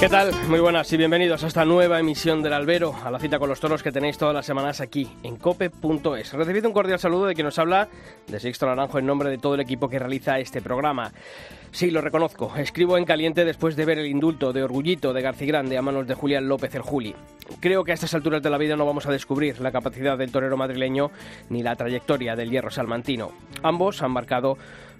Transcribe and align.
¿Qué 0.00 0.08
tal? 0.08 0.30
Muy 0.46 0.60
buenas 0.60 0.92
y 0.92 0.96
bienvenidos 0.96 1.42
a 1.42 1.48
esta 1.48 1.64
nueva 1.64 1.98
emisión 1.98 2.40
del 2.40 2.52
Albero, 2.52 2.94
a 3.04 3.10
la 3.10 3.18
cita 3.18 3.40
con 3.40 3.48
los 3.48 3.58
toros 3.58 3.82
que 3.82 3.90
tenéis 3.90 4.16
todas 4.16 4.32
las 4.32 4.46
semanas 4.46 4.80
aquí 4.80 5.08
en 5.24 5.34
cope.es. 5.34 6.34
Recibido 6.34 6.68
un 6.68 6.72
cordial 6.72 7.00
saludo 7.00 7.26
de 7.26 7.34
quien 7.34 7.46
nos 7.46 7.58
habla, 7.58 7.88
de 8.28 8.38
Sixto 8.38 8.66
Naranjo, 8.66 9.00
en 9.00 9.06
nombre 9.06 9.28
de 9.28 9.38
todo 9.38 9.56
el 9.56 9.60
equipo 9.60 9.88
que 9.88 9.98
realiza 9.98 10.38
este 10.38 10.62
programa. 10.62 11.10
Sí, 11.72 11.90
lo 11.90 12.00
reconozco, 12.00 12.52
escribo 12.56 12.96
en 12.96 13.04
caliente 13.04 13.44
después 13.44 13.74
de 13.74 13.84
ver 13.86 13.98
el 13.98 14.06
indulto 14.06 14.52
de 14.52 14.62
Orgullito 14.62 15.12
de 15.12 15.20
García 15.20 15.48
Grande 15.48 15.76
a 15.76 15.82
manos 15.82 16.06
de 16.06 16.14
Julián 16.14 16.46
López 16.46 16.76
el 16.76 16.82
Juli. 16.82 17.16
Creo 17.58 17.82
que 17.82 17.90
a 17.90 17.94
estas 17.94 18.14
alturas 18.14 18.40
de 18.40 18.50
la 18.50 18.58
vida 18.58 18.76
no 18.76 18.86
vamos 18.86 19.06
a 19.06 19.10
descubrir 19.10 19.60
la 19.60 19.72
capacidad 19.72 20.16
del 20.16 20.30
torero 20.30 20.56
madrileño 20.56 21.10
ni 21.50 21.64
la 21.64 21.74
trayectoria 21.74 22.36
del 22.36 22.50
hierro 22.50 22.70
salmantino. 22.70 23.32
Ambos 23.64 24.00
han 24.02 24.12
marcado 24.12 24.58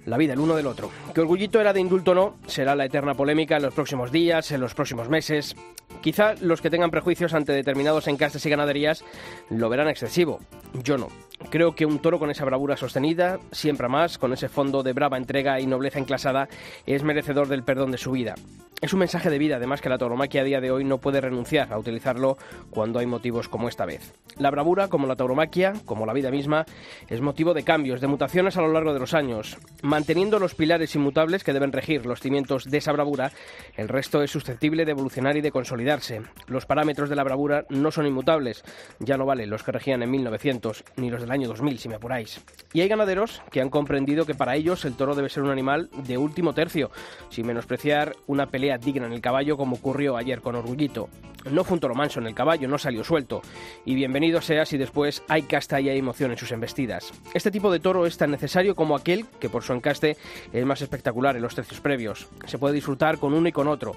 la 0.09 0.17
vida 0.17 0.33
el 0.33 0.39
uno 0.39 0.55
del 0.55 0.67
otro. 0.67 0.89
Que 1.13 1.21
Orgullito 1.21 1.61
era 1.61 1.73
de 1.73 1.79
indulto 1.79 2.13
no, 2.13 2.35
será 2.47 2.75
la 2.75 2.85
eterna 2.85 3.13
polémica 3.13 3.57
en 3.57 3.63
los 3.63 3.73
próximos 3.73 4.11
días, 4.11 4.51
en 4.51 4.61
los 4.61 4.73
próximos 4.73 5.09
meses. 5.09 5.55
Quizá 6.01 6.35
los 6.41 6.61
que 6.61 6.69
tengan 6.69 6.91
prejuicios 6.91 7.33
ante 7.33 7.51
determinados 7.51 8.07
encastes 8.07 8.45
y 8.45 8.49
ganaderías 8.49 9.03
lo 9.49 9.69
verán 9.69 9.87
excesivo. 9.87 10.39
Yo 10.83 10.97
no. 10.97 11.07
Creo 11.49 11.75
que 11.75 11.85
un 11.85 11.99
toro 11.99 12.19
con 12.19 12.31
esa 12.31 12.45
bravura 12.45 12.77
sostenida, 12.77 13.39
siempre 13.51 13.87
más, 13.87 14.17
con 14.17 14.33
ese 14.33 14.49
fondo 14.49 14.83
de 14.83 14.93
brava 14.93 15.17
entrega 15.17 15.59
y 15.59 15.65
nobleza 15.65 15.99
enclasada, 15.99 16.47
es 16.85 17.03
merecedor 17.03 17.47
del 17.47 17.63
perdón 17.63 17.91
de 17.91 17.97
su 17.97 18.11
vida. 18.11 18.35
Es 18.81 18.93
un 18.93 18.99
mensaje 18.99 19.29
de 19.29 19.37
vida, 19.37 19.57
además, 19.57 19.81
que 19.81 19.89
la 19.89 19.97
tauromaquia 19.97 20.39
a 20.39 20.45
día 20.45 20.61
de 20.61 20.71
hoy 20.71 20.85
no 20.85 20.99
puede 20.99 21.19
renunciar 21.19 21.73
a 21.73 21.77
utilizarlo 21.77 22.37
cuando 22.69 22.99
hay 22.99 23.05
motivos 23.05 23.49
como 23.49 23.67
esta 23.67 23.85
vez. 23.85 24.13
La 24.37 24.51
bravura, 24.51 24.87
como 24.87 25.05
la 25.05 25.17
tauromaquia, 25.17 25.73
como 25.83 26.05
la 26.05 26.13
vida 26.13 26.31
misma, 26.31 26.65
es 27.09 27.19
motivo 27.19 27.53
de 27.53 27.63
cambios, 27.63 27.99
de 27.99 28.07
mutaciones 28.07 28.55
a 28.55 28.61
lo 28.61 28.71
largo 28.71 28.93
de 28.93 28.99
los 28.99 29.13
años. 29.13 29.57
Manteniendo 29.81 30.39
los 30.39 30.55
pilares 30.55 30.95
inmutables 30.95 31.43
que 31.43 31.51
deben 31.51 31.73
regir 31.73 32.05
los 32.05 32.21
cimientos 32.21 32.71
de 32.71 32.77
esa 32.77 32.93
bravura, 32.93 33.33
el 33.75 33.89
resto 33.89 34.23
es 34.23 34.31
susceptible 34.31 34.85
de 34.85 34.91
evolucionar 34.91 35.35
y 35.35 35.41
de 35.41 35.51
consolidarse. 35.51 36.21
Los 36.47 36.65
parámetros 36.65 37.09
de 37.09 37.17
la 37.17 37.25
bravura 37.25 37.65
no 37.67 37.91
son 37.91 38.07
inmutables, 38.07 38.63
ya 38.99 39.17
no 39.17 39.25
valen 39.25 39.49
los 39.49 39.63
que 39.63 39.73
regían 39.73 40.03
en 40.03 40.11
1900 40.11 40.85
ni 40.95 41.09
los 41.09 41.19
del 41.19 41.31
año 41.31 41.49
2000, 41.49 41.79
si 41.79 41.89
me 41.89 41.95
apuráis. 41.95 42.39
Y 42.71 42.79
hay 42.79 42.87
ganaderos 42.87 43.41
que 43.51 43.59
han 43.59 43.69
comprendido 43.69 44.25
que 44.25 44.35
para 44.35 44.55
ellos 44.55 44.85
el 44.85 44.95
toro 44.95 45.15
debe 45.15 45.27
ser 45.27 45.43
un 45.43 45.51
animal 45.51 45.89
de 46.07 46.17
último 46.17 46.53
tercio, 46.53 46.91
sin 47.29 47.45
menospreciar 47.45 48.15
una 48.27 48.45
pelea 48.45 48.68
digna 48.77 49.07
en 49.07 49.13
el 49.13 49.21
caballo 49.21 49.57
como 49.57 49.77
ocurrió 49.77 50.17
ayer 50.17 50.41
con 50.41 50.55
Orgullito. 50.55 51.09
No 51.49 51.63
fue 51.63 51.75
un 51.75 51.79
toro 51.79 51.95
manso 51.95 52.19
en 52.19 52.27
el 52.27 52.35
caballo, 52.35 52.67
no 52.67 52.77
salió 52.77 53.03
suelto. 53.03 53.41
Y 53.85 53.95
bienvenido 53.95 54.41
sea 54.41 54.65
si 54.65 54.77
después 54.77 55.23
hay 55.29 55.43
casta 55.43 55.79
y 55.79 55.89
hay 55.89 55.97
emoción 55.97 56.31
en 56.31 56.37
sus 56.37 56.51
embestidas. 56.51 57.11
Este 57.33 57.49
tipo 57.49 57.71
de 57.71 57.79
toro 57.79 58.05
es 58.05 58.17
tan 58.17 58.31
necesario 58.31 58.75
como 58.75 58.95
aquel 58.95 59.25
que 59.39 59.49
por 59.49 59.63
su 59.63 59.73
encaste 59.73 60.17
es 60.51 60.65
más 60.65 60.81
espectacular 60.81 61.35
en 61.35 61.41
los 61.41 61.55
tercios 61.55 61.79
previos. 61.79 62.27
Se 62.45 62.57
puede 62.57 62.75
disfrutar 62.75 63.19
con 63.19 63.33
uno 63.33 63.47
y 63.47 63.53
con 63.53 63.67
otro. 63.67 63.95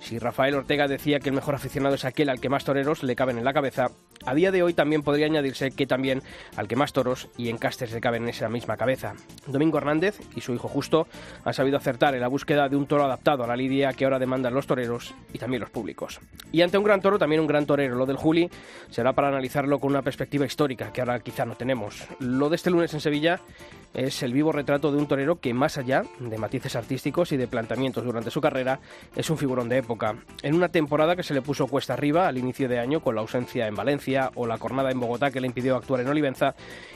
Si 0.00 0.18
Rafael 0.18 0.54
Ortega 0.54 0.86
decía 0.86 1.18
que 1.18 1.30
el 1.30 1.34
mejor 1.34 1.54
aficionado 1.54 1.94
es 1.94 2.04
aquel 2.04 2.28
al 2.28 2.40
que 2.40 2.48
más 2.48 2.64
toreros 2.64 3.02
le 3.02 3.16
caben 3.16 3.38
en 3.38 3.44
la 3.44 3.54
cabeza, 3.54 3.88
a 4.26 4.34
día 4.34 4.50
de 4.50 4.62
hoy 4.62 4.74
también 4.74 5.02
podría 5.02 5.26
añadirse 5.26 5.70
que 5.70 5.86
también 5.86 6.22
al 6.56 6.68
que 6.68 6.76
más 6.76 6.92
toros 6.92 7.28
y 7.36 7.48
encastes 7.48 7.92
le 7.92 8.00
caben 8.00 8.24
en 8.24 8.30
esa 8.30 8.48
misma 8.48 8.76
cabeza. 8.76 9.14
Domingo 9.46 9.78
Hernández 9.78 10.18
y 10.34 10.40
su 10.40 10.54
hijo 10.54 10.68
Justo 10.68 11.06
han 11.44 11.54
sabido 11.54 11.76
acertar 11.76 12.14
en 12.14 12.20
la 12.20 12.28
búsqueda 12.28 12.68
de 12.68 12.76
un 12.76 12.86
toro 12.86 13.04
adaptado 13.04 13.44
a 13.44 13.46
la 13.46 13.56
lidia 13.56 13.92
que 13.92 14.04
ahora 14.04 14.18
demandan 14.18 14.54
los 14.54 14.66
toreros 14.66 15.14
y 15.32 15.38
también 15.38 15.60
los 15.60 15.70
públicos. 15.70 16.20
Y 16.52 16.62
ante 16.62 16.78
un 16.78 16.84
gran 16.84 17.00
toro, 17.00 17.18
también 17.18 17.40
un 17.40 17.46
gran 17.46 17.66
torero. 17.66 17.96
Lo 17.96 18.06
del 18.06 18.16
Juli 18.16 18.48
será 18.90 19.12
para 19.12 19.28
analizarlo 19.28 19.78
con 19.78 19.90
una 19.90 20.02
perspectiva 20.02 20.46
histórica 20.46 20.92
que 20.92 21.00
ahora 21.00 21.20
quizá 21.20 21.44
no 21.44 21.56
tenemos. 21.56 22.06
Lo 22.18 22.48
de 22.48 22.56
este 22.56 22.70
lunes 22.70 22.94
en 22.94 23.00
Sevilla 23.00 23.40
es 23.92 24.22
el 24.22 24.32
vivo 24.32 24.52
retrato 24.52 24.90
de 24.90 24.98
un 24.98 25.06
torero 25.06 25.36
que, 25.40 25.54
más 25.54 25.78
allá 25.78 26.02
de 26.18 26.38
matices 26.38 26.76
artísticos 26.76 27.32
y 27.32 27.36
de 27.36 27.46
planteamientos 27.46 28.04
durante 28.04 28.30
su 28.30 28.40
carrera, 28.40 28.80
es 29.14 29.30
un 29.30 29.38
figurón 29.38 29.68
de 29.68 29.82
En 30.42 30.54
una 30.54 30.68
temporada 30.68 31.16
que 31.16 31.22
se 31.22 31.34
le 31.34 31.42
puso 31.42 31.66
cuesta 31.66 31.94
arriba 31.94 32.26
al 32.26 32.38
inicio 32.38 32.68
de 32.68 32.78
año 32.78 33.00
con 33.00 33.14
la 33.14 33.20
ausencia 33.20 33.66
en 33.66 33.74
Valencia 33.74 34.30
o 34.34 34.46
la 34.46 34.58
cornada 34.58 34.90
en 34.90 35.00
Bogotá 35.00 35.30
que 35.30 35.40
le 35.40 35.46
impidió 35.46 35.76
actuar 35.76 36.00
en 36.00 36.08
Olivenza 36.08 36.54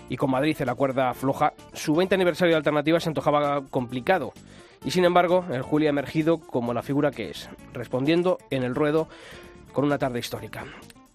y 0.09 0.17
con 0.17 0.31
Madrid 0.31 0.57
en 0.59 0.67
la 0.67 0.75
cuerda 0.75 1.15
floja, 1.15 1.53
su 1.73 1.95
20 1.95 2.15
aniversario 2.15 2.53
de 2.53 2.59
alternativa 2.59 3.01
se 3.01 3.09
antojaba 3.09 3.63
complicado. 3.71 4.33
Y 4.85 4.91
sin 4.91 5.05
embargo, 5.05 5.45
el 5.51 5.63
Juli 5.63 5.87
ha 5.87 5.91
emergido 5.91 6.39
como 6.39 6.73
la 6.73 6.83
figura 6.83 7.11
que 7.11 7.31
es, 7.31 7.49
respondiendo 7.73 8.39
en 8.51 8.63
el 8.63 8.75
ruedo 8.75 9.09
con 9.73 9.85
una 9.85 9.99
tarde 9.99 10.21
histórica. 10.21 10.65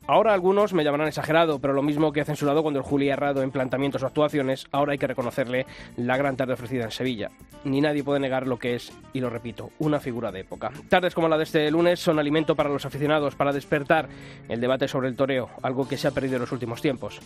Ahora 0.06 0.34
algunos 0.34 0.74
me 0.74 0.84
llamarán 0.84 1.08
exagerado, 1.08 1.60
pero 1.60 1.74
lo 1.74 1.82
mismo 1.82 2.12
que 2.12 2.20
ha 2.20 2.26
censurado 2.26 2.62
cuando 2.62 2.80
el 2.80 2.86
Juli 2.86 3.10
ha 3.10 3.14
errado 3.14 3.42
en 3.42 3.52
planteamientos 3.52 4.04
o 4.04 4.08
actuaciones, 4.08 4.68
ahora 4.72 4.92
hay 4.92 4.98
que 4.98 5.08
reconocerle 5.08 5.66
la 5.96 6.18
gran 6.18 6.36
tarde 6.36 6.54
ofrecida 6.54 6.84
en 6.84 6.92
Sevilla. 6.92 7.30
Ni 7.64 7.80
nadie 7.82 8.04
puede 8.04 8.20
negar 8.20 8.46
lo 8.46 8.58
que 8.60 8.76
es, 8.76 8.92
y 9.14 9.20
lo 9.20 9.30
repito, 9.30 9.72
una 9.80 10.00
figura 10.00 10.32
de 10.32 10.42
época. 10.42 10.72
Tardes 10.90 11.14
como 11.14 11.30
la 11.30 11.38
de 11.38 11.44
este 11.44 11.72
lunes 11.72 12.00
son 12.00 12.20
alimento 12.20 12.56
para 12.56 12.70
los 12.70 12.86
aficionados, 12.86 13.36
para 13.36 13.54
despertar 13.54 14.10
el 14.50 14.60
debate 14.60 14.88
sobre 14.88 15.08
el 15.08 15.16
toreo, 15.16 15.50
algo 15.62 15.88
que 15.88 15.98
se 15.98 16.08
ha 16.08 16.12
perdido 16.12 16.36
en 16.36 16.42
los 16.42 16.52
últimos 16.52 16.82
tiempos. 16.82 17.20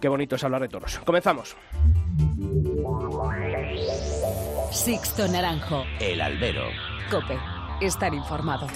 Qué 0.00 0.08
bonito 0.08 0.36
es 0.36 0.44
hablar 0.44 0.62
de 0.62 0.68
toros. 0.68 0.98
Comenzamos. 1.04 1.56
Sixto 4.70 5.28
Naranjo. 5.28 5.84
El 6.00 6.20
albero. 6.20 6.64
Cope. 7.10 7.38
Estar 7.80 8.14
informado. 8.14 8.66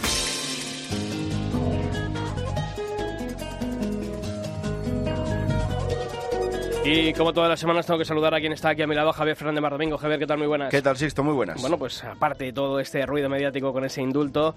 Y 6.90 7.12
como 7.12 7.34
todas 7.34 7.50
las 7.50 7.60
semanas 7.60 7.84
tengo 7.84 7.98
que 7.98 8.06
saludar 8.06 8.34
a 8.34 8.40
quien 8.40 8.54
está 8.54 8.70
aquí 8.70 8.80
a 8.80 8.86
mi 8.86 8.94
lado, 8.94 9.12
Javier 9.12 9.36
Fernández 9.36 9.60
Mardomingo. 9.60 9.98
Javier, 9.98 10.18
¿qué 10.20 10.26
tal? 10.26 10.38
Muy 10.38 10.46
buenas. 10.46 10.70
¿Qué 10.70 10.80
tal, 10.80 10.96
Sixto? 10.96 11.22
Muy 11.22 11.34
buenas. 11.34 11.60
Bueno, 11.60 11.76
pues 11.76 12.02
aparte 12.02 12.46
de 12.46 12.54
todo 12.54 12.80
este 12.80 13.04
ruido 13.04 13.28
mediático 13.28 13.74
con 13.74 13.84
ese 13.84 14.00
indulto, 14.00 14.54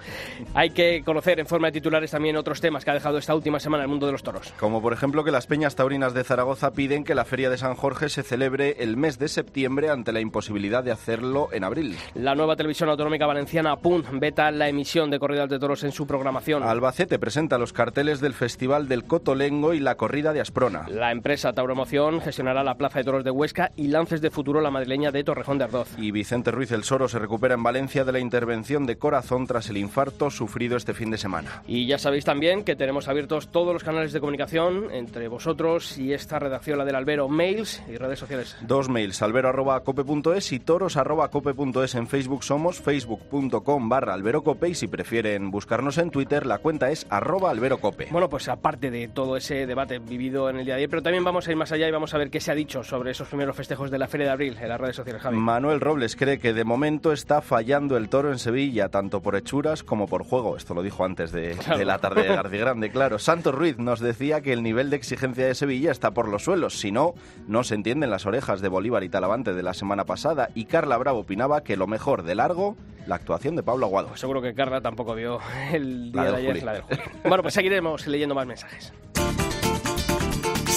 hay 0.53 0.69
que 0.69 1.03
conocer 1.03 1.41
en 1.41 1.45
forma 1.45 1.67
de 1.67 1.73
titulares 1.73 2.09
también 2.09 2.37
otros 2.37 2.61
temas 2.61 2.85
que 2.85 2.91
ha 2.91 2.93
dejado 2.93 3.17
esta 3.17 3.35
última 3.35 3.59
semana 3.59 3.83
el 3.83 3.89
mundo 3.89 4.05
de 4.05 4.13
los 4.13 4.23
toros. 4.23 4.53
Como 4.61 4.81
por 4.81 4.93
ejemplo 4.93 5.25
que 5.25 5.31
las 5.31 5.45
peñas 5.45 5.75
taurinas 5.75 6.13
de 6.13 6.23
Zaragoza 6.23 6.71
piden 6.71 7.03
que 7.03 7.15
la 7.15 7.25
Feria 7.25 7.49
de 7.49 7.57
San 7.57 7.75
Jorge 7.75 8.07
se 8.07 8.23
celebre 8.23 8.77
el 8.79 8.95
mes 8.95 9.19
de 9.19 9.27
septiembre 9.27 9.89
ante 9.89 10.13
la 10.13 10.21
imposibilidad 10.21 10.85
de 10.85 10.91
hacerlo 10.91 11.49
en 11.51 11.65
abril. 11.65 11.97
La 12.15 12.33
nueva 12.33 12.55
televisión 12.55 12.87
autonómica 12.87 13.25
valenciana 13.25 13.75
PUN 13.75 14.05
veta 14.21 14.51
la 14.51 14.69
emisión 14.69 15.11
de 15.11 15.19
corridas 15.19 15.49
de 15.49 15.59
toros 15.59 15.83
en 15.83 15.91
su 15.91 16.07
programación. 16.07 16.63
Albacete 16.63 17.19
presenta 17.19 17.57
los 17.57 17.73
carteles 17.73 18.21
del 18.21 18.33
Festival 18.33 18.87
del 18.87 19.03
Cotolengo 19.03 19.73
y 19.73 19.81
la 19.81 19.95
Corrida 19.95 20.31
de 20.31 20.39
Asprona. 20.39 20.85
La 20.87 21.11
empresa 21.11 21.51
Tauromoción 21.51 22.20
gestionará 22.21 22.63
la 22.63 22.75
Plaza 22.75 22.99
de 22.99 23.05
Toros 23.05 23.23
de 23.23 23.31
Huesca 23.31 23.71
y 23.75 23.87
Lances 23.87 24.21
de 24.21 24.31
Futuro 24.31 24.61
la 24.61 24.71
madrileña 24.71 25.11
de 25.11 25.23
Torrejón 25.23 25.57
de 25.57 25.65
Ardoz. 25.65 25.89
Y 25.97 26.11
Vicente 26.11 26.51
Ruiz 26.51 26.71
el 26.71 26.83
Soro 26.83 27.07
se 27.07 27.19
recupera 27.19 27.55
en 27.55 27.63
Valencia 27.63 28.03
de 28.03 28.11
la 28.11 28.19
intervención 28.19 28.85
de 28.85 28.97
corazón 28.97 29.47
tras 29.47 29.69
el 29.69 29.77
infarto 29.77 30.29
sufrido 30.29 30.77
este 30.77 30.93
fin 30.93 31.11
de 31.11 31.17
semana. 31.17 31.63
Y 31.67 31.85
ya 31.85 31.97
sabéis 31.97 32.25
también 32.25 32.63
que 32.63 32.75
tenemos 32.75 33.07
abiertos 33.07 33.51
todos 33.51 33.73
los 33.73 33.83
canales 33.83 34.13
de 34.13 34.19
comunicación 34.19 34.89
entre 34.91 35.27
vosotros 35.27 35.97
y 35.97 36.13
esta 36.13 36.39
redacción, 36.39 36.77
la 36.77 36.85
del 36.85 36.95
Albero, 36.95 37.27
mails 37.27 37.81
y 37.89 37.97
redes 37.97 38.19
sociales. 38.19 38.57
Dos 38.61 38.89
mails, 38.89 39.21
albero.cope.es 39.21 40.51
y 40.51 40.59
toros.cope.es. 40.59 41.95
En 41.95 42.07
Facebook 42.07 42.43
somos 42.43 42.79
facebook.com 42.79 43.89
barra 43.89 44.13
alberocope 44.13 44.69
y 44.69 44.75
si 44.75 44.87
prefieren 44.87 45.51
buscarnos 45.51 45.97
en 45.97 46.11
Twitter, 46.11 46.45
la 46.45 46.59
cuenta 46.59 46.91
es 46.91 47.05
arroba 47.09 47.51
alberocope. 47.51 48.07
Bueno, 48.11 48.29
pues 48.29 48.47
aparte 48.49 48.91
de 48.91 49.07
todo 49.07 49.37
ese 49.37 49.65
debate 49.65 49.99
vivido 49.99 50.49
en 50.49 50.57
el 50.57 50.65
día 50.65 50.75
de 50.75 50.79
ayer, 50.79 50.89
pero 50.89 51.01
también 51.01 51.23
vamos 51.23 51.47
a 51.47 51.51
ir 51.51 51.57
más 51.57 51.71
allá 51.71 51.87
y 51.87 51.91
vamos 51.91 52.10
a 52.13 52.17
ver 52.17 52.29
qué 52.29 52.39
se 52.39 52.51
ha 52.51 52.55
dicho 52.55 52.83
sobre 52.83 53.11
esos 53.11 53.27
primeros 53.27 53.55
festejos 53.55 53.91
de 53.91 53.97
la 53.99 54.07
Feria 54.07 54.27
de 54.27 54.33
Abril 54.33 54.57
en 54.59 54.69
las 54.69 54.79
redes 54.79 54.95
sociales, 54.95 55.21
Javi. 55.21 55.37
Manuel 55.37 55.79
Robles 55.79 56.15
cree 56.15 56.39
que 56.39 56.53
de 56.53 56.63
momento 56.63 57.11
está 57.11 57.41
fallando 57.41 57.97
el 57.97 58.09
toro 58.09 58.31
en 58.31 58.39
Sevilla, 58.39 58.89
tanto 58.89 59.21
por 59.21 59.35
hechuras 59.35 59.83
como 59.83 60.07
por 60.07 60.23
juego. 60.23 60.57
Esto 60.57 60.73
lo 60.73 60.81
dijo 60.83 61.03
antes 61.05 61.31
de, 61.31 61.51
Claro. 61.51 61.77
de 61.79 61.85
la 61.85 61.97
tarde 61.99 62.23
de 62.23 62.29
García 62.35 62.59
Grande, 62.59 62.89
claro. 62.91 63.19
Santos 63.19 63.53
Ruiz 63.55 63.77
nos 63.77 63.99
decía 63.99 64.41
que 64.41 64.53
el 64.53 64.63
nivel 64.63 64.89
de 64.89 64.95
exigencia 64.97 65.45
de 65.45 65.55
Sevilla 65.55 65.91
está 65.91 66.11
por 66.11 66.27
los 66.27 66.43
suelos. 66.43 66.79
Si 66.79 66.91
no, 66.91 67.13
no 67.47 67.63
se 67.63 67.75
entienden 67.75 68.09
las 68.09 68.25
orejas 68.25 68.61
de 68.61 68.67
Bolívar 68.69 69.03
y 69.03 69.09
Talavante 69.09 69.53
de 69.53 69.63
la 69.63 69.73
semana 69.73 70.05
pasada. 70.05 70.49
Y 70.55 70.65
Carla 70.65 70.97
Bravo 70.97 71.19
opinaba 71.19 71.61
que 71.63 71.77
lo 71.77 71.87
mejor 71.87 72.23
de 72.23 72.35
largo, 72.35 72.75
la 73.07 73.15
actuación 73.15 73.55
de 73.55 73.63
Pablo 73.63 73.85
Aguado. 73.87 74.07
Pues 74.09 74.19
seguro 74.19 74.41
que 74.41 74.53
Carla 74.53 74.81
tampoco 74.81 75.15
vio 75.15 75.39
el 75.71 76.11
día 76.11 76.23
La 76.23 76.31
de 76.31 76.37
ayer, 76.37 76.51
Juli. 76.53 76.61
la 76.65 76.73
del 76.73 76.81
Juli. 76.83 76.99
Bueno, 77.27 77.41
pues 77.41 77.53
seguiremos 77.53 78.05
leyendo 78.07 78.35
más 78.35 78.45
mensajes. 78.45 78.93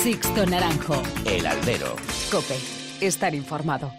Sixto 0.05 0.45
Naranjo. 0.45 1.03
El 1.25 1.47
albero. 1.47 1.97
Cope. 2.31 2.57
Estar 3.01 3.35
informado. 3.35 3.91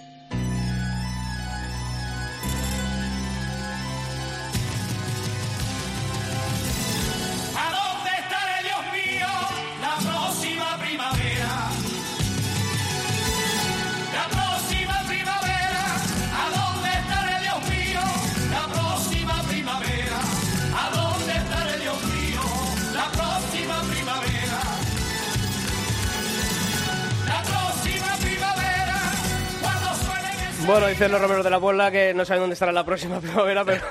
Bueno, 30.65 30.87
dicen 30.87 31.11
los 31.11 31.21
romeros 31.21 31.43
de 31.43 31.51
la 31.51 31.57
bola 31.57 31.91
que 31.91 32.11
no 32.15 32.25
saben 32.25 32.41
dónde 32.41 32.53
estará 32.53 32.71
la 32.71 32.83
próxima 32.83 33.19
primavera, 33.21 33.63
pero 33.63 33.81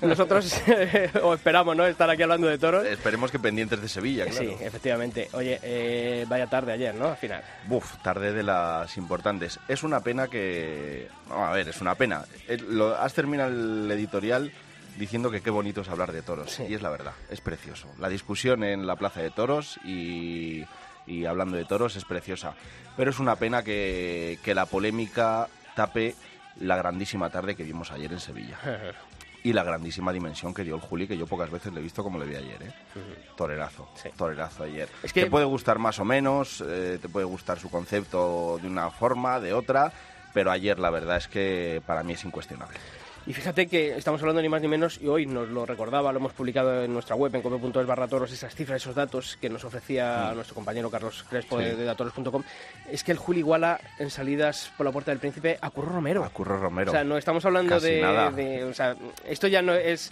nosotros 0.00 0.62
eh, 0.66 1.10
o 1.22 1.34
esperamos, 1.34 1.76
¿no? 1.76 1.84
Estar 1.86 2.08
aquí 2.08 2.22
hablando 2.22 2.46
de 2.46 2.56
toros. 2.56 2.86
Esperemos 2.86 3.30
que 3.30 3.38
pendientes 3.38 3.82
de 3.82 3.86
Sevilla, 3.86 4.24
claro. 4.24 4.40
Sí, 4.40 4.56
efectivamente. 4.64 5.28
Oye, 5.32 5.60
eh, 5.62 6.24
vaya 6.26 6.46
tarde 6.46 6.72
ayer, 6.72 6.94
¿no? 6.94 7.08
Al 7.08 7.16
final. 7.18 7.42
Buf, 7.66 7.98
tarde 8.02 8.32
de 8.32 8.42
las 8.42 8.96
importantes. 8.96 9.60
Es 9.68 9.82
una 9.82 10.00
pena 10.00 10.28
que... 10.28 11.06
No, 11.28 11.44
a 11.44 11.52
ver, 11.52 11.68
es 11.68 11.82
una 11.82 11.96
pena. 11.96 12.24
Eh, 12.48 12.58
has 12.98 13.12
terminado 13.12 13.50
el 13.50 13.90
editorial 13.90 14.50
diciendo 14.96 15.30
que 15.30 15.42
qué 15.42 15.50
bonito 15.50 15.82
es 15.82 15.88
hablar 15.90 16.12
de 16.12 16.22
toros. 16.22 16.50
Sí. 16.50 16.64
Y 16.66 16.74
es 16.74 16.80
la 16.80 16.88
verdad, 16.88 17.12
es 17.30 17.42
precioso. 17.42 17.88
La 17.98 18.08
discusión 18.08 18.64
en 18.64 18.86
la 18.86 18.96
Plaza 18.96 19.20
de 19.20 19.30
Toros 19.30 19.78
y, 19.84 20.64
y 21.06 21.26
hablando 21.26 21.58
de 21.58 21.66
toros 21.66 21.94
es 21.96 22.06
preciosa. 22.06 22.54
Pero 22.96 23.10
es 23.10 23.18
una 23.18 23.36
pena 23.36 23.62
que, 23.62 24.38
que 24.42 24.54
la 24.54 24.64
polémica 24.64 25.48
tape 25.74 26.14
la 26.60 26.76
grandísima 26.76 27.30
tarde 27.30 27.54
que 27.56 27.62
vimos 27.64 27.90
ayer 27.92 28.12
en 28.12 28.20
Sevilla. 28.20 28.58
Y 29.44 29.52
la 29.54 29.64
grandísima 29.64 30.12
dimensión 30.12 30.54
que 30.54 30.62
dio 30.62 30.76
el 30.76 30.80
Juli, 30.80 31.08
que 31.08 31.18
yo 31.18 31.26
pocas 31.26 31.50
veces 31.50 31.72
le 31.72 31.80
he 31.80 31.82
visto 31.82 32.04
como 32.04 32.16
le 32.16 32.26
vi 32.26 32.36
ayer, 32.36 32.62
¿eh? 32.62 32.72
Torerazo, 33.36 33.88
Sí. 33.96 34.08
torerazo 34.16 34.62
ayer. 34.62 34.88
Es 35.02 35.12
que- 35.12 35.24
Te 35.24 35.30
puede 35.30 35.46
gustar 35.46 35.80
más 35.80 35.98
o 35.98 36.04
menos, 36.04 36.62
eh, 36.64 37.00
te 37.02 37.08
puede 37.08 37.26
gustar 37.26 37.58
su 37.58 37.68
concepto 37.68 38.60
de 38.62 38.68
una 38.68 38.88
forma, 38.90 39.40
de 39.40 39.52
otra, 39.52 39.92
pero 40.32 40.52
ayer 40.52 40.78
la 40.78 40.90
verdad 40.90 41.16
es 41.16 41.26
que 41.26 41.82
para 41.84 42.04
mí 42.04 42.12
es 42.12 42.24
incuestionable. 42.24 42.78
Y 43.24 43.32
fíjate 43.34 43.68
que 43.68 43.96
estamos 43.96 44.20
hablando 44.20 44.42
ni 44.42 44.48
más 44.48 44.60
ni 44.60 44.66
menos, 44.66 44.98
y 45.00 45.06
hoy 45.06 45.26
nos 45.26 45.48
lo 45.48 45.64
recordaba, 45.64 46.10
lo 46.12 46.18
hemos 46.18 46.32
publicado 46.32 46.82
en 46.82 46.92
nuestra 46.92 47.14
web, 47.14 47.32
en 47.36 47.40
cope.es 47.42 47.86
barra 47.86 48.08
toros, 48.08 48.32
esas 48.32 48.52
cifras, 48.52 48.82
esos 48.82 48.96
datos 48.96 49.38
que 49.40 49.48
nos 49.48 49.64
ofrecía 49.64 50.32
nuestro 50.34 50.56
compañero 50.56 50.90
Carlos 50.90 51.24
Crespo 51.30 51.58
Sí. 51.58 51.64
de, 51.66 51.76
de 51.76 51.84
datoros.com. 51.84 52.42
Es 52.90 53.04
que 53.04 53.12
el 53.12 53.18
Juli 53.18 53.38
iguala 53.38 53.80
en 54.00 54.10
salidas 54.10 54.72
por 54.76 54.86
la 54.86 54.92
puerta 54.92 55.12
del 55.12 55.20
príncipe 55.20 55.56
a 55.60 55.70
Curro 55.70 55.92
Romero. 55.92 56.24
A 56.24 56.30
Curro 56.30 56.58
Romero. 56.58 56.90
O 56.90 56.94
sea, 56.94 57.04
no 57.04 57.16
estamos 57.16 57.44
hablando 57.44 57.78
de, 57.78 58.02
de- 58.34 58.64
O 58.64 58.74
sea, 58.74 58.96
esto 59.24 59.46
ya 59.46 59.62
no 59.62 59.72
es. 59.74 60.10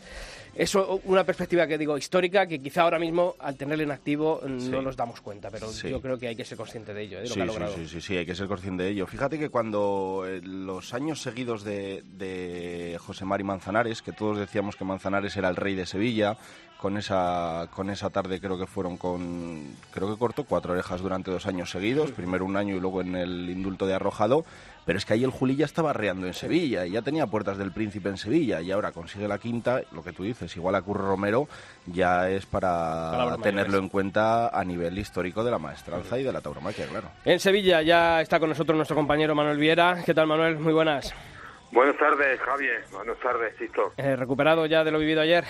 Es 0.54 0.74
una 0.74 1.24
perspectiva 1.24 1.66
que 1.66 1.78
digo 1.78 1.96
histórica 1.96 2.46
que 2.46 2.58
quizá 2.58 2.82
ahora 2.82 2.98
mismo 2.98 3.34
al 3.38 3.56
tenerle 3.56 3.84
en 3.84 3.92
activo 3.92 4.40
no 4.46 4.60
Sí. 4.60 4.70
nos 4.70 4.96
damos 4.96 5.20
cuenta, 5.20 5.50
pero 5.50 5.68
Sí. 5.68 5.88
yo 5.88 6.00
creo 6.00 6.18
que 6.18 6.28
hay 6.28 6.36
que 6.36 6.44
ser 6.44 6.58
consciente 6.58 6.92
de 6.92 7.02
ello, 7.02 7.16
de 7.18 7.22
lo 7.24 7.28
Sí, 7.28 7.34
que 7.34 7.42
ha 7.42 7.46
logrado. 7.46 7.74
sí, 7.76 7.86
sí, 7.86 8.00
sí, 8.00 8.16
hay 8.16 8.26
que 8.26 8.34
ser 8.34 8.48
consciente 8.48 8.82
de 8.82 8.90
ello. 8.90 9.06
Fíjate 9.06 9.38
que 9.38 9.48
cuando 9.48 10.24
eh, 10.26 10.40
los 10.42 10.92
años 10.92 11.22
seguidos 11.22 11.62
de, 11.64 12.02
de 12.18 12.98
José 13.00 13.24
Mari 13.24 13.44
Manzanares, 13.44 14.02
que 14.02 14.12
todos 14.12 14.38
decíamos 14.38 14.76
que 14.76 14.84
Manzanares 14.84 15.36
era 15.36 15.48
el 15.48 15.56
rey 15.56 15.74
de 15.74 15.86
Sevilla, 15.86 16.36
con 16.78 16.96
esa, 16.96 17.68
con 17.74 17.90
esa 17.90 18.08
tarde 18.08 18.40
creo 18.40 18.58
que 18.58 18.66
fueron 18.66 18.96
con, 18.96 19.66
creo 19.92 20.10
que 20.10 20.18
cortó 20.18 20.44
cuatro 20.44 20.72
orejas 20.72 21.02
durante 21.02 21.30
dos 21.30 21.46
años 21.46 21.70
seguidos, 21.70 22.10
primero 22.10 22.44
un 22.46 22.56
año 22.56 22.74
y 22.74 22.80
luego 22.80 23.02
en 23.02 23.16
el 23.16 23.50
indulto 23.50 23.86
de 23.86 23.92
Arrojado, 23.94 24.46
pero 24.90 24.98
es 24.98 25.04
que 25.06 25.12
ahí 25.14 25.22
el 25.22 25.30
Juli 25.30 25.54
ya 25.54 25.66
estaba 25.66 25.90
arreando 25.90 26.26
en 26.26 26.34
Sevilla 26.34 26.84
y 26.84 26.90
ya 26.90 27.02
tenía 27.02 27.24
puertas 27.28 27.56
del 27.56 27.70
príncipe 27.70 28.08
en 28.08 28.16
Sevilla 28.16 28.60
y 28.60 28.72
ahora 28.72 28.90
consigue 28.90 29.28
la 29.28 29.38
quinta, 29.38 29.82
lo 29.92 30.02
que 30.02 30.12
tú 30.12 30.24
dices, 30.24 30.56
igual 30.56 30.74
a 30.74 30.82
Curro 30.82 31.06
Romero, 31.06 31.46
ya 31.86 32.28
es 32.28 32.44
para 32.44 33.12
Palabras 33.12 33.40
tenerlo 33.40 33.68
mayores. 33.68 33.84
en 33.84 33.88
cuenta 33.88 34.48
a 34.48 34.64
nivel 34.64 34.98
histórico 34.98 35.44
de 35.44 35.52
la 35.52 35.60
maestranza 35.60 36.18
y 36.18 36.24
de 36.24 36.32
la 36.32 36.40
tauromaquia, 36.40 36.88
claro. 36.88 37.06
En 37.24 37.38
Sevilla 37.38 37.82
ya 37.82 38.20
está 38.20 38.40
con 38.40 38.48
nosotros 38.48 38.74
nuestro 38.74 38.96
compañero 38.96 39.32
Manuel 39.36 39.58
Viera. 39.58 40.02
¿Qué 40.04 40.12
tal, 40.12 40.26
Manuel? 40.26 40.58
Muy 40.58 40.72
buenas. 40.72 41.14
Buenas 41.70 41.96
tardes, 41.96 42.40
Javier. 42.40 42.82
Buenas 42.90 43.18
tardes, 43.20 43.56
Sisto. 43.58 43.92
Eh, 43.96 44.16
¿Recuperado 44.16 44.66
ya 44.66 44.82
de 44.82 44.90
lo 44.90 44.98
vivido 44.98 45.20
ayer? 45.20 45.44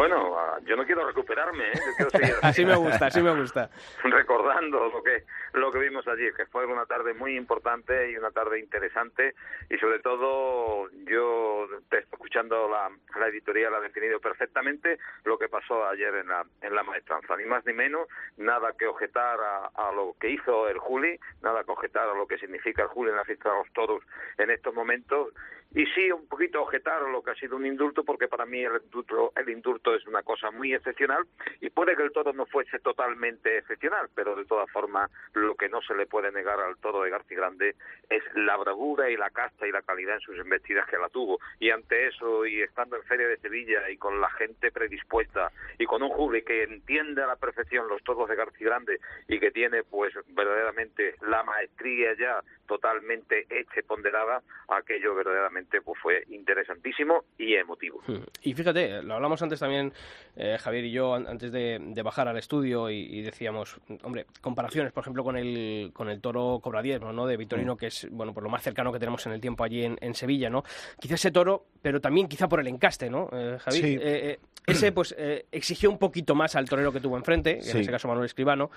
Bueno, 0.00 0.34
ah, 0.34 0.58
yo 0.64 0.76
no 0.76 0.86
quiero 0.86 1.06
recuperarme, 1.06 1.62
¿eh? 1.62 1.72
Yo 1.74 1.92
quiero 1.94 2.10
seguir 2.10 2.34
Así 2.42 2.64
me 2.64 2.74
gusta, 2.74 3.04
así 3.04 3.20
me 3.20 3.38
gusta. 3.38 3.68
recordando 4.02 4.88
lo 4.88 5.02
que 5.02 5.24
lo 5.52 5.70
que 5.70 5.78
vimos 5.78 6.08
allí, 6.08 6.32
que 6.34 6.46
fue 6.46 6.64
una 6.64 6.86
tarde 6.86 7.12
muy 7.12 7.36
importante 7.36 8.10
y 8.10 8.16
una 8.16 8.30
tarde 8.30 8.60
interesante 8.60 9.34
y 9.68 9.76
sobre 9.76 9.98
todo 9.98 10.88
yo 11.04 11.66
escuchando 11.90 12.66
la, 12.70 12.90
la 13.20 13.26
editorial 13.28 13.74
ha 13.74 13.80
definido 13.80 14.20
perfectamente 14.20 14.98
lo 15.24 15.38
que 15.38 15.50
pasó 15.50 15.86
ayer 15.86 16.14
en 16.14 16.28
la 16.28 16.46
en 16.62 16.74
la 16.74 16.82
maestranza, 16.82 17.36
ni 17.36 17.44
más 17.44 17.66
ni 17.66 17.74
menos, 17.74 18.08
nada 18.38 18.72
que 18.78 18.86
objetar 18.86 19.38
a, 19.38 19.66
a 19.66 19.92
lo 19.92 20.16
que 20.18 20.30
hizo 20.30 20.66
el 20.70 20.78
Juli, 20.78 21.20
nada 21.42 21.62
que 21.62 21.72
objetar 21.72 22.08
a 22.08 22.14
lo 22.14 22.26
que 22.26 22.38
significa 22.38 22.84
el 22.84 22.88
Juli 22.88 23.10
en 23.10 23.16
la 23.16 23.24
fiesta 23.26 23.50
de 23.50 23.58
los 23.58 23.70
toros 23.74 24.02
en 24.38 24.48
estos 24.48 24.72
momentos 24.72 25.34
y 25.72 25.86
sí 25.86 26.10
un 26.10 26.26
poquito 26.26 26.62
objetar 26.62 27.02
lo 27.02 27.22
que 27.22 27.30
ha 27.30 27.34
sido 27.34 27.56
un 27.56 27.64
indulto 27.64 28.04
porque 28.04 28.26
para 28.26 28.44
mí 28.44 28.64
el 28.64 28.80
indulto, 28.82 29.32
el 29.36 29.48
indulto 29.48 29.94
es 29.94 30.06
una 30.06 30.22
cosa 30.22 30.50
muy 30.50 30.74
excepcional 30.74 31.24
y 31.60 31.70
puede 31.70 31.96
que 31.96 32.02
el 32.02 32.12
toro 32.12 32.32
no 32.32 32.46
fuese 32.46 32.80
totalmente 32.80 33.58
excepcional, 33.58 34.08
pero 34.14 34.34
de 34.34 34.44
todas 34.44 34.70
formas 34.70 35.10
lo 35.34 35.54
que 35.54 35.68
no 35.68 35.80
se 35.82 35.94
le 35.94 36.06
puede 36.06 36.32
negar 36.32 36.58
al 36.60 36.76
toro 36.78 37.02
de 37.02 37.10
García 37.10 37.38
Grande 37.38 37.76
es 38.08 38.22
la 38.34 38.56
bravura 38.56 39.10
y 39.10 39.16
la 39.16 39.30
casta 39.30 39.66
y 39.66 39.72
la 39.72 39.82
calidad 39.82 40.16
en 40.16 40.20
sus 40.20 40.38
embestidas 40.38 40.88
que 40.88 40.98
la 40.98 41.08
tuvo. 41.08 41.38
Y 41.60 41.70
ante 41.70 42.08
eso, 42.08 42.44
y 42.46 42.62
estando 42.62 42.96
en 42.96 43.04
Feria 43.04 43.28
de 43.28 43.38
Sevilla 43.38 43.88
y 43.90 43.96
con 43.96 44.20
la 44.20 44.30
gente 44.30 44.72
predispuesta 44.72 45.52
y 45.78 45.86
con 45.86 46.02
un 46.02 46.10
Juli 46.10 46.42
que 46.42 46.64
entiende 46.64 47.22
a 47.22 47.26
la 47.26 47.36
perfección 47.36 47.88
los 47.88 48.02
toros 48.02 48.28
de 48.28 48.36
García 48.36 48.68
Grande 48.68 48.98
y 49.28 49.38
que 49.38 49.50
tiene 49.52 49.84
pues 49.84 50.14
verdaderamente 50.28 51.14
la 51.22 51.44
maestría 51.44 52.14
ya 52.14 52.42
totalmente 52.66 53.46
hecha 53.50 53.80
y 53.80 53.82
ponderada, 53.82 54.42
aquello 54.68 55.14
verdaderamente 55.14 55.59
pues 55.84 55.98
fue 56.02 56.24
interesantísimo 56.30 57.24
y 57.38 57.54
emotivo. 57.54 58.00
Hmm. 58.06 58.22
Y 58.42 58.54
fíjate, 58.54 59.02
lo 59.02 59.14
hablamos 59.14 59.40
antes 59.42 59.60
también, 59.60 59.92
eh, 60.36 60.56
Javier 60.58 60.84
y 60.84 60.90
yo, 60.92 61.14
an- 61.14 61.26
antes 61.26 61.52
de, 61.52 61.78
de 61.80 62.02
bajar 62.02 62.28
al 62.28 62.36
estudio, 62.36 62.90
y, 62.90 63.00
y 63.00 63.22
decíamos, 63.22 63.80
hombre, 64.02 64.26
comparaciones, 64.40 64.92
por 64.92 65.02
ejemplo, 65.02 65.24
con 65.24 65.36
el, 65.36 65.90
con 65.92 66.08
el 66.08 66.20
toro 66.20 66.60
Cobra 66.62 66.82
Diezmo, 66.82 67.12
¿no? 67.12 67.26
De 67.26 67.36
Vitorino, 67.36 67.76
que 67.76 67.86
es, 67.86 68.08
bueno, 68.10 68.32
por 68.34 68.42
lo 68.42 68.48
más 68.50 68.62
cercano 68.62 68.92
que 68.92 68.98
tenemos 68.98 69.24
en 69.26 69.32
el 69.32 69.40
tiempo 69.40 69.64
allí 69.64 69.84
en, 69.84 69.96
en 70.00 70.14
Sevilla, 70.14 70.50
¿no? 70.50 70.62
Quizá 71.00 71.14
ese 71.14 71.30
toro, 71.30 71.64
pero 71.82 72.00
también 72.00 72.28
quizá 72.28 72.48
por 72.48 72.60
el 72.60 72.66
encaste, 72.68 73.10
¿no, 73.10 73.28
eh, 73.32 73.56
Javier? 73.60 73.84
Sí. 73.84 73.94
Eh, 73.94 74.00
eh, 74.02 74.38
ese, 74.66 74.92
pues, 74.92 75.14
eh, 75.18 75.46
exigió 75.50 75.90
un 75.90 75.98
poquito 75.98 76.34
más 76.34 76.54
al 76.56 76.68
torero 76.68 76.92
que 76.92 77.00
tuvo 77.00 77.16
enfrente, 77.16 77.56
que 77.58 77.62
Sí. 77.62 77.70
en 77.72 77.78
este 77.78 77.92
caso 77.92 78.08
Manuel 78.08 78.26
Escribano. 78.26 78.70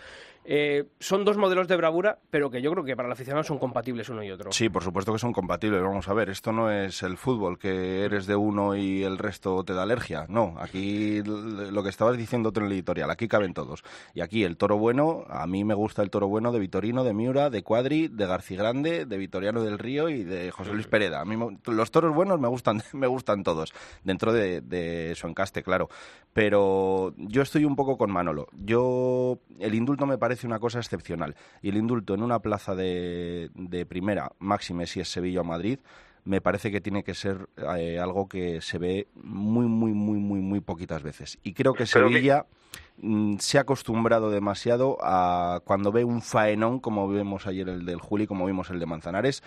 Eh, 0.46 0.86
son 1.00 1.24
dos 1.24 1.38
modelos 1.38 1.68
de 1.70 1.78
bravura, 1.78 2.18
pero 2.30 2.50
que 2.52 2.62
yo 2.62 2.70
creo 2.72 2.84
que 2.84 2.96
para 2.98 3.08
el 3.08 3.14
aficionado 3.14 3.44
son 3.44 3.60
compatibles 3.60 4.10
uno 4.10 4.24
y 4.24 4.32
otro. 4.32 4.52
Sí, 4.52 4.68
por 4.70 4.84
supuesto 4.84 5.14
que 5.14 5.20
son 5.20 5.32
compatibles. 5.32 5.82
Vamos 5.82 6.08
a 6.10 6.14
ver, 6.14 6.30
esto 6.30 6.52
no 6.52 6.70
es 6.70 7.02
el 7.04 7.16
fútbol, 7.18 7.58
que 7.58 8.04
eres 8.04 8.26
de 8.28 8.36
uno 8.36 8.76
y 8.76 9.04
el 9.04 9.18
resto 9.18 9.64
te 9.64 9.74
da 9.74 9.84
alergia. 9.84 10.26
No, 10.28 10.56
aquí 10.60 11.22
lo 11.24 11.82
que 11.84 11.90
estabas 11.90 12.18
diciendo 12.18 12.52
tú 12.52 12.60
en 12.60 12.66
el 12.66 12.74
editorial, 12.74 13.10
aquí 13.10 13.28
caben 13.30 13.54
todos. 13.54 13.84
Y 14.14 14.20
aquí 14.22 14.44
el 14.44 14.58
toro 14.58 14.78
bueno, 14.78 15.24
a 15.30 15.48
mí 15.48 15.64
me 15.64 15.74
gusta 15.76 16.02
el 16.02 16.10
toro 16.10 16.28
bueno 16.28 16.52
de 16.52 16.60
Vitorino, 16.60 17.04
de 17.06 17.14
Miura, 17.14 17.50
de 17.50 17.64
Cuadri, 17.64 18.10
de 18.10 18.26
García 18.26 18.58
Grande, 18.58 19.06
de 19.06 19.18
Vitoriano 19.18 19.64
del 19.64 19.80
Río 19.80 20.10
y 20.10 20.24
de 20.24 20.52
José 20.52 20.74
Luis 20.74 20.88
Pereda. 20.88 21.22
A 21.22 21.26
mí 21.26 21.38
me- 21.38 21.58
los 21.72 21.92
toros 21.92 22.14
buenos 22.14 22.40
me 22.42 22.50
gustan, 22.50 22.82
me 22.94 23.08
gustan 23.08 23.44
todos, 23.44 23.74
dentro 24.04 24.34
de, 24.34 24.60
de 24.60 25.14
su 25.16 25.28
encaste, 25.28 25.64
claro. 25.64 25.83
Pero 26.34 27.14
yo 27.18 27.42
estoy 27.44 27.64
un 27.66 27.76
poco 27.76 27.98
con 27.98 28.12
Manolo. 28.12 28.48
Yo, 28.54 29.38
el 29.60 29.76
indulto 29.76 30.06
me 30.08 30.18
parece 30.18 30.48
una 30.48 30.60
cosa 30.60 30.80
excepcional. 30.80 31.36
Y 31.62 31.70
el 31.70 31.78
indulto 31.78 32.16
en 32.16 32.24
una 32.24 32.40
plaza 32.40 32.74
de, 32.76 33.50
de 33.54 33.86
primera, 33.86 34.32
máxime 34.40 34.88
si 34.88 35.00
es 35.00 35.10
Sevilla 35.12 35.42
o 35.42 35.44
Madrid, 35.44 35.80
me 36.26 36.42
parece 36.42 36.72
que 36.72 36.82
tiene 36.82 37.04
que 37.04 37.14
ser 37.14 37.50
eh, 37.78 38.00
algo 38.00 38.28
que 38.28 38.62
se 38.62 38.78
ve 38.80 39.08
muy, 39.14 39.68
muy, 39.68 39.92
muy, 39.94 40.18
muy, 40.18 40.40
muy 40.40 40.60
poquitas 40.62 41.04
veces. 41.04 41.38
Y 41.44 41.54
creo 41.54 41.74
que 41.74 41.86
Pero 41.94 42.08
que- 42.08 42.14
Sevilla 42.16 42.46
mm, 42.98 43.36
se 43.38 43.58
ha 43.58 43.62
acostumbrado 43.62 44.32
demasiado 44.32 44.98
a 45.02 45.60
cuando 45.66 45.92
ve 45.92 46.04
un 46.04 46.22
faenón, 46.22 46.80
como 46.80 47.08
vemos 47.10 47.46
ayer 47.46 47.68
el 47.70 47.86
del 47.86 48.00
Juli, 48.00 48.26
como 48.26 48.46
vimos 48.48 48.70
el 48.72 48.80
de 48.80 48.86
Manzanares, 48.86 49.44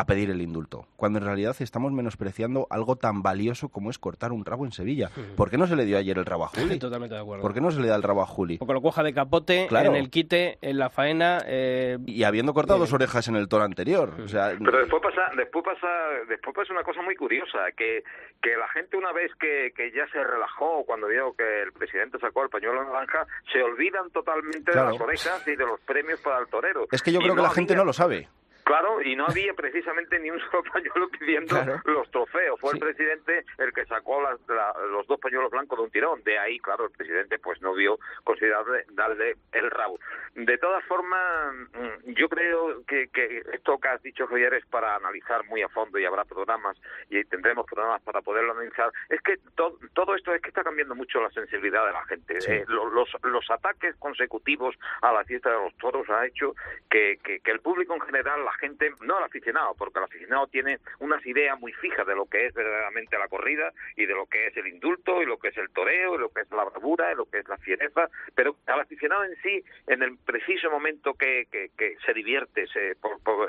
a 0.00 0.06
pedir 0.06 0.30
el 0.30 0.40
indulto, 0.42 0.86
cuando 0.96 1.18
en 1.18 1.24
realidad 1.24 1.56
estamos 1.60 1.92
menospreciando 1.92 2.66
algo 2.70 2.96
tan 2.96 3.22
valioso 3.22 3.68
como 3.68 3.90
es 3.90 3.98
cortar 3.98 4.32
un 4.32 4.44
rabo 4.44 4.64
en 4.64 4.72
Sevilla. 4.72 5.10
¿Por 5.36 5.50
qué 5.50 5.58
no 5.58 5.66
se 5.66 5.76
le 5.76 5.84
dio 5.84 5.98
ayer 5.98 6.16
el 6.18 6.24
rabo 6.26 6.44
a 6.44 6.48
Juli? 6.76 6.78
Totalmente 6.78 7.14
de 7.14 7.20
acuerdo. 7.20 7.42
¿Por 7.42 7.54
qué 7.54 7.60
no 7.60 7.70
se 7.70 7.80
le 7.80 7.88
da 7.88 7.96
el 7.96 8.02
rabo 8.02 8.22
a 8.22 8.26
Juli? 8.26 8.58
Porque 8.58 8.74
lo 8.74 8.82
coja 8.82 9.02
de 9.02 9.12
capote, 9.14 9.66
Claro. 9.68 9.90
en 9.90 9.96
el 9.96 10.10
quite, 10.10 10.58
en 10.62 10.78
la 10.78 10.90
faena. 10.90 11.38
eh, 11.46 11.98
Y 12.06 12.24
habiendo 12.24 12.54
cortado 12.54 12.78
dos 12.80 12.92
orejas 12.92 13.28
en 13.28 13.36
el 13.36 13.48
toro 13.48 13.64
anterior. 13.64 14.14
O 14.24 14.28
sea, 14.28 14.52
Pero 14.58 14.78
después 14.78 15.02
pasa, 15.02 15.22
después 15.36 15.64
pasa, 15.64 15.88
después 16.28 16.54
pasa 16.54 16.72
una 16.72 16.82
cosa 16.84 17.02
muy 17.02 17.16
curiosa, 17.16 17.58
que, 17.76 18.02
que 18.42 18.56
la 18.56 18.68
gente 18.68 18.96
una 18.96 19.12
vez 19.12 19.32
que, 19.40 19.72
que 19.74 19.90
ya 19.92 20.06
se 20.12 20.22
relajó 20.22 20.84
cuando 20.86 21.08
vio 21.08 21.32
que 21.36 21.62
el 21.62 21.72
presidente 21.72 22.18
sacó 22.18 22.42
el 22.44 22.50
pañuelo 22.50 22.84
naranja, 22.84 23.26
se 23.52 23.62
olvidan 23.62 24.10
totalmente 24.10 24.72
Claro. 24.72 24.88
de 24.88 24.92
las 24.94 25.02
orejas 25.02 25.42
y 25.48 25.56
de 25.56 25.64
los 25.66 25.80
premios 25.80 26.20
para 26.20 26.38
el 26.40 26.46
torero. 26.48 26.86
es 26.90 27.02
que 27.02 27.12
yo 27.12 27.18
Y 27.20 27.22
creo 27.24 27.34
que 27.34 27.42
la 27.42 27.48
había- 27.48 27.54
gente 27.56 27.74
no 27.76 27.84
lo 27.84 27.92
sabe. 27.92 28.28
Claro, 28.68 29.00
y 29.00 29.16
no 29.16 29.24
había 29.26 29.54
precisamente 29.54 30.18
ni 30.18 30.30
un 30.30 30.38
solo 30.50 30.62
pañuelo 30.70 31.08
pidiendo 31.18 31.54
Claro. 31.56 31.80
los 31.86 32.10
trofeos. 32.10 32.60
Fue 32.60 32.72
Sí. 32.72 32.76
el 32.76 32.80
presidente 32.84 33.44
el 33.56 33.72
que 33.72 33.86
sacó 33.86 34.20
las- 34.20 34.38
la- 34.46 34.74
los 34.90 35.06
dos 35.06 35.18
pañuelos 35.18 35.50
blancos 35.50 35.78
de 35.78 35.84
un 35.84 35.90
tirón. 35.90 36.22
De 36.22 36.38
ahí, 36.38 36.58
claro, 36.58 36.84
el 36.84 36.90
presidente 36.90 37.38
pues 37.38 37.62
no 37.62 37.72
vio 37.72 37.98
considerable 38.24 38.84
darle 38.90 39.36
el 39.52 39.70
rabo. 39.70 39.98
De 40.34 40.58
todas 40.58 40.84
formas, 40.84 41.54
mm, 41.72 42.12
yo 42.12 42.28
creo 42.28 42.84
que, 42.86 43.08
que 43.08 43.42
esto 43.54 43.78
que 43.78 43.88
has 43.88 44.02
dicho, 44.02 44.26
Javier, 44.26 44.52
es 44.52 44.66
para 44.66 44.96
analizar 44.96 45.44
muy 45.46 45.62
a 45.62 45.68
fondo 45.70 45.98
y 45.98 46.04
habrá 46.04 46.26
programas 46.26 46.76
y 47.08 47.24
tendremos 47.24 47.64
programas 47.64 48.02
para 48.02 48.20
poderlo 48.20 48.52
analizar. 48.52 48.92
Es 49.08 49.22
que 49.22 49.38
to- 49.56 49.78
todo 49.94 50.14
esto 50.14 50.34
es 50.34 50.42
que 50.42 50.48
está 50.50 50.62
cambiando 50.62 50.94
mucho 50.94 51.22
la 51.22 51.30
sensibilidad 51.30 51.86
de 51.86 51.92
la 51.92 52.04
gente. 52.04 52.38
Sí. 52.42 52.52
Eh, 52.52 52.64
lo- 52.68 52.90
los, 52.90 53.08
los 53.22 53.50
ataques 53.50 53.96
consecutivos 53.96 54.76
a 55.00 55.10
la 55.10 55.24
fiesta 55.24 55.48
de 55.50 55.56
los 55.56 55.74
toros 55.78 56.06
ha 56.10 56.26
hecho 56.26 56.54
que, 56.90 57.18
que, 57.24 57.40
que 57.40 57.50
el 57.50 57.60
público 57.60 57.94
en 57.94 58.00
general, 58.02 58.44
la 58.44 58.52
gente, 58.58 58.92
no 59.00 59.18
el 59.18 59.24
aficionado, 59.24 59.74
porque 59.76 59.98
el 59.98 60.04
aficionado 60.04 60.46
tiene 60.46 60.78
unas 60.98 61.24
ideas 61.26 61.58
muy 61.58 61.72
fijas 61.72 62.06
de 62.06 62.14
lo 62.14 62.26
que 62.26 62.46
es 62.46 62.54
verdaderamente 62.54 63.18
la 63.18 63.28
corrida 63.28 63.72
y 63.96 64.06
de 64.06 64.14
lo 64.14 64.26
que 64.26 64.48
es 64.48 64.56
el 64.56 64.66
indulto 64.66 65.22
y 65.22 65.26
lo 65.26 65.38
que 65.38 65.48
es 65.48 65.56
el 65.56 65.70
toreo 65.70 66.14
y 66.14 66.18
lo 66.18 66.30
que 66.30 66.42
es 66.42 66.50
la 66.50 66.64
bravura 66.64 67.12
y 67.12 67.16
lo 67.16 67.26
que 67.26 67.38
es 67.38 67.48
la 67.48 67.56
fiereza, 67.58 68.08
pero 68.34 68.56
al 68.66 68.80
aficionado 68.80 69.24
en 69.24 69.36
sí, 69.42 69.64
en 69.86 70.02
el 70.02 70.18
preciso 70.18 70.70
momento 70.70 71.14
que, 71.14 71.46
que, 71.50 71.68
se 72.04 72.14
divierte, 72.14 72.66
se, 72.68 72.96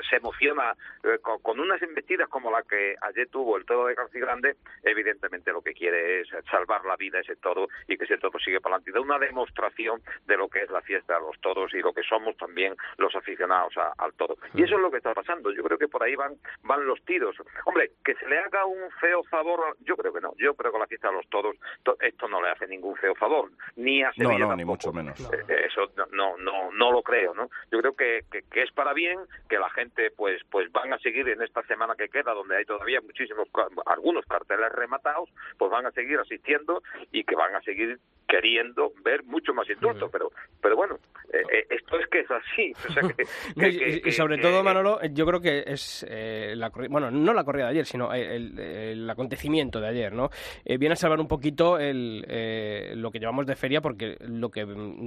se 0.08 0.16
emociona 0.16 0.74
eh, 1.04 1.18
con, 1.20 1.60
unas 1.60 1.82
embestidas 1.82 2.28
como 2.28 2.50
la 2.50 2.62
que 2.62 2.94
ayer 3.00 3.28
tuvo 3.28 3.56
el 3.56 3.64
toro 3.64 3.86
de 3.86 3.94
García 3.94 4.20
Grande, 4.20 4.56
evidentemente 4.82 5.52
lo 5.52 5.62
que 5.62 5.74
quiere 5.74 6.20
es 6.20 6.28
salvar 6.50 6.84
la 6.84 6.96
vida 6.96 7.20
ese 7.20 7.36
toro 7.36 7.68
y 7.86 7.96
que 7.96 8.04
ese 8.04 8.18
toro 8.18 8.38
sigue 8.38 8.60
para 8.60 8.76
adelante. 8.76 8.92
Da 8.92 9.00
una 9.00 9.18
demostración 9.18 10.00
de 10.26 10.36
lo 10.36 10.48
que 10.48 10.60
es 10.62 10.70
la 10.70 10.82
fiesta 10.82 11.14
de 11.14 11.20
los 11.20 11.40
toros 11.40 11.72
y 11.74 11.80
lo 11.80 11.92
que 11.92 12.02
somos 12.02 12.36
también 12.36 12.74
los 12.98 13.14
aficionados 13.14 13.74
al 13.76 14.12
toro. 14.14 14.36
Y 14.54 14.62
eso 14.62 14.76
es 14.76 14.80
lo 14.80 14.90
que 14.90 14.99
está 15.00 15.14
pasando. 15.14 15.52
Yo 15.52 15.62
creo 15.62 15.78
que 15.78 15.88
por 15.88 16.02
ahí 16.02 16.14
van, 16.14 16.36
van 16.62 16.86
los 16.86 17.02
tiros. 17.04 17.36
Hombre, 17.64 17.92
que 18.04 18.14
se 18.14 18.28
le 18.28 18.38
haga 18.38 18.64
un 18.64 18.90
feo 19.00 19.22
favor, 19.24 19.76
yo 19.80 19.96
creo 19.96 20.12
que 20.12 20.20
no. 20.20 20.32
Yo 20.38 20.54
creo 20.54 20.72
que 20.72 20.78
la 20.78 20.86
fiesta 20.86 21.08
de 21.08 21.14
los 21.14 21.28
toros, 21.28 21.56
esto 22.00 22.28
no 22.28 22.40
le 22.40 22.50
hace 22.50 22.66
ningún 22.66 22.96
feo 22.96 23.14
favor. 23.14 23.50
Ni 23.76 24.02
a 24.02 24.12
Sevilla 24.12 24.38
No, 24.38 24.48
no, 24.48 24.56
ni 24.56 24.64
mucho 24.64 24.92
menos. 24.92 25.18
Eh, 25.20 25.66
eso 25.66 25.90
no, 26.12 26.36
no, 26.38 26.70
no 26.72 26.92
lo 26.92 27.02
creo, 27.02 27.34
¿no? 27.34 27.50
Yo 27.70 27.80
creo 27.80 27.94
que, 27.94 28.24
que, 28.30 28.62
es 28.62 28.72
para 28.72 28.92
bien, 28.92 29.18
que 29.48 29.58
la 29.58 29.70
gente 29.70 30.10
pues, 30.16 30.42
pues 30.50 30.70
van 30.72 30.92
a 30.92 30.98
seguir 30.98 31.28
en 31.28 31.42
esta 31.42 31.62
semana 31.64 31.94
que 31.96 32.08
queda, 32.08 32.32
donde 32.32 32.56
hay 32.56 32.64
todavía 32.64 33.00
muchísimos, 33.00 33.48
algunos 33.86 34.24
carteles 34.26 34.72
rematados, 34.72 35.30
pues 35.58 35.70
van 35.70 35.86
a 35.86 35.90
seguir 35.92 36.18
asistiendo 36.18 36.82
y 37.12 37.24
que 37.24 37.34
van 37.34 37.54
a 37.54 37.62
seguir 37.62 37.98
queriendo 38.28 38.92
ver 39.02 39.24
mucho 39.24 39.52
más 39.52 39.68
indulto, 39.68 40.08
pero 40.08 40.30
pero 40.62 40.76
bueno, 40.76 40.98
eh, 41.32 41.42
eh, 41.52 41.66
esto 41.70 41.98
es 41.98 42.06
que 42.08 42.20
es 42.20 42.30
así. 42.30 42.72
y, 44.04 44.12
sobre 44.12 44.38
todo, 44.38 44.62
Manolo, 44.62 44.89
yo 45.12 45.26
creo 45.26 45.40
que 45.40 45.64
es, 45.66 46.06
eh, 46.08 46.54
la, 46.56 46.70
bueno, 46.88 47.10
no 47.10 47.32
la 47.32 47.44
corrida 47.44 47.66
de 47.66 47.70
ayer, 47.70 47.86
sino 47.86 48.12
el, 48.12 49.08
acontecimiento 49.10 49.80
de 49.80 49.88
ayer, 49.88 50.12
¿no? 50.12 50.30
viene 50.64 50.92
a 50.92 50.96
salvar 50.96 51.20
un 51.20 51.28
poquito 51.28 51.78
el, 51.78 52.20
lo 53.00 53.10
que 53.10 53.18
llevamos 53.18 53.46
de 53.46 53.56
feria, 53.56 53.80
porque 53.80 54.16
lo 54.20 54.50
que 54.50 54.66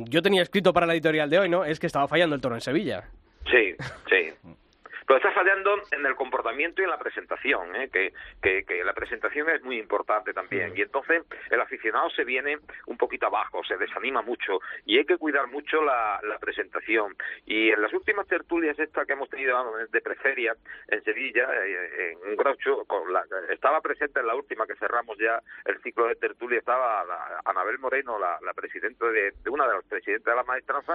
yo 0.10 0.22
tenía 0.22 0.42
escrito 0.42 0.74
para 0.74 0.86
la 0.86 0.94
editorial 0.94 1.30
de 1.30 1.40
hoy, 1.40 1.50
¿no? 1.50 1.64
Es 1.66 1.80
que 1.80 1.88
estaba 1.88 2.08
fallando 2.08 2.36
el 2.36 2.42
toro 2.42 2.56
en 2.56 2.62
Sevilla. 2.62 3.10
Sí, 3.46 3.76
sí. 4.10 4.50
Pero 5.06 5.18
está 5.18 5.32
fallando 5.32 5.76
en 5.92 6.06
el 6.06 6.16
comportamiento 6.16 6.82
y 6.82 6.86
en 6.86 6.92
la 6.92 6.98
presentación, 6.98 7.76
¿eh? 7.76 7.90
que, 7.90 8.14
que, 8.42 8.84
la 8.84 8.94
presentación 8.94 9.50
es 9.50 9.62
muy 9.64 9.78
importante 9.78 10.34
también. 10.34 10.74
Y 10.76 10.82
entonces 10.82 11.24
el 11.50 11.62
aficionado 11.62 12.10
se 12.12 12.24
viene 12.24 12.58
un 12.88 12.98
poquito 12.98 13.28
abajo, 13.28 13.64
se 13.64 13.78
desanima 13.78 14.22
mucho 14.22 14.60
y 14.86 14.98
hay 14.98 15.06
que 15.06 15.18
cuidar 15.18 15.48
mucho 15.48 15.84
la, 15.84 16.20
presentación. 16.40 17.16
Y 17.46 17.70
en 17.70 17.82
las 17.82 17.94
últimas 17.94 18.28
tertulias 18.28 18.78
estas 18.78 19.08
que 19.08 19.14
hemos 19.14 19.30
tenido 19.30 19.58
de 19.78 20.02
preferia 20.02 20.56
en 20.90 21.04
Sevilla, 21.04 21.48
eh, 21.64 22.18
en 22.26 22.36
Groucho, 22.36 22.84
con 22.86 23.14
la, 23.14 23.24
estaba 23.50 23.80
presente 23.82 24.20
en 24.20 24.28
la 24.28 24.36
última 24.36 24.66
que 24.68 24.76
cerramos 24.76 25.18
ya 25.18 25.42
el 25.66 25.82
ciclo 25.82 26.08
de 26.08 26.16
tertulia, 26.16 26.60
estaba 26.60 27.06
Anabel 27.46 27.80
Moreno, 27.80 28.20
la, 28.20 28.54
presidenta 28.54 29.06
de, 29.08 29.34
una 29.50 29.68
de 29.68 29.74
las 29.74 29.86
presidentes 29.86 30.26
de 30.26 30.36
la 30.36 30.44
maestranza, 30.44 30.94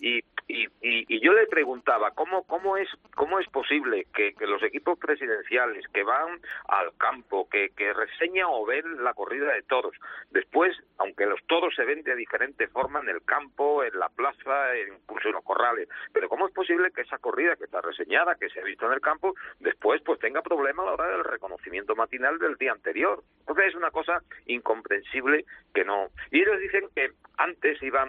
y, 0.00 0.18
y, 0.48 0.66
y, 0.80 1.20
yo 1.20 1.32
le 1.32 1.46
preguntaba 1.46 2.10
cómo, 2.12 2.44
cómo 2.44 2.76
es 2.76 2.88
cómo 3.14 3.38
es 3.38 3.45
posible 3.48 4.06
que, 4.14 4.34
los 4.46 4.62
equipos 4.62 4.98
presidenciales 4.98 5.86
que 5.88 6.02
van 6.02 6.40
al 6.68 6.96
campo, 6.96 7.48
que, 7.48 7.70
que 7.70 7.92
reseñan 7.92 8.46
o 8.50 8.64
ven 8.64 9.02
la 9.02 9.14
corrida 9.14 9.52
de 9.52 9.62
toros, 9.62 9.94
después, 10.30 10.76
aunque 10.98 11.26
los 11.26 11.42
toros 11.46 11.74
se 11.74 11.84
ven 11.84 12.02
de 12.02 12.14
diferente 12.14 12.68
forma 12.68 13.00
en 13.00 13.08
el 13.08 13.22
campo, 13.24 13.82
en 13.82 13.98
la 13.98 14.08
plaza, 14.08 14.76
incluso 14.78 15.28
en 15.28 15.34
los 15.34 15.44
corrales, 15.44 15.88
pero 16.12 16.28
cómo 16.28 16.46
es 16.46 16.54
posible 16.54 16.90
que 16.92 17.02
esa 17.02 17.18
corrida 17.18 17.56
que 17.56 17.64
está 17.64 17.80
reseñada, 17.80 18.36
que 18.36 18.48
se 18.48 18.60
ha 18.60 18.64
visto 18.64 18.86
en 18.86 18.92
el 18.92 19.00
campo, 19.00 19.34
después 19.60 20.00
pues 20.02 20.20
tenga 20.20 20.42
problemas 20.42 20.84
a 20.84 20.90
la 20.90 20.94
hora 20.94 21.08
del 21.08 21.24
reconocimiento 21.24 21.94
matinal 21.96 22.38
del 22.38 22.56
día 22.56 22.72
anterior? 22.72 23.22
Entonces 23.40 23.66
es 23.68 23.74
una 23.74 23.90
cosa 23.90 24.22
incomprensible 24.46 25.44
que 25.74 25.84
no. 25.84 26.08
Y 26.30 26.40
ellos 26.42 26.58
dicen 26.60 26.88
que 26.94 27.12
antes 27.38 27.82
iban, 27.82 28.08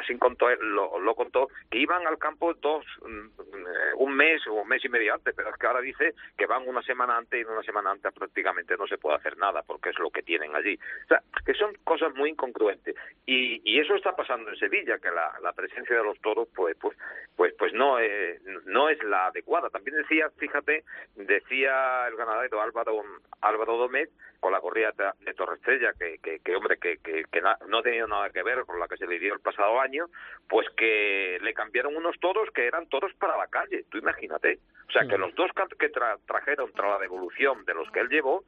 así 0.00 0.16
contó, 0.18 0.50
lo, 0.56 0.98
lo 0.98 1.14
contó, 1.14 1.48
que 1.70 1.78
iban 1.78 2.06
al 2.06 2.18
campo 2.18 2.54
dos, 2.54 2.84
mm, 3.02 3.96
un 3.96 4.16
mes 4.16 4.46
o 4.46 4.59
un 4.60 4.68
mes 4.68 4.84
y 4.84 4.88
medio 4.88 5.14
antes, 5.14 5.34
pero 5.34 5.50
es 5.50 5.56
que 5.56 5.66
ahora 5.66 5.80
dice 5.80 6.14
que 6.36 6.46
van 6.46 6.66
una 6.68 6.82
semana 6.82 7.16
antes 7.16 7.38
y 7.38 7.42
en 7.42 7.50
una 7.50 7.62
semana 7.62 7.90
antes 7.90 8.12
prácticamente 8.12 8.76
no 8.76 8.86
se 8.86 8.98
puede 8.98 9.16
hacer 9.16 9.36
nada 9.38 9.62
porque 9.62 9.90
es 9.90 9.98
lo 9.98 10.10
que 10.10 10.22
tienen 10.22 10.54
allí. 10.54 10.78
O 11.04 11.08
sea, 11.08 11.22
que 11.44 11.54
son 11.54 11.74
cosas 11.84 12.14
muy 12.14 12.30
incongruentes. 12.30 12.94
Y, 13.26 13.60
y 13.64 13.80
eso 13.80 13.94
está 13.94 14.14
pasando 14.14 14.50
en 14.50 14.56
Sevilla, 14.56 14.98
que 14.98 15.10
la, 15.10 15.52
presencia 15.54 15.96
de 15.96 16.04
los 16.04 16.18
toros 16.20 16.48
pues 16.54 16.76
pues 16.80 16.96
pues 17.36 17.52
pues 17.58 17.72
no 17.74 17.98
es, 17.98 18.40
no 18.66 18.88
es 18.88 19.02
la 19.04 19.26
adecuada. 19.26 19.68
También 19.68 19.96
decía, 19.96 20.30
fíjate, 20.38 20.84
decía 21.16 22.06
el 22.08 22.16
ganadero 22.16 22.62
Álvaro 22.62 23.02
Álvaro 23.40 23.76
Domés 23.76 24.08
con 24.40 24.52
la 24.52 24.60
corrida 24.60 24.92
de 25.20 25.34
Torre 25.34 25.56
Estrella, 25.56 25.92
que, 25.92 26.18
que, 26.18 26.56
hombre, 26.56 26.78
que, 26.78 26.96
que, 26.98 27.24
no 27.68 27.78
ha 27.78 27.82
tenido 27.82 28.08
nada 28.08 28.30
que 28.30 28.42
ver 28.42 28.64
con 28.64 28.80
la 28.80 28.88
que 28.88 28.96
se 28.96 29.06
le 29.06 29.18
dio 29.18 29.34
el 29.34 29.40
pasado 29.40 29.78
año, 29.78 30.06
pues 30.48 30.66
que 30.70 31.38
le 31.42 31.52
cambiaron 31.52 31.94
unos 31.94 32.18
toros 32.18 32.50
que 32.52 32.66
eran 32.66 32.88
toros 32.88 33.12
para 33.14 33.36
la 33.36 33.46
calle, 33.48 33.84
tú 33.90 33.98
imagínate. 33.98 34.49
O 34.90 34.92
sea, 34.92 35.06
que 35.06 35.16
los 35.16 35.32
dos 35.36 35.52
que 35.78 35.88
trajeron 35.88 36.72
tras 36.72 36.90
la 36.90 36.98
devolución 36.98 37.64
de 37.64 37.74
los 37.74 37.88
que 37.92 38.00
él 38.00 38.08
llevó, 38.08 38.42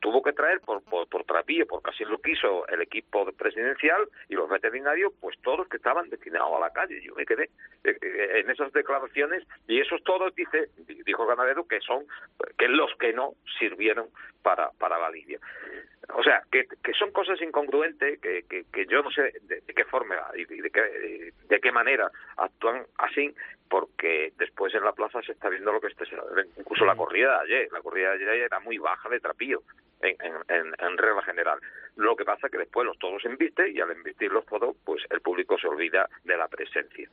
tuvo 0.00 0.22
que 0.22 0.32
traer 0.32 0.60
por, 0.60 0.82
por, 0.82 1.08
por 1.08 1.22
trapillo, 1.22 1.68
porque 1.68 1.90
así 1.90 2.04
lo 2.04 2.20
quiso 2.20 2.66
el 2.66 2.82
equipo 2.82 3.24
presidencial 3.32 4.02
y 4.28 4.34
los 4.34 4.48
veterinarios, 4.50 5.12
pues 5.20 5.38
todos 5.40 5.68
que 5.68 5.76
estaban 5.76 6.10
destinados 6.10 6.52
a 6.56 6.58
la 6.58 6.70
calle. 6.70 7.00
Yo 7.00 7.14
me 7.14 7.24
quedé 7.24 7.44
eh, 7.84 7.96
eh, 8.02 8.40
en 8.40 8.50
esas 8.50 8.72
declaraciones 8.72 9.44
y 9.68 9.80
esos 9.80 10.02
todos, 10.02 10.34
dice, 10.34 10.68
dijo 11.06 11.22
el 11.22 11.28
ganadero, 11.28 11.66
que 11.68 11.78
son 11.80 12.04
que 12.58 12.66
los 12.66 12.90
que 12.98 13.12
no 13.12 13.34
sirvieron 13.56 14.08
para, 14.42 14.72
para 14.72 14.98
la 14.98 15.10
lidia. 15.10 15.38
O 16.12 16.22
sea, 16.24 16.42
que, 16.50 16.66
que 16.82 16.92
son 16.92 17.12
cosas 17.12 17.40
incongruentes 17.40 18.20
que, 18.20 18.42
que, 18.42 18.64
que 18.72 18.86
yo 18.86 19.00
no 19.00 19.12
sé 19.12 19.32
de, 19.42 19.62
qué 19.74 19.84
forma 19.84 20.16
y 20.34 20.44
de 20.44 20.70
qué, 20.70 21.32
de 21.48 21.60
qué 21.60 21.72
manera 21.72 22.10
actúan 22.36 22.84
así, 22.98 23.34
porque 23.74 24.32
después 24.38 24.72
en 24.72 24.84
la 24.84 24.92
plaza 24.92 25.20
se 25.22 25.32
está 25.32 25.48
viendo 25.48 25.72
lo 25.72 25.80
que 25.80 25.88
esté, 25.88 26.04
incluso 26.56 26.84
la 26.84 26.94
corrida 26.94 27.38
de 27.38 27.42
ayer, 27.42 27.72
la 27.72 27.80
corrida 27.80 28.10
de 28.10 28.30
ayer 28.30 28.44
era 28.44 28.60
muy 28.60 28.78
baja 28.78 29.08
de 29.08 29.18
trapillo 29.18 29.64
en, 30.04 30.34
en, 30.48 30.66
en, 30.78 30.98
regla 30.98 31.22
general. 31.22 31.58
Lo 31.96 32.16
que 32.16 32.24
pasa 32.24 32.46
es 32.46 32.52
que 32.52 32.58
después 32.58 32.86
los 32.86 32.98
todos 32.98 33.24
embisten 33.24 33.74
y 33.74 33.80
al 33.80 33.90
embistir 33.90 34.30
los 34.30 34.44
todos, 34.46 34.76
pues 34.84 35.02
el 35.10 35.20
público 35.20 35.56
se 35.58 35.68
olvida 35.68 36.08
de 36.24 36.36
la 36.36 36.48
presencia. 36.48 37.08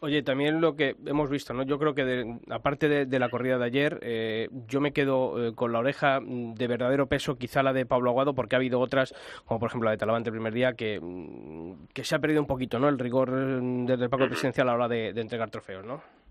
Oye, 0.00 0.22
también 0.22 0.60
lo 0.60 0.74
que 0.74 0.96
hemos 1.06 1.30
visto, 1.30 1.54
¿no? 1.54 1.62
Yo 1.62 1.78
creo 1.78 1.94
que 1.94 2.38
aparte 2.50 3.06
de, 3.06 3.18
la 3.18 3.28
corrida 3.28 3.58
de 3.58 3.64
ayer, 3.64 3.98
eh, 4.02 4.48
yo 4.66 4.80
me 4.80 4.92
quedo 4.92 5.48
eh, 5.48 5.54
con 5.54 5.72
la 5.72 5.78
oreja 5.78 6.20
de 6.20 6.66
verdadero 6.66 7.06
peso, 7.06 7.38
quizá 7.38 7.62
la 7.62 7.72
de 7.72 7.86
Pablo 7.86 8.10
Aguado, 8.10 8.34
porque 8.34 8.56
ha 8.56 8.58
habido 8.58 8.80
otras, 8.80 9.14
como 9.44 9.60
por 9.60 9.68
ejemplo 9.68 9.86
la 9.86 9.92
de 9.92 9.98
Talavante 9.98 10.30
el 10.30 10.34
primer 10.34 10.52
día, 10.52 10.74
que, 10.74 10.98
mm, 11.00 11.86
que 11.92 12.04
se 12.04 12.14
ha 12.16 12.18
perdido 12.18 12.40
un 12.40 12.48
poquito, 12.48 12.78
¿no? 12.78 12.88
El 12.88 12.98
rigor 12.98 13.30
desde 13.30 14.04
el 14.04 14.10
Paco 14.10 14.26
Presidencial 14.26 14.68
a 14.68 14.72
la 14.72 14.76
hora 14.76 14.88
de, 14.88 15.12
de 15.12 15.20
entregar 15.20 15.50
trofeos, 15.50 15.84
¿no? 15.84 16.23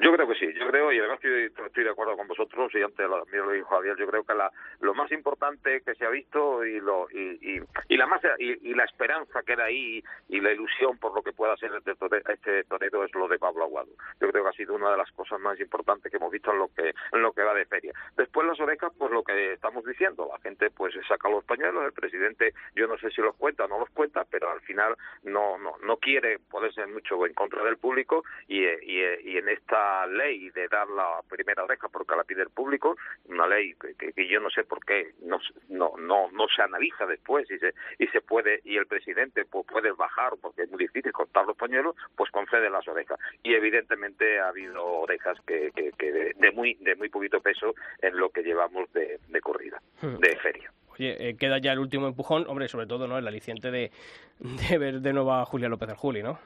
Yo 0.00 0.10
creo 0.14 0.26
que 0.26 0.34
sí, 0.34 0.50
yo 0.58 0.66
creo, 0.68 0.90
y 0.92 0.98
además 0.98 1.20
estoy, 1.22 1.84
de 1.84 1.90
acuerdo 1.90 2.16
con 2.16 2.26
vosotros, 2.26 2.74
y 2.74 2.82
antes 2.82 3.06
lo, 3.06 3.22
lo 3.22 3.52
dijo 3.52 3.68
Javier, 3.68 3.96
yo 3.98 4.06
creo 4.06 4.24
que 4.24 4.32
la, 4.32 4.50
lo 4.80 4.94
más 4.94 5.12
importante 5.12 5.82
que 5.82 5.94
se 5.94 6.06
ha 6.06 6.08
visto 6.08 6.64
y 6.64 6.80
lo 6.80 7.06
y, 7.10 7.60
y, 7.88 7.96
la 7.98 8.06
más 8.06 8.22
y, 8.38 8.72
la 8.74 8.84
esperanza 8.84 9.42
que 9.42 9.52
era 9.52 9.64
ahí 9.64 10.02
y 10.30 10.40
la 10.40 10.52
ilusión 10.52 10.96
por 10.96 11.14
lo 11.14 11.22
que 11.22 11.32
pueda 11.32 11.54
ser 11.58 11.72
este, 11.74 11.92
este 12.32 12.64
torero 12.64 13.04
es 13.04 13.14
lo 13.14 13.28
de 13.28 13.38
Pablo 13.38 13.64
Aguado. 13.64 13.90
Yo 14.20 14.30
creo 14.30 14.42
que 14.42 14.48
ha 14.48 14.52
sido 14.52 14.74
una 14.74 14.90
de 14.90 14.96
las 14.96 15.10
cosas 15.12 15.38
más 15.38 15.60
importantes 15.60 16.10
que 16.10 16.16
hemos 16.16 16.32
visto 16.32 16.50
en 16.50 16.58
lo 16.60 16.68
que 16.68 16.94
en 17.12 17.20
lo 17.20 17.32
que 17.32 17.42
va 17.42 17.52
de 17.52 17.66
feria. 17.66 17.92
Después 18.16 18.46
las 18.46 18.58
orejas, 18.58 18.92
pues 18.96 19.10
lo 19.10 19.22
que 19.22 19.52
estamos 19.52 19.84
diciendo, 19.84 20.30
la 20.32 20.40
gente 20.40 20.70
pues 20.70 20.94
saca 21.06 21.28
los 21.28 21.44
pañuelos, 21.44 21.84
el 21.84 21.92
presidente 21.92 22.54
yo 22.74 22.86
no 22.86 22.96
sé 22.96 23.10
si 23.10 23.20
los 23.20 23.36
cuenta 23.36 23.66
o 23.66 23.68
no 23.68 23.80
los 23.80 23.90
cuenta, 23.90 24.24
pero 24.30 24.50
al 24.50 24.62
final 24.62 24.96
no 25.24 25.58
no, 25.58 25.74
no 25.84 25.96
quiere 25.98 26.38
ponerse 26.38 26.86
mucho 26.86 27.26
en 27.26 27.34
contra 27.34 27.62
del 27.64 27.76
público 27.76 28.24
y, 28.48 28.64
y, 28.64 29.02
y 29.24 29.36
en 29.36 29.48
esta 29.50 29.89
ley 30.06 30.50
de 30.50 30.68
dar 30.68 30.88
la 30.88 31.20
primera 31.28 31.64
oreja 31.64 31.88
porque 31.88 32.16
la 32.16 32.24
pide 32.24 32.42
el 32.42 32.50
público, 32.50 32.96
una 33.26 33.46
ley 33.46 33.74
que, 33.74 34.12
que, 34.12 34.28
yo 34.28 34.40
no 34.40 34.50
sé 34.50 34.64
por 34.64 34.84
qué 34.84 35.12
no, 35.22 35.38
no, 35.68 35.92
no, 35.98 36.30
no 36.30 36.46
se 36.54 36.62
analiza 36.62 37.06
después 37.06 37.50
y 37.50 37.58
se, 37.58 37.74
y 37.98 38.06
se 38.08 38.20
puede, 38.20 38.60
y 38.64 38.76
el 38.76 38.86
presidente 38.86 39.44
pues, 39.44 39.66
puede 39.66 39.92
bajar 39.92 40.32
porque 40.40 40.62
es 40.62 40.70
muy 40.70 40.78
difícil 40.78 41.12
cortar 41.12 41.46
los 41.46 41.56
pañuelos, 41.56 41.96
pues 42.16 42.30
concede 42.30 42.70
las 42.70 42.86
orejas. 42.88 43.18
Y 43.42 43.54
evidentemente 43.54 44.40
ha 44.40 44.48
habido 44.48 44.84
orejas 44.84 45.38
que, 45.46 45.70
que, 45.74 46.12
de, 46.12 46.52
muy, 46.52 46.74
de 46.74 46.94
muy 46.96 47.08
poquito 47.08 47.40
peso 47.40 47.74
en 48.00 48.16
lo 48.16 48.30
que 48.30 48.42
llevamos 48.42 48.92
de, 48.92 49.18
de 49.28 49.40
corrida, 49.40 49.80
hmm. 50.02 50.16
de 50.16 50.36
feria. 50.36 50.72
Oye, 50.92 51.28
eh, 51.28 51.36
queda 51.36 51.58
ya 51.58 51.72
el 51.72 51.78
último 51.78 52.06
empujón, 52.06 52.44
hombre, 52.48 52.68
sobre 52.68 52.86
todo, 52.86 53.06
¿no? 53.06 53.16
El 53.16 53.26
aliciente 53.26 53.70
de, 53.70 53.90
de 54.38 54.78
ver 54.78 55.00
de 55.00 55.12
nuevo 55.12 55.32
a 55.32 55.44
Julia 55.44 55.68
López 55.68 55.88
del 55.88 55.96
Juli, 55.96 56.22
¿no? 56.22 56.38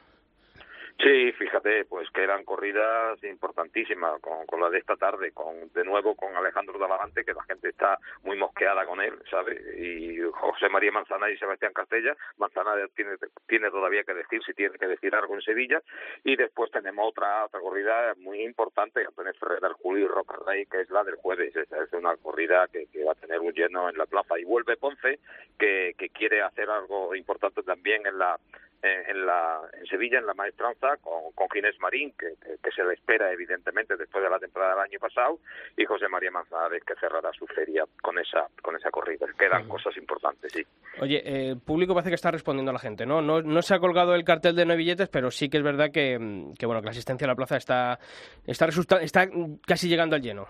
Sí, 0.99 1.33
fíjate, 1.33 1.85
pues 1.87 2.09
que 2.11 2.23
eran 2.23 2.45
corridas 2.45 3.23
importantísimas, 3.25 4.21
con, 4.21 4.61
la 4.61 4.71
de 4.71 4.79
esta 4.79 4.97
tarde, 4.97 5.33
con 5.33 5.71
de 5.73 5.85
nuevo 5.85 6.15
con 6.15 6.35
Alejandro 6.37 6.79
Talavante, 6.79 7.25
que 7.25 7.35
la 7.35 7.43
gente 7.43 7.69
está 7.69 7.99
muy 8.23 8.37
mosqueada 8.37 8.87
con 8.87 9.01
él, 9.01 9.13
¿sabes? 9.29 9.61
Y 9.77 10.21
José 10.31 10.69
María 10.69 10.93
Manzana 10.93 11.29
y 11.31 11.37
Sebastián 11.37 11.73
Castella. 11.73 12.17
Manzana 12.39 12.75
tiene, 12.95 13.17
tiene 13.49 13.71
todavía 13.71 14.05
que 14.05 14.15
decir 14.15 14.41
si 14.45 14.55
tiene 14.55 14.79
que 14.79 14.87
decir 14.87 15.15
algo 15.15 15.35
en 15.35 15.43
Sevilla. 15.43 15.83
Y 16.23 16.37
después 16.37 16.71
tenemos 16.71 17.09
otra 17.09 17.45
otra 17.45 17.61
corrida 17.61 18.15
muy 18.19 18.43
importante, 18.43 19.05
Antonio 19.05 19.33
Ferrer, 19.35 19.73
Julio 19.83 20.05
y 20.05 20.09
Roca 20.09 20.37
Rey, 20.47 20.67
que 20.67 20.81
es 20.81 20.91
la 20.91 21.03
del 21.03 21.17
jueves. 21.17 21.55
Esa 21.57 21.83
es 21.83 21.93
una 21.93 22.17
corrida 22.17 22.69
que, 22.73 22.87
que 22.87 23.05
va 23.05 23.13
a 23.13 23.17
tener 23.17 23.41
un 23.41 23.53
lleno 23.53 23.91
en 23.91 23.99
la 23.99 24.07
plaza. 24.07 24.39
Y 24.39 24.45
vuelve 24.45 24.77
Ponce, 24.77 25.19
que, 25.59 25.95
que 25.99 26.09
quiere 26.11 26.41
hacer 26.43 26.71
algo 26.71 27.15
importante 27.15 27.63
también 27.63 28.07
en 28.07 28.19
la 28.19 28.39
en, 28.85 29.26
la, 29.26 29.61
en 29.73 29.87
Sevilla, 29.87 30.19
en 30.19 30.26
la 30.26 30.35
maestranza, 30.35 30.97
con, 30.99 31.33
con 31.35 31.49
Ginés 31.50 31.79
Marín, 31.81 32.12
que, 32.19 32.35
que, 32.62 32.71
se 32.71 32.85
le 32.85 32.95
espera 32.95 33.33
evidentemente 33.33 33.97
después 33.97 34.23
de 34.23 34.31
la 34.31 34.38
temporada 34.38 34.75
del 34.75 34.85
año 34.85 34.99
pasado, 34.99 35.38
y 35.76 35.85
José 35.85 36.09
María 36.09 36.31
Manzanares, 36.31 36.85
que 36.85 36.95
cerrará 36.97 37.33
su 37.33 37.47
feria 37.47 37.85
con 38.03 38.19
esa 38.19 38.47
con 38.62 38.76
esa 38.76 38.91
corrida. 38.91 39.26
Quedan 39.38 39.69
cosas 39.69 39.97
importantes, 39.97 40.53
sí. 40.53 40.64
Oye, 41.00 41.23
eh, 41.25 41.50
el 41.50 41.61
público 41.61 41.95
parece 41.95 42.11
que 42.11 42.17
está 42.17 42.31
respondiendo 42.31 42.71
a 42.71 42.75
la 42.75 42.79
gente, 42.79 43.07
¿no? 43.07 43.23
¿no? 43.23 43.43
No 43.43 43.62
se 43.62 43.75
ha 43.75 43.79
colgado 43.79 44.14
el 44.14 44.25
cartel 44.25 44.55
de 44.55 44.67
no 44.67 44.76
billetes, 44.76 45.09
pero 45.09 45.31
sí 45.31 45.49
que 45.49 45.59
es 45.59 45.64
verdad 45.64 45.91
que, 45.91 46.19
que 46.59 46.67
bueno, 46.67 46.81
que 46.81 46.87
la 46.87 46.91
asistencia 46.91 47.26
a 47.26 47.29
la 47.29 47.37
plaza 47.37 47.57
está, 47.57 47.99
está, 48.47 48.67
está 49.00 49.29
casi 49.67 49.88
llegando 49.88 50.17
al 50.17 50.23
lleno. 50.23 50.47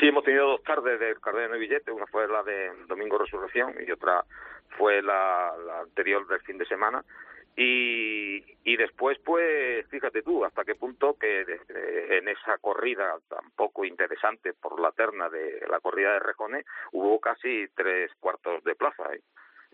Sí, 0.00 0.06
hemos 0.08 0.24
tenido 0.24 0.46
dos 0.46 0.62
tardes 0.62 0.98
del 0.98 1.20
cartel 1.20 1.42
de 1.42 1.48
no 1.50 1.58
billetes, 1.58 1.94
una 1.94 2.06
fue 2.06 2.26
la 2.26 2.42
de 2.42 2.70
Domingo 2.88 3.18
Resurrección 3.18 3.74
y 3.86 3.90
otra 3.90 4.24
fue 4.78 5.02
la, 5.02 5.52
la 5.66 5.80
anterior 5.80 6.26
del 6.26 6.40
fin 6.40 6.56
de 6.56 6.64
semana 6.64 7.04
y, 7.56 8.42
y 8.64 8.76
después, 8.76 9.18
pues, 9.24 9.86
fíjate 9.88 10.22
tú, 10.22 10.44
hasta 10.44 10.64
qué 10.64 10.74
punto 10.74 11.16
que 11.18 11.42
en 12.18 12.28
esa 12.28 12.58
corrida 12.58 13.18
tan 13.28 13.50
poco 13.56 13.84
interesante 13.84 14.54
por 14.54 14.80
la 14.80 14.92
terna 14.92 15.28
de 15.28 15.64
la 15.68 15.80
corrida 15.80 16.12
de 16.14 16.20
Rejone, 16.20 16.64
hubo 16.92 17.20
casi 17.20 17.68
tres 17.74 18.10
cuartos 18.20 18.64
de 18.64 18.74
plaza, 18.74 19.12
¿eh? 19.14 19.20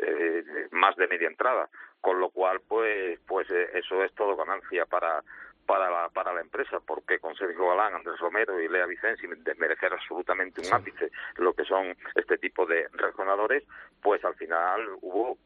Eh, 0.00 0.44
más 0.70 0.94
de 0.97 1.08
media 1.08 1.26
entrada, 1.26 1.68
con 2.00 2.20
lo 2.20 2.30
cual, 2.30 2.61
pues, 2.66 3.18
pues 3.26 3.50
eh, 3.50 3.68
eso 3.75 4.04
es 4.04 4.14
todo 4.14 4.37
ganancia 4.37 4.87
para 4.87 5.23
para 5.66 5.90
la, 5.90 6.08
para 6.08 6.32
la 6.32 6.40
empresa, 6.40 6.80
porque 6.80 7.18
con 7.18 7.37
Sergio 7.37 7.68
Galán, 7.68 7.94
Andrés 7.94 8.18
Romero 8.20 8.58
y 8.58 8.68
Lea 8.68 8.87
Vicente, 8.87 9.20
sin 9.20 9.44
desmerecer 9.44 9.92
absolutamente 9.92 10.62
un 10.62 10.73
ápice 10.73 11.11
lo 11.37 11.52
que 11.52 11.64
son 11.64 11.94
este 12.14 12.38
tipo 12.38 12.64
de 12.64 12.88
resonadores, 12.92 13.64
pues 14.00 14.25
al 14.25 14.35
final 14.37 14.80
hubo 15.02 15.37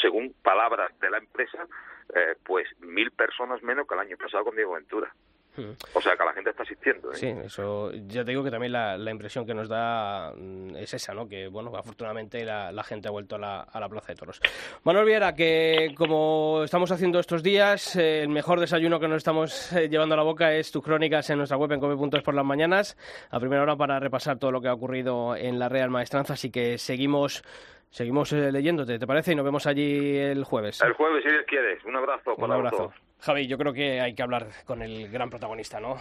según 0.00 0.34
palabras 0.42 0.90
de 1.00 1.10
la 1.10 1.18
empresa, 1.18 1.66
eh, 2.14 2.34
pues 2.44 2.66
mil 2.80 3.10
personas 3.12 3.62
menos 3.62 3.86
que 3.86 3.94
el 3.94 4.00
año 4.00 4.16
pasado 4.16 4.44
con 4.44 4.56
Diego 4.56 4.74
Ventura. 4.74 5.12
Hmm. 5.56 5.72
O 5.94 6.00
sea 6.00 6.16
que 6.16 6.24
la 6.24 6.32
gente 6.32 6.50
está 6.50 6.62
asistiendo. 6.62 7.12
¿eh? 7.12 7.16
Sí, 7.16 7.26
eso 7.26 7.90
ya 7.92 8.24
te 8.24 8.30
digo 8.30 8.44
que 8.44 8.52
también 8.52 8.72
la, 8.72 9.10
impresión 9.10 9.44
que 9.44 9.52
nos 9.52 9.68
da 9.68 10.32
mm, 10.36 10.76
es 10.76 10.94
esa, 10.94 11.12
¿no? 11.12 11.28
Que 11.28 11.48
bueno, 11.48 11.76
afortunadamente 11.76 12.44
la, 12.44 12.84
gente 12.84 13.08
ha 13.08 13.10
vuelto 13.10 13.34
a 13.34 13.38
la, 13.38 13.60
a 13.62 13.80
la, 13.80 13.88
Plaza 13.88 14.12
de 14.12 14.14
Toros. 14.14 14.40
Manuel 14.84 15.06
Viera, 15.06 15.34
que 15.34 15.92
como 15.96 16.62
estamos 16.64 16.92
haciendo 16.92 17.18
estos 17.18 17.42
días, 17.42 17.96
eh, 17.96 18.22
el 18.22 18.28
mejor 18.28 18.60
desayuno 18.60 19.00
que 19.00 19.08
nos 19.08 19.18
estamos 19.18 19.72
llevando 19.72 20.14
a 20.14 20.18
la 20.18 20.24
boca 20.24 20.54
es 20.54 20.70
tus 20.70 20.84
crónicas 20.84 21.28
en 21.30 21.38
nuestra 21.38 21.56
web 21.56 21.72
en 21.72 21.80
come.es 21.80 22.22
por 22.22 22.34
las 22.34 22.44
mañanas, 22.44 22.96
a 23.30 23.40
primera 23.40 23.62
hora 23.62 23.76
para 23.76 23.98
repasar 23.98 24.38
todo 24.38 24.52
lo 24.52 24.60
que 24.60 24.68
ha 24.68 24.74
ocurrido 24.74 25.34
en 25.34 25.58
la 25.58 25.68
Real 25.68 25.90
Maestranza, 25.90 26.34
así 26.34 26.50
que 26.50 26.78
seguimos 26.78 27.42
Seguimos 27.90 28.32
eh, 28.32 28.52
leyéndote, 28.52 28.98
¿te 28.98 29.06
parece? 29.06 29.32
Y 29.32 29.34
nos 29.34 29.44
vemos 29.44 29.66
allí 29.66 30.16
el 30.16 30.44
jueves. 30.44 30.80
El 30.80 30.92
jueves, 30.92 31.24
si 31.24 31.30
quieres. 31.46 31.84
Un 31.84 31.96
abrazo. 31.96 32.34
Un 32.36 32.52
abrazo. 32.52 32.92
Javi, 33.20 33.46
yo 33.46 33.58
creo 33.58 33.74
que 33.74 34.00
hay 34.00 34.14
que 34.14 34.22
hablar 34.22 34.48
con 34.64 34.80
el 34.80 35.10
gran 35.10 35.28
protagonista 35.28 35.78
¿no? 35.78 35.96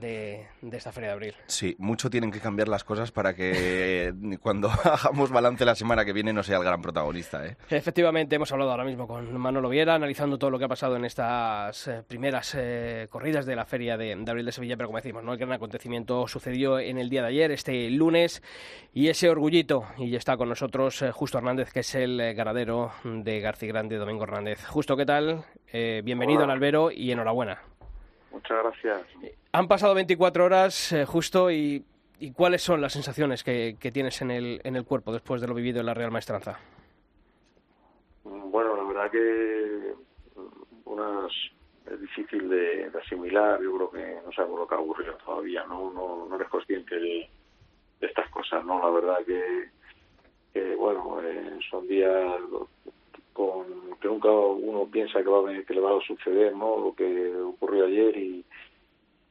de, 0.00 0.46
esta 0.70 0.92
Feria 0.92 1.08
de 1.08 1.14
Abril. 1.14 1.34
Sí, 1.46 1.74
mucho 1.78 2.10
tienen 2.10 2.30
que 2.30 2.40
cambiar 2.40 2.68
las 2.68 2.84
cosas 2.84 3.10
para 3.10 3.34
que 3.34 4.12
cuando 4.42 4.68
hagamos 4.84 5.30
balance 5.30 5.64
la 5.64 5.74
semana 5.74 6.04
que 6.04 6.12
viene 6.12 6.30
no 6.32 6.42
sea 6.42 6.58
el 6.58 6.64
gran 6.64 6.82
protagonista. 6.82 7.46
¿eh? 7.46 7.56
Efectivamente, 7.70 8.36
hemos 8.36 8.52
hablado 8.52 8.70
ahora 8.70 8.84
mismo 8.84 9.06
con 9.06 9.34
Manolo 9.38 9.70
Viera, 9.70 9.94
analizando 9.94 10.36
todo 10.36 10.50
lo 10.50 10.58
que 10.58 10.66
ha 10.66 10.68
pasado 10.68 10.96
en 10.96 11.06
estas 11.06 11.88
eh, 11.88 12.02
primeras 12.06 12.54
eh, 12.54 13.06
corridas 13.08 13.46
de 13.46 13.56
la 13.56 13.64
Feria 13.64 13.96
de, 13.96 14.12
Abril 14.12 14.44
de 14.44 14.52
Sevilla, 14.52 14.76
pero 14.76 14.88
como 14.88 14.98
decimos, 14.98 15.24
¿no? 15.24 15.32
el 15.32 15.38
gran 15.38 15.52
acontecimiento 15.52 16.28
sucedió 16.28 16.78
en 16.78 16.98
el 16.98 17.08
día 17.08 17.22
de 17.22 17.28
ayer, 17.28 17.50
este 17.50 17.88
lunes, 17.88 18.42
y 18.92 19.08
ese 19.08 19.30
orgullito, 19.30 19.84
y 19.96 20.14
está 20.16 20.36
con 20.36 20.50
nosotros 20.50 21.02
Justo 21.12 21.38
Hernández, 21.38 21.72
que 21.72 21.80
es 21.80 21.94
el 21.94 22.34
ganadero 22.34 22.92
de 23.04 23.40
García 23.40 23.68
Grande, 23.68 23.96
Domingo 23.96 24.24
Hernández. 24.24 24.66
Justo, 24.66 24.96
¿qué 24.96 25.06
tal? 25.06 25.44
bienvenido 25.70 26.44
a 26.44 26.46
la 26.46 26.57
Albero 26.58 26.90
y 26.90 27.12
enhorabuena. 27.12 27.62
Muchas 28.32 28.58
gracias. 28.62 29.06
Han 29.52 29.68
pasado 29.68 29.94
24 29.94 30.44
horas 30.44 30.92
eh, 30.92 31.04
justo 31.04 31.50
y, 31.52 31.84
¿cuáles 32.34 32.62
son 32.62 32.80
las 32.80 32.92
sensaciones 32.92 33.44
que, 33.44 33.76
tienes 33.92 34.20
en 34.22 34.32
el, 34.32 34.60
en 34.64 34.74
el 34.74 34.84
cuerpo 34.84 35.12
después 35.12 35.40
de 35.40 35.46
lo 35.46 35.54
vivido 35.54 35.78
en 35.80 35.86
la 35.86 35.94
Real 35.94 36.10
Maestranza? 36.10 36.58
Bueno, 38.24 38.76
la 38.76 38.82
verdad 38.82 39.10
que 39.10 39.94
mm, 40.34 40.90
unas 40.90 41.32
es 41.90 42.00
difícil 42.00 42.48
de, 42.48 42.90
asimilar, 43.00 43.62
yo 43.62 43.74
creo 43.76 43.90
que 43.90 44.20
no 44.26 44.32
sabemos 44.32 44.60
lo 44.60 44.66
que 44.66 44.74
ha 44.74 44.78
ocurrido 44.78 45.14
todavía, 45.24 45.64
no, 45.64 45.90
no, 45.92 46.26
no 46.28 46.36
eres 46.36 46.48
consciente 46.48 46.98
de, 46.98 47.30
estas 48.00 48.28
cosas, 48.30 48.64
¿no? 48.64 48.78
La 48.78 48.90
verdad 48.90 49.18
que, 49.24 50.74
bueno, 50.76 51.20
eh, 51.22 51.58
son 51.70 51.86
días 51.88 52.36
con 53.38 53.94
que 54.00 54.08
nunca 54.08 54.28
uno 54.32 54.88
piensa 54.90 55.22
que 55.22 55.28
va 55.28 55.48
a 55.48 55.62
que 55.62 55.72
le 55.72 55.80
va 55.80 55.96
a 55.96 56.00
suceder 56.00 56.56
no 56.56 56.76
lo 56.76 56.92
que 56.92 57.36
ocurrió 57.36 57.86
ayer 57.86 58.16
y, 58.16 58.44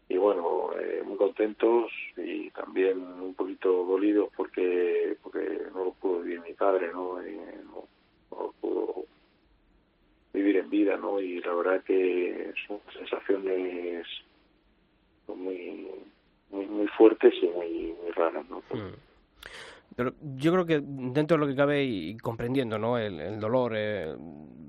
y 0.08 0.18
bueno 0.18 0.70
eh, 0.80 1.04
muy 1.06 1.18
contentos 1.18 1.92
y 2.16 2.50
también 2.52 3.00
un 3.00 3.34
poquito 3.34 3.84
dolidos 3.84 4.30
porque 4.34 5.18
porque 5.22 5.60
no 5.74 5.84
lo 5.84 5.92
pudo 5.92 6.22
vivir 6.22 6.40
mi 6.40 6.54
padre 6.54 6.90
no, 6.94 7.20
eh, 7.22 7.60
no, 7.66 7.84
lo 8.32 8.54
pudo 8.62 9.04
vivir 10.32 10.56
en 10.56 10.70
vida 10.70 10.96
no 10.96 11.20
y 11.20 11.42
la 11.42 11.54
verdad 11.54 11.84
que 11.84 12.54
son 12.66 12.80
sensaciones 12.94 14.08
muy 15.28 15.86
muy 16.50 16.66
muy 16.66 16.88
fuertes 16.88 17.34
y 17.42 17.48
muy 17.48 17.94
muy 18.02 18.12
raras 18.12 18.50
no 18.50 18.60
mm. 18.60 19.07
Pero 19.98 20.14
yo 20.22 20.52
creo 20.52 20.66
que 20.68 20.80
dentro 20.80 21.38
de 21.38 21.42
lo 21.42 21.48
que 21.48 21.56
cabe 21.56 21.84
y 21.84 22.16
comprendiendo 22.18 22.78
¿no? 22.78 23.00
el, 23.00 23.40
dolor 23.40 23.74
eh, 23.76 24.16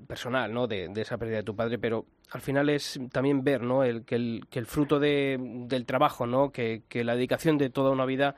personal 0.07 0.51
¿no? 0.51 0.65
De, 0.65 0.91
esa 0.95 1.19
pérdida 1.19 1.37
de 1.37 1.43
tu 1.43 1.55
padre, 1.55 1.77
pero 1.77 2.05
al 2.31 2.41
final 2.41 2.67
es 2.67 2.99
también 3.11 3.43
ver 3.43 3.61
¿no? 3.61 3.81
que, 4.07 4.15
el, 4.15 4.41
que 4.49 4.57
el 4.57 4.65
fruto 4.65 4.99
de, 4.99 5.37
del 5.67 5.85
trabajo, 5.85 6.25
¿no? 6.25 6.51
que, 6.51 6.81
la 6.91 7.13
dedicación 7.13 7.59
de 7.59 7.69
toda 7.69 7.91
una 7.91 8.07
vida 8.07 8.33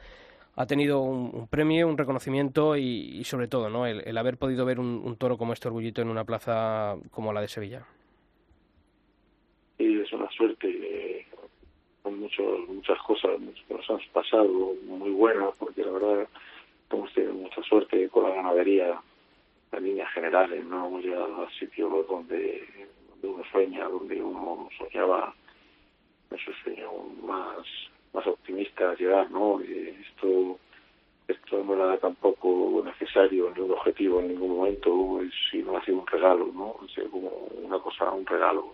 ha 0.57 0.65
tenido 0.65 0.99
un, 0.99 1.47
premio, 1.47 1.87
un 1.87 1.97
reconocimiento 1.97 2.75
y, 2.75 3.23
sobre 3.23 3.47
todo 3.47 3.69
¿no? 3.69 3.87
el, 3.87 4.17
haber 4.17 4.35
podido 4.37 4.65
ver 4.65 4.77
un, 4.77 5.15
toro 5.15 5.37
como 5.37 5.53
este 5.53 5.69
orgullito 5.69 6.01
en 6.01 6.09
una 6.09 6.25
plaza 6.25 6.97
como 7.09 7.31
la 7.31 7.39
de 7.39 7.47
Sevilla. 7.47 7.85
Y 9.77 9.97
es 9.97 10.11
una 10.11 10.29
suerte. 10.31 10.67
Eh, 10.67 11.25
con 12.03 12.19
muchas 12.19 12.97
cosas 13.07 13.31
que 13.65 13.73
nos 13.75 13.89
han 13.89 13.99
pasado 14.11 14.73
muy 14.87 15.11
buenas, 15.11 15.51
porque 15.57 15.85
la 15.85 15.91
verdad 15.91 16.27
hemos 16.91 17.13
tenido 17.13 17.33
mucha 17.33 17.61
suerte 17.63 18.09
con 18.09 18.23
la 18.23 18.35
ganadería 18.35 18.99
en 19.71 19.83
líneas 19.83 20.11
generales, 20.13 20.65
no 20.65 20.87
hemos 20.87 21.03
llegado 21.03 21.43
a 21.43 21.49
sitios 21.51 22.07
donde, 22.07 22.67
uno 23.23 23.43
sueña, 23.51 23.87
donde 23.87 24.21
uno 24.21 24.69
soñaba 24.77 25.33
esos 26.31 26.55
sueños 26.63 26.91
más, 27.23 27.57
más 28.13 28.25
optimistas 28.27 28.99
llegar, 28.99 29.29
¿no? 29.31 29.59
esto 29.61 30.59
esto 31.27 31.63
no 31.63 31.73
era 31.73 31.97
tampoco 31.97 32.81
necesario 32.83 33.51
ni 33.55 33.61
un 33.61 33.71
objetivo 33.71 34.19
en 34.19 34.29
ningún 34.29 34.57
momento, 34.57 35.19
sino 35.49 35.77
ha 35.77 35.85
sido 35.85 35.99
un 35.99 36.07
regalo, 36.07 36.47
¿no? 36.53 36.75
Es 36.85 37.09
como 37.09 37.29
una 37.63 37.79
cosa, 37.79 38.11
un 38.11 38.25
regalo, 38.25 38.73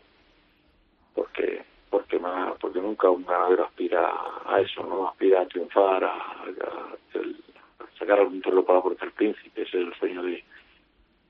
porque 1.14 1.64
porque 1.90 2.20
más, 2.20 2.58
porque 2.60 2.82
nunca 2.82 3.10
un 3.10 3.26
ganadero 3.26 3.66
aspira 3.66 4.12
a 4.46 4.60
eso, 4.60 4.84
¿no? 4.84 5.08
Aspira 5.08 5.42
a 5.42 5.48
triunfar, 5.48 6.04
a, 6.04 6.14
a, 6.14 6.98
sacar 7.98 8.20
algún 8.20 8.42
toro 8.42 8.66
para 8.66 8.82
porque 8.82 9.06
el 9.06 9.12
príncipe, 9.12 9.62
ese 9.62 9.82
es 9.82 9.88
el 9.88 9.94
sueño 9.96 10.24
de, 10.24 10.44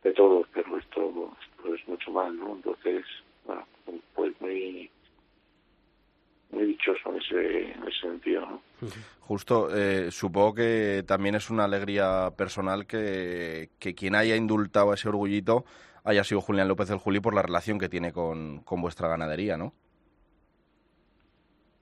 de 0.03 0.13
todos, 0.13 0.47
pero 0.53 0.77
esto, 0.77 1.31
esto 1.41 1.75
es 1.75 1.87
mucho 1.87 2.11
más, 2.11 2.33
¿no? 2.33 2.53
Entonces, 2.55 3.05
bueno, 3.45 3.65
pues 4.13 4.33
muy 4.41 4.89
muy 6.49 6.65
dichoso 6.65 7.09
en 7.11 7.17
ese, 7.17 7.71
en 7.73 7.83
ese 7.83 7.99
sentido, 8.01 8.41
¿no? 8.41 8.61
Justo, 9.21 9.75
eh, 9.75 10.11
supongo 10.11 10.55
que 10.55 11.03
también 11.05 11.35
es 11.35 11.49
una 11.49 11.65
alegría 11.65 12.31
personal 12.37 12.87
que, 12.87 13.69
que 13.79 13.93
quien 13.93 14.15
haya 14.15 14.35
indultado 14.35 14.93
ese 14.93 15.09
orgullito 15.09 15.65
haya 16.05 16.23
sido 16.23 16.39
Julián 16.39 16.69
López 16.69 16.87
del 16.87 16.99
Juli 16.99 17.19
por 17.19 17.35
la 17.35 17.41
relación 17.41 17.77
que 17.77 17.89
tiene 17.89 18.13
con, 18.13 18.59
con 18.59 18.81
vuestra 18.81 19.09
ganadería, 19.09 19.57
¿no? 19.57 19.73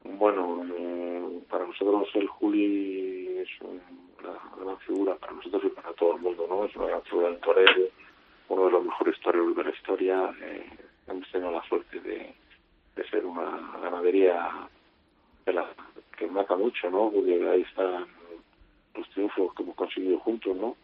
Bueno, 0.04 0.66
eh, 0.78 1.40
para 1.48 1.68
nosotros 1.68 2.08
el 2.16 2.28
Juli 2.28 3.38
es 3.38 3.50
un 3.62 3.80
para 5.04 5.34
nosotros 5.34 5.64
y 5.66 5.70
para 5.70 5.94
todo 5.94 6.16
el 6.16 6.22
mundo, 6.22 6.48
¿no? 6.50 6.66
Es 6.66 6.76
una 6.76 6.88
gran 6.88 7.04
figura 7.04 7.30
del 7.30 7.40
torero, 7.40 7.88
uno 8.50 8.66
de 8.66 8.72
los 8.72 8.86
mejores 8.86 9.20
toreros 9.20 9.56
de 9.56 9.64
la 9.64 9.70
historia. 9.72 10.36
Eh, 10.42 10.70
hemos 11.08 11.30
tenido 11.32 11.52
la 11.52 11.64
suerte 11.68 12.00
de, 12.00 12.34
ganadería 13.82 14.68
que, 15.44 15.54
la, 15.54 15.68
que 16.18 16.28
marca 16.28 16.56
mucho, 16.56 16.90
¿no? 16.90 17.12
Porque 17.12 17.48
ahí 17.50 17.62
están 17.62 18.08
los 18.96 19.10
triunfos 19.10 19.54
que 19.54 19.64
hemos 19.64 19.76
conseguido 19.76 20.20
juntos, 20.20 20.56
¿no? 20.56 20.76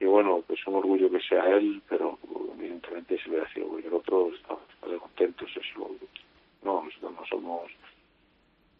Y 0.00 0.04
bueno, 0.04 0.42
pues 0.46 0.64
un 0.66 0.76
orgullo 0.76 1.10
que 1.10 1.20
sea 1.20 1.44
él, 1.56 1.82
pero 1.88 2.18
evidentemente 2.56 3.18
si 3.18 3.30
hubiera 3.30 3.52
sido 3.52 3.78
el 3.78 3.92
otro, 3.92 4.30
estamos 4.32 4.62
contentos, 5.00 5.50
eso 5.56 5.90
no, 6.62 6.84
nosotros 6.84 7.12
no 7.12 7.26
somos 7.26 7.70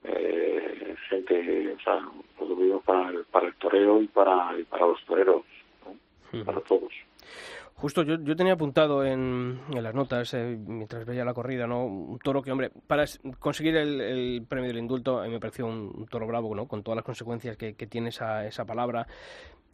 eh, 0.04 0.94
gente, 1.08 1.74
o 1.74 1.80
sea, 1.80 2.00
lo 2.40 2.80
para 2.80 3.10
el 3.10 3.24
toreo 3.78 4.02
y 4.02 4.08
para, 4.08 4.58
y 4.58 4.64
para 4.64 4.86
los 4.86 5.04
toreros, 5.04 5.42
¿no? 6.32 6.44
para 6.44 6.60
todos. 6.60 6.92
Justo, 7.74 8.02
yo, 8.02 8.16
yo 8.20 8.34
tenía 8.34 8.54
apuntado 8.54 9.04
en, 9.04 9.60
en 9.70 9.82
las 9.82 9.94
notas, 9.94 10.34
eh, 10.34 10.58
mientras 10.66 11.06
veía 11.06 11.24
la 11.24 11.32
corrida, 11.32 11.64
¿no? 11.68 11.84
Un 11.86 12.18
toro 12.18 12.42
que, 12.42 12.50
hombre, 12.50 12.72
para 12.88 13.04
conseguir 13.38 13.76
el, 13.76 14.00
el 14.00 14.44
premio 14.48 14.66
del 14.66 14.78
indulto, 14.78 15.20
a 15.20 15.24
mí 15.26 15.30
me 15.30 15.38
pareció 15.38 15.66
un, 15.66 15.92
un, 15.96 16.06
toro 16.06 16.26
bravo, 16.26 16.56
¿no? 16.56 16.66
Con 16.66 16.82
todas 16.82 16.96
las 16.96 17.04
consecuencias 17.04 17.56
que, 17.56 17.74
que 17.74 17.86
tiene 17.86 18.08
esa, 18.08 18.44
esa 18.44 18.64
palabra. 18.64 19.06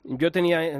Yo 0.04 0.30
tenía 0.30 0.66
eh, 0.66 0.78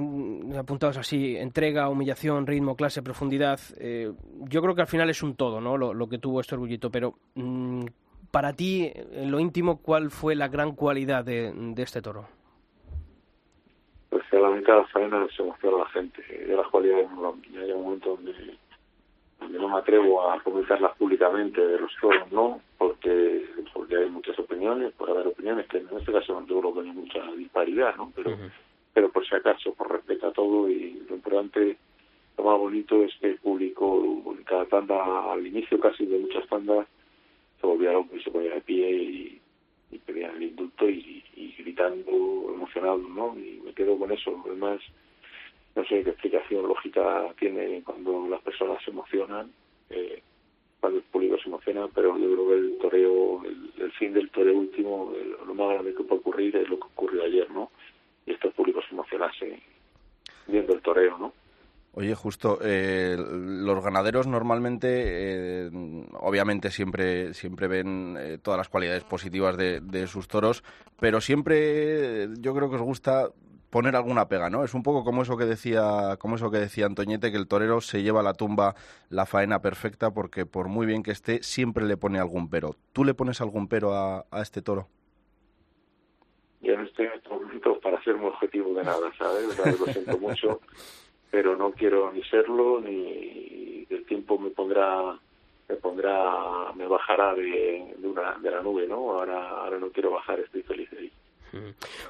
apuntados 0.59 0.99
así, 0.99 1.35
entrega, 1.39 1.89
humillación, 1.89 2.47
ritmo, 2.47 2.77
clase, 2.77 3.03
profundidad. 3.03 3.59
Eh, 3.79 4.13
yo 4.51 4.61
creo 4.61 4.75
que 4.75 4.83
al 4.83 4.87
final 4.87 5.09
es 5.09 5.23
un 5.23 5.35
todo, 5.35 5.63
¿no? 5.63 5.79
Lo, 5.79 5.95
lo 5.95 6.07
que 6.07 6.19
tuvo 6.19 6.43
este 6.43 6.57
orgullito, 6.57 6.91
pero 6.91 7.15
mmm, 7.37 7.87
para 8.31 8.53
ti, 8.53 8.93
en 9.13 9.31
lo 9.31 9.41
íntimo, 9.41 9.79
¿cuál 9.79 10.11
fue 10.11 10.35
la 10.35 10.49
gran 10.49 10.73
cualidad 10.73 11.25
de, 11.25 11.55
de 11.55 11.83
este 11.83 12.03
toro? 12.03 12.27
La 14.45 14.51
mitad 14.51 14.75
de 14.75 14.81
la 14.81 14.87
faena 14.89 15.27
se 15.35 15.43
emociona 15.43 15.79
la 15.79 15.87
gente. 15.87 16.23
Yo 16.47 16.57
las 16.59 16.69
cualidades, 16.69 17.09
hay 17.57 17.73
un 17.73 17.83
momento 17.83 18.11
donde, 18.11 18.33
donde 19.41 19.59
no 19.59 19.69
me 19.71 19.79
atrevo 19.79 20.31
a 20.31 20.39
comentarlas 20.43 20.95
públicamente 20.99 21.67
de 21.67 21.79
los 21.79 21.91
toros, 21.99 22.31
¿no? 22.31 22.61
Porque, 22.77 23.47
porque 23.73 23.97
hay 23.97 24.11
muchas 24.11 24.39
opiniones, 24.39 24.93
puede 24.99 25.13
haber 25.13 25.29
opiniones 25.29 25.67
que 25.69 25.79
en 25.79 25.89
este 25.97 26.13
caso 26.13 26.39
no 26.39 26.47
creo 26.47 26.75
que 26.75 26.81
hay 26.81 26.93
mucha 26.93 27.33
disparidad, 27.33 27.97
¿no? 27.97 28.13
Pero, 28.15 28.33
uh 28.33 28.35
-huh. 28.35 28.51
pero 28.93 29.11
por 29.11 29.27
si 29.27 29.35
acaso, 29.35 29.73
por 29.73 29.91
respeto 29.91 30.27
a 30.27 30.33
todo 30.33 30.69
y 30.69 31.03
lo 31.09 31.15
importante, 31.15 31.79
lo 32.37 32.45
más 32.45 32.59
bonito 32.59 33.03
es 33.03 33.15
que 33.21 33.29
el 33.29 33.39
público, 33.39 34.23
en 34.37 34.45
cada 34.45 34.67
tanda, 34.67 35.33
al 35.33 35.47
inicio 35.47 35.81
casi 35.81 36.05
de 36.05 36.19
muchas 36.19 36.47
tandas, 36.49 36.87
se 37.61 37.67
volvía 37.67 37.93
loco 37.93 38.15
y 38.15 38.23
se 38.23 38.31
ponía 38.31 38.55
de 38.55 38.61
pie 38.61 38.93
y, 38.93 39.41
y 39.95 39.99
pedían 39.99 40.37
el 40.37 40.43
indulto 40.43 40.89
y, 40.89 41.23
gritando 41.59 42.11
emocionado, 42.53 42.99
¿no? 42.99 43.39
Y 43.39 43.61
me 43.65 43.73
quedo 43.73 43.99
con 43.99 44.13
eso. 44.13 44.43
Además, 44.47 44.81
no 45.75 45.85
sé 45.85 46.03
qué 46.03 46.11
explicación 46.11 46.69
lógica 46.69 47.33
tiene 47.39 47.83
cuando 47.83 48.29
las 48.29 48.43
personas 48.43 48.83
se 48.85 48.91
emocionan, 48.91 49.51
eh, 49.91 50.23
cuando 50.81 50.99
el 50.99 51.05
público 51.05 51.39
se 51.39 51.49
emociona, 51.49 51.89
pero 51.95 52.19
yo 52.19 52.33
creo 52.33 52.49
que 52.49 52.55
el 52.55 52.79
toreo, 52.79 53.43
el, 53.45 53.93
fin 53.93 54.13
del 54.13 54.31
toreo 54.31 54.59
último, 54.59 55.13
lo 55.47 55.55
más 55.55 55.71
grande 55.71 55.95
que 55.95 56.05
puede 56.05 56.21
ocurrir 56.21 56.57
es 56.57 56.69
lo 56.69 56.79
que 56.79 56.87
ocurrió 56.87 57.23
ayer, 57.25 57.51
¿no? 57.51 57.71
Y 58.27 58.33
estos 58.33 58.53
públicos 58.55 58.85
se 58.89 58.95
emocionase 58.95 59.61
viendo 60.47 60.75
el 60.75 60.83
toreo, 60.83 61.17
¿no? 61.19 61.33
Oye, 61.97 62.17
justo, 62.17 62.59
eh, 62.61 63.17
los 63.17 63.85
ganaderos 63.85 64.27
normalmente, 64.27 64.89
eh, 64.91 65.71
obviamente 66.15 66.73
siempre, 66.73 67.35
siempre 67.35 67.69
ven 67.69 68.17
eh, 68.19 68.39
todas 68.43 68.59
las 68.59 68.69
cualidades 68.69 69.05
positivas 69.05 69.57
de, 69.57 69.79
de, 69.81 70.09
sus 70.09 70.27
toros, 70.27 70.65
pero 70.99 71.21
siempre 71.21 72.29
yo 72.41 72.53
creo 72.53 72.69
que 72.69 72.77
os 72.77 72.83
gusta 72.83 73.29
poner 73.71 73.95
alguna 73.95 74.27
pega, 74.27 74.51
¿no? 74.51 74.65
Es 74.65 74.75
un 74.75 74.83
poco 74.83 75.05
como 75.05 75.23
eso 75.23 75.37
que 75.37 75.45
decía, 75.45 76.17
como 76.19 76.35
eso 76.35 76.51
que 76.51 76.59
decía 76.59 76.87
Antoñete, 76.87 77.31
que 77.31 77.37
el 77.37 77.47
torero 77.47 77.81
se 77.81 78.03
lleva 78.03 78.21
a 78.21 78.25
la 78.25 78.35
tumba 78.35 78.75
la 79.09 79.25
faena 79.25 79.63
perfecta 79.63 80.11
porque 80.11 80.47
por 80.47 80.67
muy 80.67 80.87
bien 80.87 81.05
que 81.05 81.13
esté, 81.13 81.45
siempre 81.45 81.85
le 81.85 81.97
pone 81.97 82.19
algún 82.19 82.51
pero. 82.51 82.75
¿Tú 82.93 83.05
le 83.05 83.15
pones 83.15 83.41
algún 83.41 83.69
pero 83.69 83.95
a, 83.95 84.27
a 84.33 84.43
este 84.43 84.63
toro? 84.63 84.89
Yo 86.61 86.77
no 86.77 86.83
estoy 86.83 87.07
en 87.07 87.13
estos 87.13 87.41
momentos 87.41 87.79
para 87.81 88.03
ser 88.03 88.17
un 88.17 88.25
objetivo 88.25 88.75
de 88.75 88.83
nada, 88.83 89.13
¿sabes? 89.17 89.79
Lo 89.79 89.87
siento 89.87 90.19
mucho. 90.19 90.61
pero 91.35 91.57
no 91.57 91.73
quiero 91.73 92.13
ni 92.13 92.23
serlo 92.23 92.81
ni 92.81 93.85
el 93.91 94.05
tiempo 94.07 94.39
me 94.39 94.51
pondrá 94.51 95.19
me 95.69 95.75
pondrá 95.75 96.73
me 96.77 96.87
bajará 96.87 97.35
de, 97.35 97.93
de 97.99 98.07
una 98.07 98.39
de 98.39 98.53
la 98.53 98.63
nube 98.63 98.87
no 98.87 99.11
ahora 99.19 99.49
ahora 99.49 99.81
no 99.81 99.91
quiero 99.91 100.13
bajar 100.13 100.39
estoy 100.39 100.63
feliz 100.63 100.89
de 100.93 100.99
ahí 100.99 101.13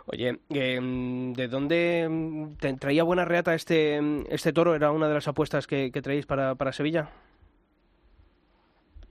Oye, 0.06 0.38
eh, 0.50 0.80
¿de 0.80 1.48
dónde 1.48 2.54
te 2.60 2.74
traía 2.74 3.02
buena 3.02 3.26
reata 3.26 3.54
este 3.54 4.00
este 4.28 4.54
toro? 4.54 4.74
¿Era 4.74 4.90
una 4.90 5.06
de 5.06 5.14
las 5.14 5.28
apuestas 5.28 5.66
que, 5.66 5.90
que 5.92 6.00
traéis 6.00 6.24
para, 6.24 6.54
para 6.54 6.72
Sevilla? 6.72 7.10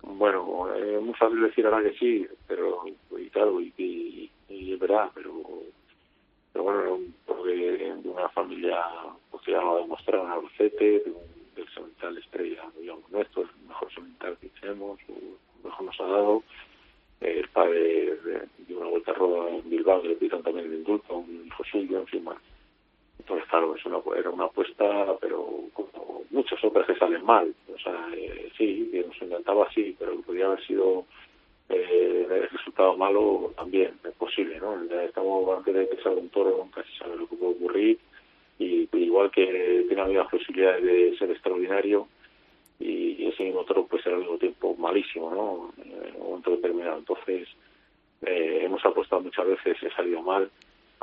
Bueno, 0.02 0.74
es 0.74 1.02
muy 1.04 1.14
fácil 1.14 1.40
decir 1.40 1.68
ahora 1.68 1.84
que 1.84 1.96
sí, 2.00 2.28
pero 2.48 2.84
y 2.88 3.30
claro, 3.30 3.62
y, 3.62 3.72
y, 3.78 4.32
y 4.50 4.74
es 4.74 4.80
verdad, 4.80 5.12
pero 5.14 5.32
pero 6.54 6.64
bueno, 6.64 6.82
era 6.82 6.92
un 6.92 7.14
de, 7.44 7.96
de 8.02 8.10
una 8.10 8.30
familia 8.30 8.80
pues, 9.32 9.44
que 9.44 9.56
ha 9.56 9.76
demostrado 9.76 10.26
en 10.26 10.32
Albacete, 10.32 11.00
de 11.00 11.12
un, 11.12 11.34
del 11.56 11.70
semental 11.74 12.18
estrella, 12.18 12.64
digamos, 12.80 13.10
nuestro, 13.12 13.44
el 13.44 13.50
mejor 13.68 13.94
semental 13.94 14.38
que 14.40 14.50
tenemos, 14.62 15.00
o 15.10 15.68
mejor 15.68 15.86
nos 15.86 16.00
ha 16.00 16.06
dado. 16.06 16.44
El 17.22 17.48
padre 17.50 18.18
de, 18.18 18.76
una 18.76 18.88
vuelta 18.88 19.14
roda 19.14 19.50
en 19.50 19.70
Bilbao, 19.70 20.02
que 20.02 20.10
le 20.10 20.16
pitan 20.16 20.44
también 20.44 20.66
el 20.66 20.74
indulto, 20.74 21.18
un 21.18 21.46
hijo 21.46 21.64
suyo, 21.64 22.00
en 22.00 22.08
fin, 22.08 22.24
más. 22.24 22.38
Entonces, 23.20 23.48
claro, 23.50 23.76
es 23.76 23.86
una, 23.86 24.00
era 24.18 24.30
una 24.30 24.46
apuesta, 24.46 25.16
pero 25.22 25.48
como 25.74 26.24
muchas 26.32 26.62
otras 26.64 26.86
que 26.86 26.96
salen 26.96 27.24
mal. 27.24 27.54
O 27.74 27.80
sea, 27.80 28.10
eh, 28.14 28.52
sí, 28.58 28.92
nos 29.08 29.22
encantaba, 29.22 29.72
sí, 29.74 29.96
pero 29.98 30.20
podría 30.22 30.48
haber 30.48 30.66
sido 30.66 31.06
eh, 31.70 32.28
el 32.30 32.50
resultado 32.50 32.98
malo 32.98 33.54
también 33.56 33.94
es 34.04 34.14
posible, 34.16 34.60
¿no? 34.60 34.82
Estamos 35.02 35.58
antes 35.58 35.74
de 35.74 35.90
que 35.90 36.02
salga 36.02 36.22
un 36.22 36.30
toro, 36.30 36.58
nunca 36.58 36.84
se 36.84 36.98
sabe 36.98 37.18
lo 37.18 37.28
que 37.28 37.36
puede 37.36 37.54
ocurrir 37.54 38.00
y 38.60 38.88
igual 38.94 39.32
que 39.32 39.86
tiene 39.88 40.14
las 40.14 40.30
posibilidades 40.30 40.84
de 40.84 41.18
ser 41.18 41.32
extraordinario 41.32 42.08
y 42.80 43.28
ese 43.28 43.44
mismo 43.44 43.64
toro 43.64 43.86
puede 43.86 44.04
ser 44.04 44.14
al 44.14 44.20
mismo 44.20 44.38
tiempo 44.38 44.76
malísimo, 44.76 45.30
¿no? 45.32 45.84
En 45.84 46.16
un 46.16 46.28
momento 46.30 46.52
determinado. 46.52 46.98
Entonces, 46.98 47.48
eh, 48.26 48.62
hemos 48.64 48.84
apostado 48.86 49.22
muchas 49.22 49.48
veces 49.48 49.78
ha 49.84 49.96
salido 49.96 50.22
mal, 50.22 50.50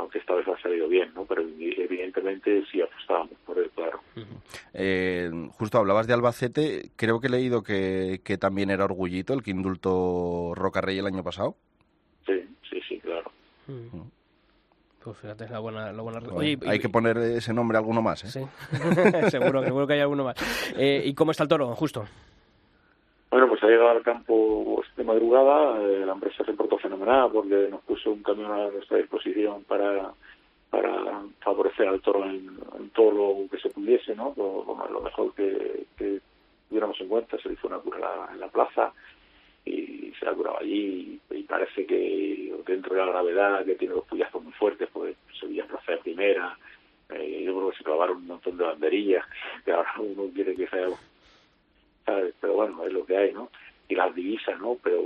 aunque 0.01 0.19
esta 0.19 0.35
vez 0.35 0.47
ha 0.49 0.61
salido 0.61 0.89
bien, 0.89 1.13
¿no? 1.15 1.25
Pero 1.25 1.43
evidentemente 1.43 2.65
sí 2.71 2.81
apostábamos 2.81 3.39
por 3.47 3.59
él, 3.59 3.71
claro. 3.75 4.01
Uh 4.17 4.21
-huh. 4.21 4.61
eh, 4.75 5.31
justo 5.53 5.79
hablabas 5.79 6.07
de 6.07 6.15
Albacete, 6.15 6.91
creo 6.97 7.21
que 7.21 7.29
he 7.29 7.31
leído 7.31 7.63
que, 7.63 8.21
que 8.25 8.39
también 8.39 8.71
era 8.71 8.85
orgullito 8.85 9.35
el 9.35 9.43
que 9.43 9.51
indultó 9.51 10.53
Roca 10.55 10.81
Rey 10.81 10.99
el 10.99 11.07
año 11.07 11.23
pasado. 11.23 11.55
Sí, 12.27 12.43
sí, 12.69 12.81
sí, 12.89 12.99
claro. 13.01 13.31
Uh 13.69 13.73
-huh. 13.73 14.11
Pues 15.03 15.17
fíjate, 15.17 15.49
la 15.49 15.61
buena, 15.61 15.93
la 15.93 16.03
buena... 16.03 16.21
Bueno, 16.21 16.37
Oye, 16.37 16.59
hay 16.67 16.77
y, 16.77 16.81
que 16.81 16.91
poner 16.91 17.17
ese 17.17 17.55
nombre 17.55 17.79
a 17.79 17.81
alguno 17.81 18.03
más, 18.03 18.23
¿eh? 18.25 18.29
Sí, 18.29 18.41
seguro, 19.31 19.63
seguro 19.63 19.87
que 19.87 19.95
hay 19.95 20.01
alguno 20.01 20.25
más. 20.25 20.37
Eh, 20.77 21.03
¿Y 21.07 21.15
cómo 21.15 21.31
está 21.31 21.45
el 21.45 21.49
toro, 21.49 21.75
justo? 21.75 22.05
Bueno, 23.31 23.49
pues 23.49 23.63
ha 23.63 23.69
llegado 23.69 23.91
al 23.91 24.03
campo 24.03 24.83
de 24.97 25.05
madrugada, 25.05 25.81
eh, 25.81 26.05
la 26.05 26.13
empresa 26.15 26.45
se 26.45 26.53
portó 26.53 26.79
fenomenal 26.79 27.31
porque 27.33 27.69
nos 27.71 27.81
puso 27.83 28.11
un 28.11 28.23
camión 28.23 28.51
a 28.51 28.69
nuestra 28.71 28.99
disposición 28.99 29.63
para 29.65 30.13
para 30.71 31.23
favorecer 31.41 31.89
al 31.89 32.01
toro 32.01 32.25
en, 32.25 32.59
en 32.79 32.91
todo 32.91 33.11
lo 33.11 33.51
que 33.51 33.59
se 33.59 33.71
pudiese, 33.71 34.15
¿no? 34.15 34.33
Lo, 34.37 34.65
lo 34.89 35.01
mejor 35.01 35.35
que, 35.35 35.87
tuviéramos 36.69 37.01
en 37.01 37.09
cuenta, 37.09 37.37
se 37.39 37.53
hizo 37.53 37.67
una 37.67 37.79
cura 37.79 38.29
en 38.33 38.39
la 38.39 38.49
plaza 38.49 38.93
y 39.65 40.13
se 40.19 40.29
ha 40.29 40.33
curado 40.33 40.59
allí 40.61 41.21
y, 41.31 41.35
y 41.35 41.43
parece 41.43 41.85
que 41.85 42.55
dentro 42.67 42.95
de 42.95 43.01
la 43.01 43.11
gravedad 43.11 43.65
que 43.65 43.75
tiene 43.75 43.95
los 43.95 44.05
puyazos 44.05 44.43
muy 44.43 44.53
fuertes 44.53 44.89
pues 44.93 45.17
Sevilla 45.39 45.67
Plaza 45.67 45.93
de 45.93 45.99
primera 45.99 46.57
eh, 47.11 47.43
yo 47.45 47.57
creo 47.57 47.71
que 47.71 47.77
se 47.79 47.85
clavaron 47.85 48.19
un 48.19 48.27
montón 48.29 48.57
de 48.57 48.65
banderillas 48.65 49.25
que 49.65 49.73
ahora 49.73 49.93
uno 49.99 50.31
quiere 50.33 50.55
que 50.55 50.69
sea 50.69 50.89
¿sabes? 52.11 52.35
pero 52.41 52.55
bueno 52.55 52.85
es 52.85 52.93
lo 52.93 53.05
que 53.05 53.17
hay 53.17 53.33
¿no? 53.33 53.51
y 53.89 53.95
las 53.95 54.15
divisas 54.15 54.59
¿no? 54.61 54.77
pero 54.83 55.01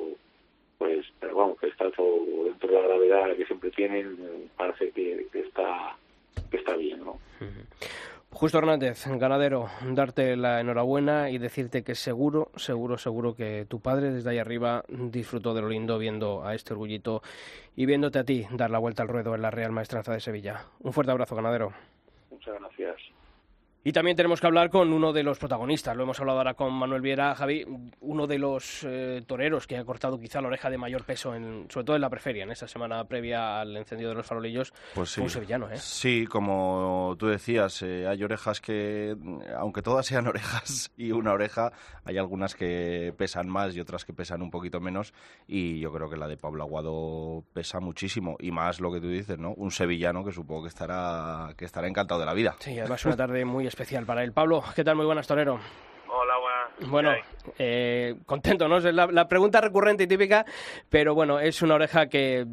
pues 0.78 1.06
pero 1.20 1.36
vamos 1.36 1.58
que 1.58 1.68
está 1.68 1.90
todo 1.90 2.44
dentro 2.44 2.68
de 2.68 2.74
la 2.74 2.88
gravedad 2.88 3.36
que 3.36 3.46
siempre 3.46 3.70
tienen 3.70 4.50
parece 4.56 4.90
que, 4.90 5.26
que 5.32 5.40
está 5.40 5.96
que 6.50 6.56
está 6.56 6.74
bien 6.76 7.04
¿no? 7.04 7.18
Justo 8.30 8.58
Hernández, 8.58 9.06
ganadero, 9.06 9.68
darte 9.92 10.34
la 10.34 10.60
enhorabuena 10.60 11.30
y 11.30 11.38
decirte 11.38 11.84
que 11.84 11.94
seguro, 11.94 12.50
seguro, 12.56 12.98
seguro 12.98 13.36
que 13.36 13.64
tu 13.68 13.78
padre 13.80 14.10
desde 14.10 14.28
ahí 14.28 14.38
arriba 14.38 14.84
disfrutó 14.88 15.54
de 15.54 15.62
lo 15.62 15.68
lindo 15.68 15.98
viendo 15.98 16.44
a 16.44 16.52
este 16.56 16.72
orgullito 16.72 17.22
y 17.76 17.86
viéndote 17.86 18.18
a 18.18 18.24
ti 18.24 18.44
dar 18.50 18.72
la 18.72 18.80
vuelta 18.80 19.04
al 19.04 19.08
ruedo 19.08 19.36
en 19.36 19.42
la 19.42 19.52
Real 19.52 19.70
Maestranza 19.70 20.12
de 20.12 20.20
Sevilla. 20.20 20.64
Un 20.80 20.92
fuerte 20.92 21.12
abrazo, 21.12 21.36
ganadero. 21.36 21.72
Muchas 22.28 22.58
gracias. 22.58 22.73
Y 23.86 23.92
también 23.92 24.16
tenemos 24.16 24.40
que 24.40 24.46
hablar 24.46 24.70
con 24.70 24.94
uno 24.94 25.12
de 25.12 25.22
los 25.22 25.38
protagonistas. 25.38 25.94
Lo 25.94 26.04
hemos 26.04 26.18
hablado 26.18 26.38
ahora 26.38 26.54
con 26.54 26.72
Manuel 26.72 27.02
Viera, 27.02 27.34
Javi, 27.34 27.66
uno 28.14 28.26
de 28.26 28.38
los 28.38 28.84
eh, 28.84 29.22
toreros 29.26 29.66
que 29.66 29.76
ha 29.76 29.84
cortado 29.84 30.18
quizá 30.18 30.40
la 30.40 30.48
oreja 30.48 30.70
de 30.70 30.78
mayor 30.78 31.04
peso, 31.04 31.34
en, 31.34 31.66
sobre 31.68 31.84
todo 31.84 31.96
en 31.96 32.02
la 32.02 32.08
preferia, 32.08 32.44
en 32.44 32.50
esta 32.52 32.68
semana 32.68 33.04
previa 33.04 33.60
al 33.60 33.76
encendido 33.76 34.10
de 34.10 34.16
los 34.16 34.26
farolillos. 34.26 34.72
Pues 34.94 35.10
sí. 35.10 35.20
un 35.20 35.28
sevillano, 35.28 35.68
¿eh? 35.70 35.76
Sí, 35.76 36.26
como 36.26 37.16
tú 37.18 37.26
decías, 37.26 37.82
eh, 37.82 38.06
hay 38.06 38.22
orejas 38.22 38.60
que, 38.60 39.16
aunque 39.56 39.82
todas 39.82 40.06
sean 40.06 40.26
orejas 40.26 40.92
y 40.96 41.10
una 41.10 41.32
oreja, 41.32 41.72
hay 42.04 42.16
algunas 42.18 42.54
que 42.54 43.12
pesan 43.16 43.48
más 43.48 43.74
y 43.74 43.80
otras 43.80 44.04
que 44.04 44.12
pesan 44.12 44.42
un 44.42 44.50
poquito 44.50 44.80
menos. 44.80 45.12
Y 45.48 45.80
yo 45.80 45.92
creo 45.92 46.08
que 46.08 46.16
la 46.16 46.28
de 46.28 46.36
Pablo 46.36 46.62
Aguado 46.62 47.44
pesa 47.52 47.80
muchísimo. 47.80 48.36
Y 48.38 48.52
más 48.52 48.80
lo 48.80 48.92
que 48.92 49.00
tú 49.00 49.08
dices, 49.08 49.38
¿no? 49.38 49.52
Un 49.54 49.70
sevillano 49.70 50.24
que 50.24 50.32
supongo 50.32 50.62
que 50.62 50.68
estará, 50.68 51.52
que 51.56 51.64
estará 51.64 51.88
encantado 51.88 52.20
de 52.20 52.26
la 52.26 52.34
vida. 52.34 52.54
Sí, 52.60 52.78
además 52.78 53.04
una 53.04 53.16
tarde 53.16 53.44
muy 53.44 53.66
especial 53.66 54.06
para 54.06 54.22
él. 54.22 54.32
Pablo, 54.32 54.62
¿qué 54.74 54.84
tal? 54.84 54.96
Muy 54.96 55.06
buenas, 55.06 55.26
torero. 55.26 55.58
Bueno, 56.80 57.14
eh, 57.58 58.14
contento, 58.26 58.68
¿no? 58.68 58.78
Es 58.78 58.84
la, 58.84 59.06
la, 59.06 59.28
pregunta 59.28 59.60
recurrente 59.60 60.04
y 60.04 60.06
típica, 60.06 60.44
pero 60.90 61.14
bueno, 61.14 61.38
es 61.38 61.62
una 61.62 61.76
oreja 61.76 62.08
que, 62.08 62.44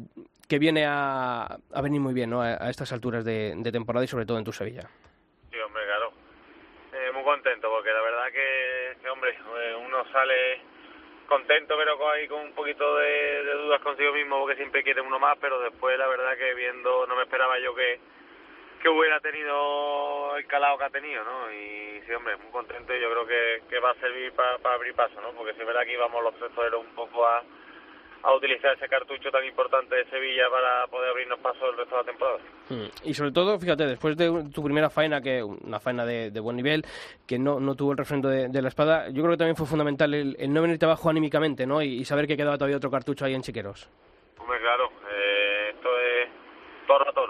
que 0.48 0.58
viene 0.58 0.86
a, 0.86 1.44
a, 1.44 1.82
venir 1.82 2.00
muy 2.00 2.14
bien, 2.14 2.30
¿no? 2.30 2.40
A, 2.40 2.54
a 2.60 2.70
estas 2.70 2.92
alturas 2.92 3.24
de, 3.24 3.54
de, 3.56 3.72
temporada 3.72 4.04
y 4.04 4.08
sobre 4.08 4.26
todo 4.26 4.38
en 4.38 4.44
tu 4.44 4.52
Sevilla. 4.52 4.88
Sí, 5.50 5.58
hombre, 5.58 5.82
claro. 5.84 6.12
Eh, 6.92 7.10
muy 7.12 7.24
contento 7.24 7.68
porque 7.68 7.90
la 7.90 8.02
verdad 8.02 8.26
que, 8.32 9.02
que 9.02 9.08
hombre, 9.08 9.30
eh, 9.32 9.74
uno 9.84 10.04
sale 10.12 10.60
contento, 11.26 11.74
pero 11.76 11.98
con, 11.98 12.12
ahí 12.12 12.28
con 12.28 12.40
un 12.42 12.52
poquito 12.52 12.96
de, 12.98 13.44
de 13.44 13.52
dudas 13.54 13.80
consigo 13.80 14.12
mismo 14.12 14.38
porque 14.38 14.56
siempre 14.56 14.82
quiere 14.82 15.00
uno 15.00 15.18
más, 15.18 15.36
pero 15.40 15.60
después 15.60 15.98
la 15.98 16.06
verdad 16.06 16.36
que 16.36 16.54
viendo, 16.54 17.06
no 17.06 17.16
me 17.16 17.22
esperaba 17.22 17.58
yo 17.58 17.74
que 17.74 17.98
que 18.82 18.88
hubiera 18.88 19.20
tenido 19.20 20.36
el 20.36 20.46
calado 20.46 20.76
que 20.76 20.84
ha 20.84 20.90
tenido, 20.90 21.22
¿no? 21.24 21.52
Y 21.52 22.02
sí, 22.04 22.12
hombre, 22.12 22.36
muy 22.36 22.50
contento 22.50 22.94
y 22.94 23.00
yo 23.00 23.10
creo 23.10 23.26
que, 23.26 23.62
que 23.70 23.78
va 23.78 23.90
a 23.90 23.94
servir 23.94 24.32
para 24.32 24.58
pa 24.58 24.74
abrir 24.74 24.94
paso, 24.94 25.20
¿no? 25.20 25.30
Porque 25.32 25.54
si 25.54 25.60
es 25.60 25.66
verdad 25.66 25.84
que 25.84 25.92
íbamos 25.92 26.22
los 26.22 26.34
tres 26.34 26.50
un 26.74 26.94
poco 26.94 27.24
a, 27.24 27.42
a 28.22 28.34
utilizar 28.34 28.74
ese 28.74 28.88
cartucho 28.88 29.30
tan 29.30 29.44
importante 29.44 29.94
de 29.94 30.04
Sevilla 30.06 30.44
para 30.50 30.86
poder 30.88 31.10
abrirnos 31.10 31.38
paso 31.38 31.70
el 31.70 31.76
resto 31.76 31.96
de 31.96 32.02
la 32.02 32.06
temporada. 32.06 32.38
Mm. 32.70 33.08
Y 33.08 33.14
sobre 33.14 33.30
todo, 33.30 33.58
fíjate, 33.58 33.86
después 33.86 34.16
de 34.16 34.50
tu 34.52 34.64
primera 34.64 34.90
faena, 34.90 35.20
que 35.20 35.42
una 35.42 35.78
faena 35.78 36.04
de, 36.04 36.30
de 36.30 36.40
buen 36.40 36.56
nivel, 36.56 36.84
que 37.26 37.38
no, 37.38 37.60
no 37.60 37.76
tuvo 37.76 37.92
el 37.92 37.98
refrendo 37.98 38.28
de, 38.28 38.48
de, 38.48 38.62
la 38.62 38.68
espada, 38.68 39.08
yo 39.10 39.22
creo 39.22 39.30
que 39.30 39.38
también 39.38 39.56
fue 39.56 39.66
fundamental 39.66 40.12
el, 40.14 40.36
el 40.38 40.52
no 40.52 40.62
venirte 40.62 40.86
abajo 40.86 41.08
anímicamente, 41.08 41.66
¿no? 41.66 41.82
Y, 41.82 42.00
y, 42.00 42.04
saber 42.04 42.26
que 42.26 42.36
quedaba 42.36 42.56
todavía 42.56 42.76
otro 42.76 42.90
cartucho 42.90 43.24
ahí 43.24 43.34
en 43.34 43.42
Chiqueros. 43.42 43.88
Hombre, 44.38 44.58
claro, 44.60 44.90
eh, 45.08 45.70
esto 45.74 45.98
es 46.00 46.28
toro 46.86 47.08
a 47.08 47.12
toro. 47.12 47.21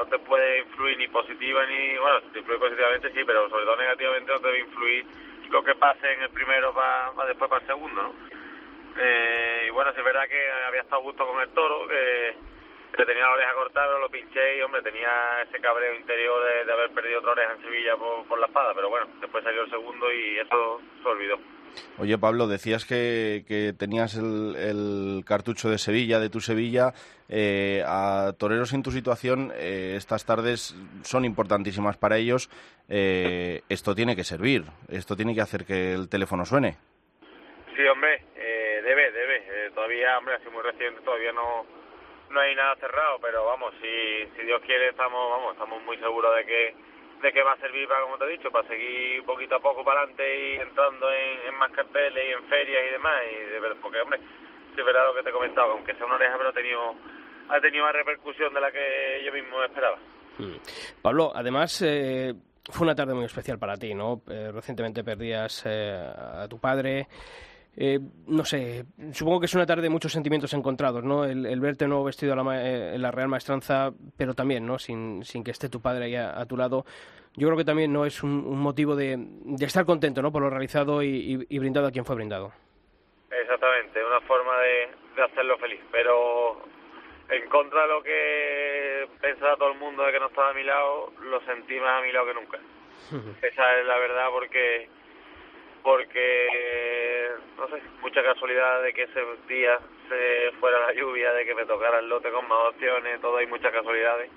No 0.00 0.06
te 0.06 0.18
puede 0.20 0.60
influir 0.60 0.96
ni 0.96 1.08
positiva 1.08 1.66
ni, 1.66 1.98
bueno, 1.98 2.22
te 2.32 2.38
influye 2.38 2.58
positivamente 2.58 3.12
sí, 3.12 3.20
pero 3.22 3.50
sobre 3.50 3.66
todo 3.66 3.76
negativamente 3.76 4.32
no 4.32 4.40
te 4.40 4.46
debe 4.46 4.60
influir 4.60 5.04
lo 5.50 5.62
que 5.62 5.74
pase 5.74 6.14
en 6.14 6.22
el 6.22 6.30
primero 6.30 6.72
para 6.72 7.26
después 7.26 7.50
para 7.50 7.60
el 7.60 7.66
segundo, 7.66 8.02
¿no? 8.04 8.14
Eh, 8.96 9.64
y 9.66 9.70
bueno, 9.70 9.92
sí 9.92 9.98
es 9.98 10.04
verdad 10.04 10.26
que 10.26 10.50
había 10.66 10.80
estado 10.80 11.02
a 11.02 11.04
gusto 11.04 11.26
con 11.26 11.38
el 11.42 11.50
toro, 11.50 11.86
que, 11.86 12.34
que 12.96 13.04
tenía 13.04 13.24
la 13.24 13.32
oreja 13.32 13.52
cortada, 13.52 13.98
lo 13.98 14.08
pinché 14.08 14.56
y, 14.56 14.62
hombre, 14.62 14.80
tenía 14.80 15.42
ese 15.42 15.60
cabreo 15.60 15.94
interior 15.94 16.64
de, 16.64 16.72
haber 16.72 16.90
perdido 16.92 17.18
otra 17.18 17.32
oreja 17.32 17.52
en 17.52 17.60
Sevilla 17.60 17.96
por 17.96 18.38
la 18.38 18.46
espada, 18.46 18.72
pero 18.72 18.88
bueno, 18.88 19.06
después 19.20 19.44
salió 19.44 19.64
el 19.64 19.70
segundo 19.70 20.10
y 20.10 20.38
eso 20.38 20.80
se 21.02 21.08
olvidó. 21.10 21.38
Oye, 21.98 22.16
Pablo, 22.18 22.46
decías 22.46 22.84
que, 22.84 23.44
que 23.46 23.72
tenías 23.78 24.14
el, 24.16 24.56
el, 24.56 25.24
cartucho 25.26 25.68
de 25.68 25.78
Sevilla, 25.78 26.18
de 26.18 26.30
tu 26.30 26.40
Sevilla. 26.40 26.92
Eh, 27.28 27.82
a 27.86 28.32
toreros 28.38 28.72
en 28.72 28.82
tu 28.82 28.90
situación, 28.90 29.52
eh, 29.54 29.94
estas 29.96 30.24
tardes 30.24 30.74
son 31.02 31.24
importantísimas 31.24 31.96
para 31.96 32.16
ellos. 32.16 32.50
Eh, 32.88 33.62
esto 33.68 33.94
tiene 33.94 34.16
que 34.16 34.24
servir, 34.24 34.64
esto 34.88 35.14
tiene 35.14 35.34
que 35.34 35.40
hacer 35.40 35.64
que 35.64 35.92
el 35.92 36.08
teléfono 36.08 36.44
suene. 36.44 36.76
Sí, 37.76 37.86
hombre, 37.86 38.24
eh, 38.34 38.80
debe, 38.82 39.12
debe. 39.12 39.70
todavía, 39.74 40.18
hombre, 40.18 40.34
así 40.34 40.48
muy 40.50 40.62
reciente, 40.62 41.02
todavía 41.02 41.32
no, 41.32 41.66
no 42.30 42.40
hay 42.40 42.54
nada 42.54 42.74
cerrado, 42.76 43.18
pero 43.20 43.44
vamos, 43.44 43.74
si, 43.80 44.26
si 44.36 44.46
Dios 44.46 44.60
quiere, 44.66 44.88
estamos, 44.88 45.30
vamos, 45.30 45.52
estamos 45.52 45.82
muy 45.84 45.98
seguros 45.98 46.34
de 46.36 46.46
que 46.46 46.74
de 47.20 47.32
que 47.32 47.42
va 47.42 47.52
a 47.52 47.58
servir 47.58 47.86
para, 47.88 48.02
como 48.02 48.18
te 48.18 48.24
he 48.24 48.36
dicho, 48.36 48.50
para 48.50 48.66
seguir 48.68 49.22
poquito 49.24 49.56
a 49.56 49.60
poco 49.60 49.84
para 49.84 50.00
adelante 50.00 50.24
y 50.24 50.56
entrando 50.56 51.06
en, 51.12 51.54
más 51.56 51.70
carteles 51.72 52.24
y 52.28 52.32
en 52.32 52.44
ferias 52.48 52.82
y 52.88 52.92
demás. 52.92 53.22
Y 53.30 53.50
de 53.50 53.74
porque, 53.80 54.00
hombre, 54.00 54.20
es 54.76 54.84
verdad 54.84 55.06
lo 55.06 55.14
que 55.14 55.22
te 55.22 55.30
he 55.30 55.32
comentado, 55.32 55.72
aunque 55.72 55.94
sea 55.94 56.06
una 56.06 56.14
oreja, 56.16 56.36
pero 56.36 56.48
ha 56.50 56.52
tenido, 56.52 56.94
ha 57.48 57.60
tenido 57.60 57.84
más 57.84 57.94
repercusión 57.94 58.54
de 58.54 58.60
la 58.60 58.72
que 58.72 59.22
yo 59.24 59.32
mismo 59.32 59.62
esperaba. 59.62 59.98
Mm. 60.38 60.56
Pablo, 61.02 61.32
además, 61.34 61.82
eh, 61.82 62.34
fue 62.70 62.86
una 62.86 62.94
tarde 62.94 63.14
muy 63.14 63.24
especial 63.24 63.58
para 63.58 63.76
ti, 63.76 63.94
¿no? 63.94 64.22
Eh, 64.28 64.50
recientemente 64.52 65.04
perdías 65.04 65.64
eh, 65.66 65.98
a 65.98 66.46
tu 66.48 66.58
padre. 66.58 67.08
Eh, 67.76 68.00
no 68.26 68.44
sé, 68.44 68.84
supongo 69.12 69.40
que 69.40 69.46
es 69.46 69.54
una 69.54 69.66
tarde 69.66 69.82
de 69.82 69.90
muchos 69.90 70.12
sentimientos 70.12 70.52
encontrados, 70.54 71.04
¿no? 71.04 71.24
El, 71.24 71.46
el 71.46 71.60
verte 71.60 71.86
nuevo 71.86 72.04
vestido 72.04 72.32
a 72.32 72.36
la, 72.36 72.66
eh, 72.66 72.94
en 72.94 73.02
la 73.02 73.10
Real 73.10 73.28
Maestranza, 73.28 73.90
pero 74.16 74.34
también, 74.34 74.66
¿no? 74.66 74.78
Sin, 74.78 75.24
sin 75.24 75.44
que 75.44 75.52
esté 75.52 75.68
tu 75.68 75.80
padre 75.80 76.06
ahí 76.06 76.16
a, 76.16 76.38
a, 76.38 76.46
tu 76.46 76.56
lado. 76.56 76.84
Yo 77.36 77.46
creo 77.46 77.56
que 77.56 77.64
también 77.64 77.92
no 77.92 78.04
es 78.04 78.22
un, 78.22 78.44
un 78.44 78.58
motivo 78.58 78.96
de, 78.96 79.16
de, 79.18 79.64
estar 79.64 79.84
contento, 79.84 80.20
¿no? 80.20 80.32
Por 80.32 80.42
lo 80.42 80.50
realizado 80.50 81.02
y, 81.02 81.08
y, 81.08 81.46
y, 81.48 81.58
brindado 81.58 81.86
a 81.86 81.92
quien 81.92 82.04
fue 82.04 82.16
brindado. 82.16 82.52
Exactamente, 83.30 84.04
una 84.04 84.20
forma 84.22 84.58
de, 84.60 84.88
de 85.14 85.22
hacerlo 85.22 85.56
feliz, 85.58 85.80
pero 85.92 86.60
en 87.30 87.48
contra 87.48 87.82
de 87.82 87.88
lo 87.88 88.02
que 88.02 89.08
pensaba 89.20 89.56
todo 89.56 89.70
el 89.70 89.78
mundo 89.78 90.04
de 90.04 90.12
que 90.12 90.18
no 90.18 90.26
estaba 90.26 90.50
a 90.50 90.54
mi 90.54 90.64
lado, 90.64 91.12
lo 91.22 91.40
sentí 91.42 91.78
más 91.78 92.00
a 92.00 92.04
mi 92.04 92.12
lado 92.12 92.26
que 92.26 92.34
nunca. 92.34 92.58
Esa 93.46 93.78
es 93.78 93.86
la 93.86 93.96
verdad 93.98 94.26
porque 94.32 94.88
porque, 95.82 97.30
no 97.56 97.68
sé, 97.68 97.82
mucha 98.02 98.22
casualidad 98.22 98.82
de 98.82 98.92
que 98.92 99.04
ese 99.04 99.20
día 99.48 99.78
se 100.08 100.52
fuera 100.58 100.86
la 100.86 100.94
lluvia, 100.94 101.32
de 101.32 101.44
que 101.44 101.54
me 101.54 101.66
tocara 101.66 102.00
el 102.00 102.08
lote 102.08 102.30
con 102.30 102.46
más 102.48 102.68
opciones, 102.68 103.20
todo 103.20 103.36
hay 103.36 103.46
muchas 103.46 103.72
casualidades 103.72 104.30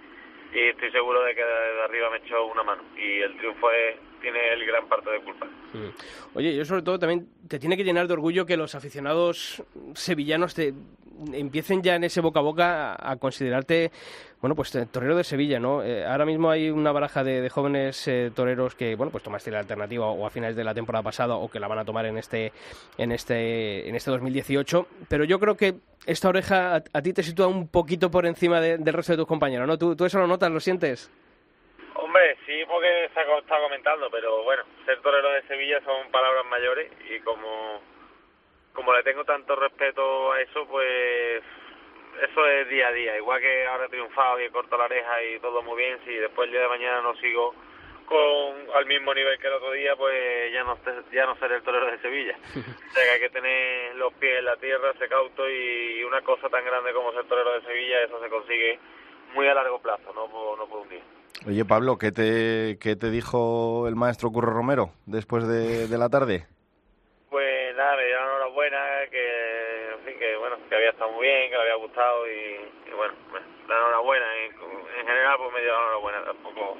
y 0.54 0.70
estoy 0.70 0.92
seguro 0.92 1.24
de 1.24 1.34
que 1.34 1.42
de 1.42 1.84
arriba 1.84 2.10
me 2.12 2.18
echó 2.18 2.46
una 2.46 2.64
mano 2.64 2.84
y 2.96 3.22
el 3.22 3.36
triunfo 3.38 3.72
es, 3.72 3.96
tiene 4.22 4.54
el 4.54 4.66
gran 4.66 4.88
parte 4.88 5.10
de 5.10 5.20
culpa. 5.20 5.48
Mm. 5.74 5.90
Oye, 6.36 6.56
yo 6.56 6.64
sobre 6.64 6.84
todo 6.84 7.00
también 7.00 7.28
te 7.48 7.60
tiene 7.60 7.76
que 7.76 7.84
llenar 7.84 8.08
de 8.08 8.14
orgullo 8.14 8.46
que 8.46 8.56
los 8.56 8.76
aficionados 8.76 9.64
sevillanos 9.96 10.54
te 10.54 10.74
empiecen 11.34 11.82
ya 11.82 11.96
en 11.96 12.04
ese 12.04 12.22
boca 12.22 12.40
a 12.40 12.44
boca 12.44 12.96
a, 13.00 13.16
considerarte 13.18 13.92
bueno, 14.42 14.56
pues 14.56 14.72
torero 14.92 15.16
de 15.16 15.24
Sevilla, 15.24 15.60
¿no? 15.60 15.84
Eh, 15.84 16.06
ahora 16.06 16.26
mismo 16.26 16.50
hay 16.50 16.70
una 16.70 16.92
baraja 16.92 17.24
de, 17.24 17.50
jóvenes 17.50 18.08
eh, 18.08 18.30
toreros 18.36 18.76
que, 18.76 18.96
bueno, 18.96 19.12
pues 19.12 19.24
tomaste 19.24 19.52
la 19.52 19.60
alternativa 19.60 20.08
o 20.08 20.26
a 20.26 20.30
finales 20.30 20.56
de 20.56 20.64
la 20.66 20.74
temporada 20.74 21.04
pasada 21.04 21.36
o 21.36 21.50
que 21.50 21.60
la 21.60 21.68
van 21.70 21.80
a 21.80 21.86
tomar 21.86 22.06
en 22.06 22.18
este, 22.18 22.52
en 22.98 23.12
este, 23.14 23.88
en 23.88 23.96
este 23.96 24.12
2018. 24.12 24.88
Pero 25.08 25.24
yo 25.24 25.40
creo 25.40 25.56
que 25.56 25.76
esta 26.06 26.28
oreja 26.28 26.76
a, 26.76 26.84
a 26.94 27.02
ti 27.02 27.14
te 27.14 27.24
sitúa 27.24 27.48
un 27.48 27.70
poquito 27.70 28.12
por 28.12 28.26
encima 28.26 28.60
de, 28.60 28.78
del 28.78 28.94
resto 28.94 29.14
de 29.14 29.18
tus 29.18 29.28
compañeros, 29.28 29.68
¿no? 29.68 29.78
¿Tú, 29.78 29.96
¿Tú 29.96 30.06
eso 30.06 30.20
lo 30.20 30.28
notas, 30.28 30.52
lo 30.52 30.60
sientes? 30.60 31.10
Hombre, 31.96 32.36
sí, 32.46 32.64
porque 32.68 33.10
se 33.14 33.20
ha 33.20 33.40
estado 33.40 33.64
comentando, 33.64 34.10
pero 34.12 34.44
bueno, 34.44 34.64
ser 34.86 35.00
torero 35.02 35.32
de 35.32 35.44
Sevilla 35.44 35.80
son 35.86 36.12
palabras 36.12 36.44
mayores 36.50 36.92
y 37.10 37.20
como, 37.22 37.80
como 38.74 38.94
le 38.94 39.04
tengo 39.04 39.24
tanto 39.24 39.56
respeto 39.56 40.32
a 40.32 40.42
eso, 40.42 40.66
pues 40.68 41.44
eso 42.22 42.48
es 42.48 42.70
día 42.70 42.88
a 42.88 42.92
día. 42.92 43.18
Igual 43.18 43.42
que 43.42 43.68
ahora 43.68 43.86
he 43.86 43.90
triunfado 43.90 44.40
y 44.40 44.46
he 44.46 44.52
cortado 44.52 44.80
la 44.80 44.86
oreja 44.86 45.24
y 45.24 45.40
todo 45.40 45.62
muy 45.62 45.78
bien, 45.78 46.00
si 46.06 46.14
después 46.16 46.48
el 46.48 46.52
día 46.52 46.62
de 46.62 46.70
mañana 46.70 47.02
no 47.02 47.16
sigo 47.16 47.54
con 48.06 48.76
al 48.76 48.86
mismo 48.86 49.14
nivel 49.14 49.40
que 49.40 49.48
el 49.48 49.54
otro 49.54 49.72
día, 49.72 49.96
pues 49.96 50.52
ya 50.52 50.64
no 50.64 50.78
ya 51.12 51.26
no 51.26 51.36
seré 51.38 51.56
el 51.56 51.64
torero 51.64 51.90
de 51.90 52.00
Sevilla. 52.00 52.38
o 52.50 52.94
sea 52.94 53.04
que 53.04 53.10
hay 53.12 53.20
que 53.20 53.30
tener 53.30 53.96
los 53.96 54.14
pies 54.14 54.40
en 54.40 54.46
la 54.46 54.58
tierra, 54.58 54.94
ser 54.98 55.10
cauto 55.10 55.50
y 55.50 56.04
una 56.04 56.22
cosa 56.22 56.50
tan 56.50 56.66
grande 56.66 56.94
como 56.94 57.14
ser 57.14 57.26
torero 57.26 57.54
de 57.54 57.62
Sevilla, 57.62 58.02
eso 58.04 58.20
se 58.22 58.30
consigue 58.30 58.80
muy 59.34 59.48
a 59.48 59.54
largo 59.54 59.80
plazo, 59.80 60.14
no 60.14 60.28
por, 60.28 60.58
no 60.58 60.68
por 60.68 60.80
un 60.80 60.90
día. 60.90 61.04
Oye, 61.48 61.66
Pablo, 61.66 61.98
¿qué 61.98 62.12
te, 62.12 62.78
¿qué 62.80 62.96
te 62.96 63.10
dijo 63.10 63.88
el 63.88 63.96
maestro 63.96 64.32
Curro 64.32 64.54
Romero 64.54 64.92
después 65.06 65.48
de, 65.48 65.88
de 65.88 65.98
la 65.98 66.10
tarde? 66.10 66.46
Pues 67.34 67.76
nada, 67.76 67.96
me 67.96 68.06
dio 68.06 68.16
enhorabuena, 68.16 68.78
que, 69.10 69.90
en 69.92 70.00
fin, 70.06 70.20
que 70.20 70.36
bueno, 70.36 70.56
que 70.70 70.76
había 70.76 70.92
estado 70.92 71.14
muy 71.14 71.26
bien, 71.26 71.50
que 71.50 71.56
le 71.56 71.62
había 71.64 71.76
gustado 71.78 72.28
y, 72.30 72.60
bueno, 72.96 73.16
la 73.68 73.76
enhorabuena. 73.76 74.26
En, 74.38 74.52
en 75.00 75.08
general, 75.08 75.38
pues 75.40 75.54
me 75.54 75.62
la 75.62 75.74
enhorabuena, 75.74 76.26
tampoco, 76.26 76.78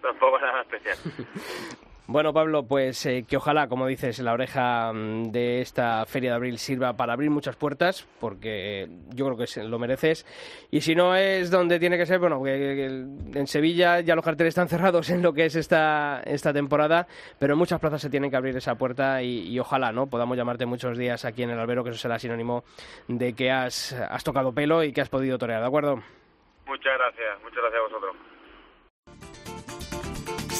tampoco 0.00 0.38
nada 0.38 0.60
especial. 0.60 0.96
Bueno, 2.06 2.34
Pablo, 2.34 2.64
pues 2.64 3.06
eh, 3.06 3.24
que 3.26 3.38
ojalá, 3.38 3.66
como 3.66 3.86
dices, 3.86 4.18
la 4.18 4.34
oreja 4.34 4.92
de 4.92 5.62
esta 5.62 6.04
Feria 6.04 6.30
de 6.30 6.36
Abril 6.36 6.58
sirva 6.58 6.92
para 6.92 7.14
abrir 7.14 7.30
muchas 7.30 7.56
puertas, 7.56 8.06
porque 8.20 8.86
yo 9.14 9.24
creo 9.24 9.38
que 9.38 9.64
lo 9.64 9.78
mereces. 9.78 10.26
Y 10.70 10.82
si 10.82 10.94
no 10.94 11.16
es 11.16 11.50
donde 11.50 11.80
tiene 11.80 11.96
que 11.96 12.04
ser, 12.04 12.18
bueno, 12.18 12.42
que, 12.42 12.84
en 12.84 13.46
Sevilla 13.46 14.00
ya 14.00 14.14
los 14.14 14.24
carteles 14.24 14.50
están 14.50 14.68
cerrados 14.74 15.08
en 15.08 15.22
lo 15.22 15.32
que 15.32 15.46
es 15.46 15.56
esta, 15.56 16.20
esta 16.26 16.52
temporada, 16.52 17.06
pero 17.38 17.54
en 17.54 17.58
muchas 17.58 17.80
plazas 17.80 18.02
se 18.02 18.10
tiene 18.10 18.28
que 18.28 18.36
abrir 18.36 18.54
esa 18.54 18.74
puerta 18.74 19.22
y, 19.22 19.48
y, 19.48 19.58
ojalá, 19.58 19.90
¿no? 19.90 20.06
Podamos 20.06 20.36
llamarte 20.36 20.66
muchos 20.66 20.98
días 20.98 21.24
aquí 21.24 21.42
en 21.42 21.50
el 21.50 21.58
albero, 21.58 21.84
que 21.84 21.90
eso 21.90 21.98
será 21.98 22.18
sinónimo 22.18 22.64
de 23.08 23.32
que 23.32 23.50
has, 23.50 23.94
has 23.94 24.22
tocado 24.22 24.52
pelo 24.52 24.84
y 24.84 24.92
que 24.92 25.00
has 25.00 25.08
podido 25.08 25.38
torear, 25.38 25.62
¿de 25.62 25.66
acuerdo? 25.68 26.02
Muchas 26.66 26.98
gracias, 26.98 27.42
muchas 27.42 27.62
gracias 27.62 27.80
a 27.80 27.82
vosotros. 27.82 28.33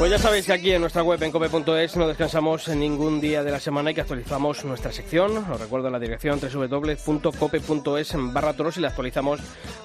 Pues 0.00 0.10
ya 0.10 0.18
sabéis 0.18 0.46
que 0.46 0.54
aquí 0.54 0.72
en 0.72 0.80
nuestra 0.80 1.02
web 1.02 1.22
en 1.22 1.30
cope.es 1.30 1.94
no 1.96 2.08
descansamos 2.08 2.66
en 2.68 2.80
ningún 2.80 3.20
día 3.20 3.44
de 3.44 3.50
la 3.50 3.60
semana 3.60 3.90
y 3.90 3.94
que 3.94 4.00
actualizamos 4.00 4.64
nuestra 4.64 4.92
sección. 4.92 5.36
Os 5.36 5.60
recuerdo 5.60 5.90
la 5.90 5.98
dirección 5.98 6.40
www.cope.es 6.40 8.14
barra 8.32 8.54
toros 8.54 8.78
y 8.78 8.80
la 8.80 8.88
actualizamos 8.88 9.40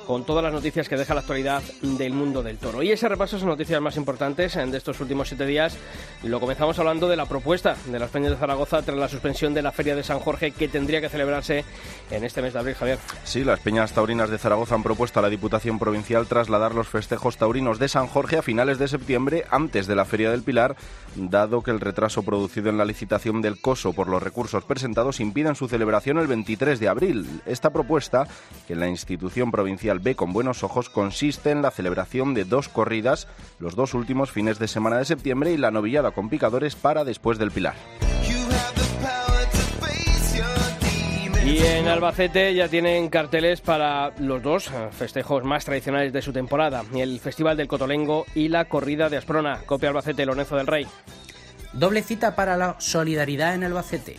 con 0.08 0.24
todas 0.24 0.42
las 0.42 0.54
noticias 0.54 0.88
que 0.88 0.96
deja 0.96 1.14
la 1.14 1.20
actualidad 1.20 1.62
del 1.82 2.14
mundo 2.14 2.44
del 2.44 2.58
toro. 2.58 2.82
Y 2.82 2.94
ese 2.94 3.10
repaso 3.10 3.38
son 3.38 3.50
noticias 3.50 3.82
más 3.82 3.98
importantes 3.98 4.54
de 4.54 4.78
estos 4.78 5.02
últimos 5.02 5.28
siete 5.28 5.46
días. 5.46 5.78
Lo 6.24 6.40
comenzamos 6.40 6.80
hablando 6.80 7.10
de 7.10 7.18
la 7.18 7.26
propuesta 7.26 7.76
de 7.88 8.00
las 8.00 8.10
Peñas 8.10 8.32
de 8.32 8.38
Zaragoza 8.38 8.84
tras 8.84 8.98
la 8.98 9.10
suspensión 9.10 9.54
de 9.54 9.64
la 9.64 9.74
Feria 9.74 9.98
de 9.98 10.04
San 10.04 10.20
Jorge 10.20 10.52
que 10.52 10.70
tendría 10.70 11.02
que 11.02 11.10
celebrarse 11.10 11.66
en 12.10 12.24
este 12.24 12.42
mes 12.42 12.54
de 12.54 12.60
abril, 12.60 12.76
Javier. 12.76 13.00
Sí, 13.26 13.44
las 13.44 13.60
Peñas 13.60 13.92
Taurinas 13.92 14.30
de 14.30 14.38
Zaragoza 14.38 14.76
han 14.76 14.84
propuesto 14.84 15.20
a 15.20 15.24
la 15.24 15.30
Diputación 15.30 15.78
Provincial 15.78 16.26
trasladar 16.26 16.74
los 16.74 16.88
festejos 16.88 17.36
taurinos 17.36 17.80
de 17.80 17.90
San 17.90 18.08
Jorge 18.08 18.38
a 18.38 18.42
finales 18.42 18.80
de 18.80 18.88
septiembre 18.88 19.44
antes 19.52 19.88
de 19.88 19.96
la 19.96 20.05
Feria 20.06 20.32
del 20.32 20.44
Pilar, 20.44 20.76
dado 21.16 21.62
que 21.62 21.72
el 21.72 21.80
retraso 21.80 22.24
producido 22.24 22.70
en 22.70 22.78
la 22.78 22.86
licitación 22.86 23.42
del 23.42 23.60
COSO 23.60 23.94
por 23.94 24.08
los 24.08 24.22
recursos 24.22 24.64
presentados 24.64 25.20
impiden 25.20 25.56
su 25.56 25.68
celebración 25.68 26.18
el 26.18 26.28
23 26.28 26.80
de 26.80 26.88
abril. 26.88 27.42
Esta 27.46 27.72
propuesta, 27.72 28.28
que 28.68 28.76
la 28.76 28.88
institución 28.88 29.52
provincial 29.52 30.00
ve 30.00 30.16
con 30.16 30.34
buenos 30.34 30.64
ojos, 30.64 30.90
consiste 30.90 31.52
en 31.52 31.62
la 31.62 31.72
celebración 31.72 32.34
de 32.34 32.46
dos 32.46 32.70
corridas 32.70 33.28
los 33.60 33.76
dos 33.76 33.94
últimos 33.94 34.32
fines 34.32 34.60
de 34.60 34.68
semana 34.68 34.98
de 34.98 35.06
septiembre 35.06 35.52
y 35.52 35.58
la 35.58 35.72
novillada 35.72 36.12
con 36.12 36.30
picadores 36.30 36.76
para 36.76 37.04
después 37.04 37.38
del 37.38 37.52
Pilar. 37.52 37.76
Y 41.46 41.60
en 41.60 41.88
Albacete 41.88 42.56
ya 42.56 42.68
tienen 42.70 43.08
carteles 43.10 43.62
para 43.62 44.12
los 44.18 44.42
dos 44.42 44.72
festejos 44.92 45.44
más 45.44 45.64
tradicionales 45.64 46.12
de 46.12 46.24
su 46.24 46.34
temporada, 46.34 46.84
el 46.96 47.20
Festival 47.20 47.56
del 47.56 47.68
Cotolengo 47.68 48.26
y 48.34 48.48
la 48.48 48.66
Corrida 48.66 49.10
de 49.10 49.18
Asprona. 49.18 49.62
Copia 49.68 49.90
Albacete, 49.90 50.26
Lorenzo 50.26 50.56
del 50.56 50.66
Rey. 50.66 50.88
Doble 51.72 52.02
cita 52.02 52.36
para 52.36 52.58
la 52.58 52.78
solidaridad 52.80 53.54
en 53.54 53.64
Albacete. 53.64 54.16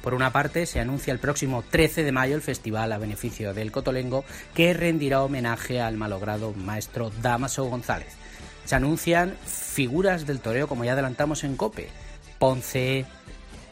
Por 0.00 0.14
una 0.14 0.32
parte, 0.32 0.64
se 0.64 0.80
anuncia 0.80 1.12
el 1.12 1.18
próximo 1.18 1.62
13 1.62 2.04
de 2.04 2.12
mayo 2.12 2.34
el 2.34 2.42
festival 2.42 2.90
a 2.92 2.98
beneficio 2.98 3.52
del 3.52 3.70
Cotolengo, 3.70 4.24
que 4.54 4.72
rendirá 4.72 5.22
homenaje 5.22 5.78
al 5.78 5.98
malogrado 5.98 6.54
maestro 6.54 7.12
Damaso 7.20 7.64
González. 7.66 8.16
Se 8.64 8.76
anuncian 8.76 9.36
figuras 9.44 10.26
del 10.26 10.40
toreo, 10.40 10.68
como 10.68 10.84
ya 10.84 10.94
adelantamos 10.94 11.44
en 11.44 11.56
COPE. 11.56 11.90
Ponce, 12.38 13.04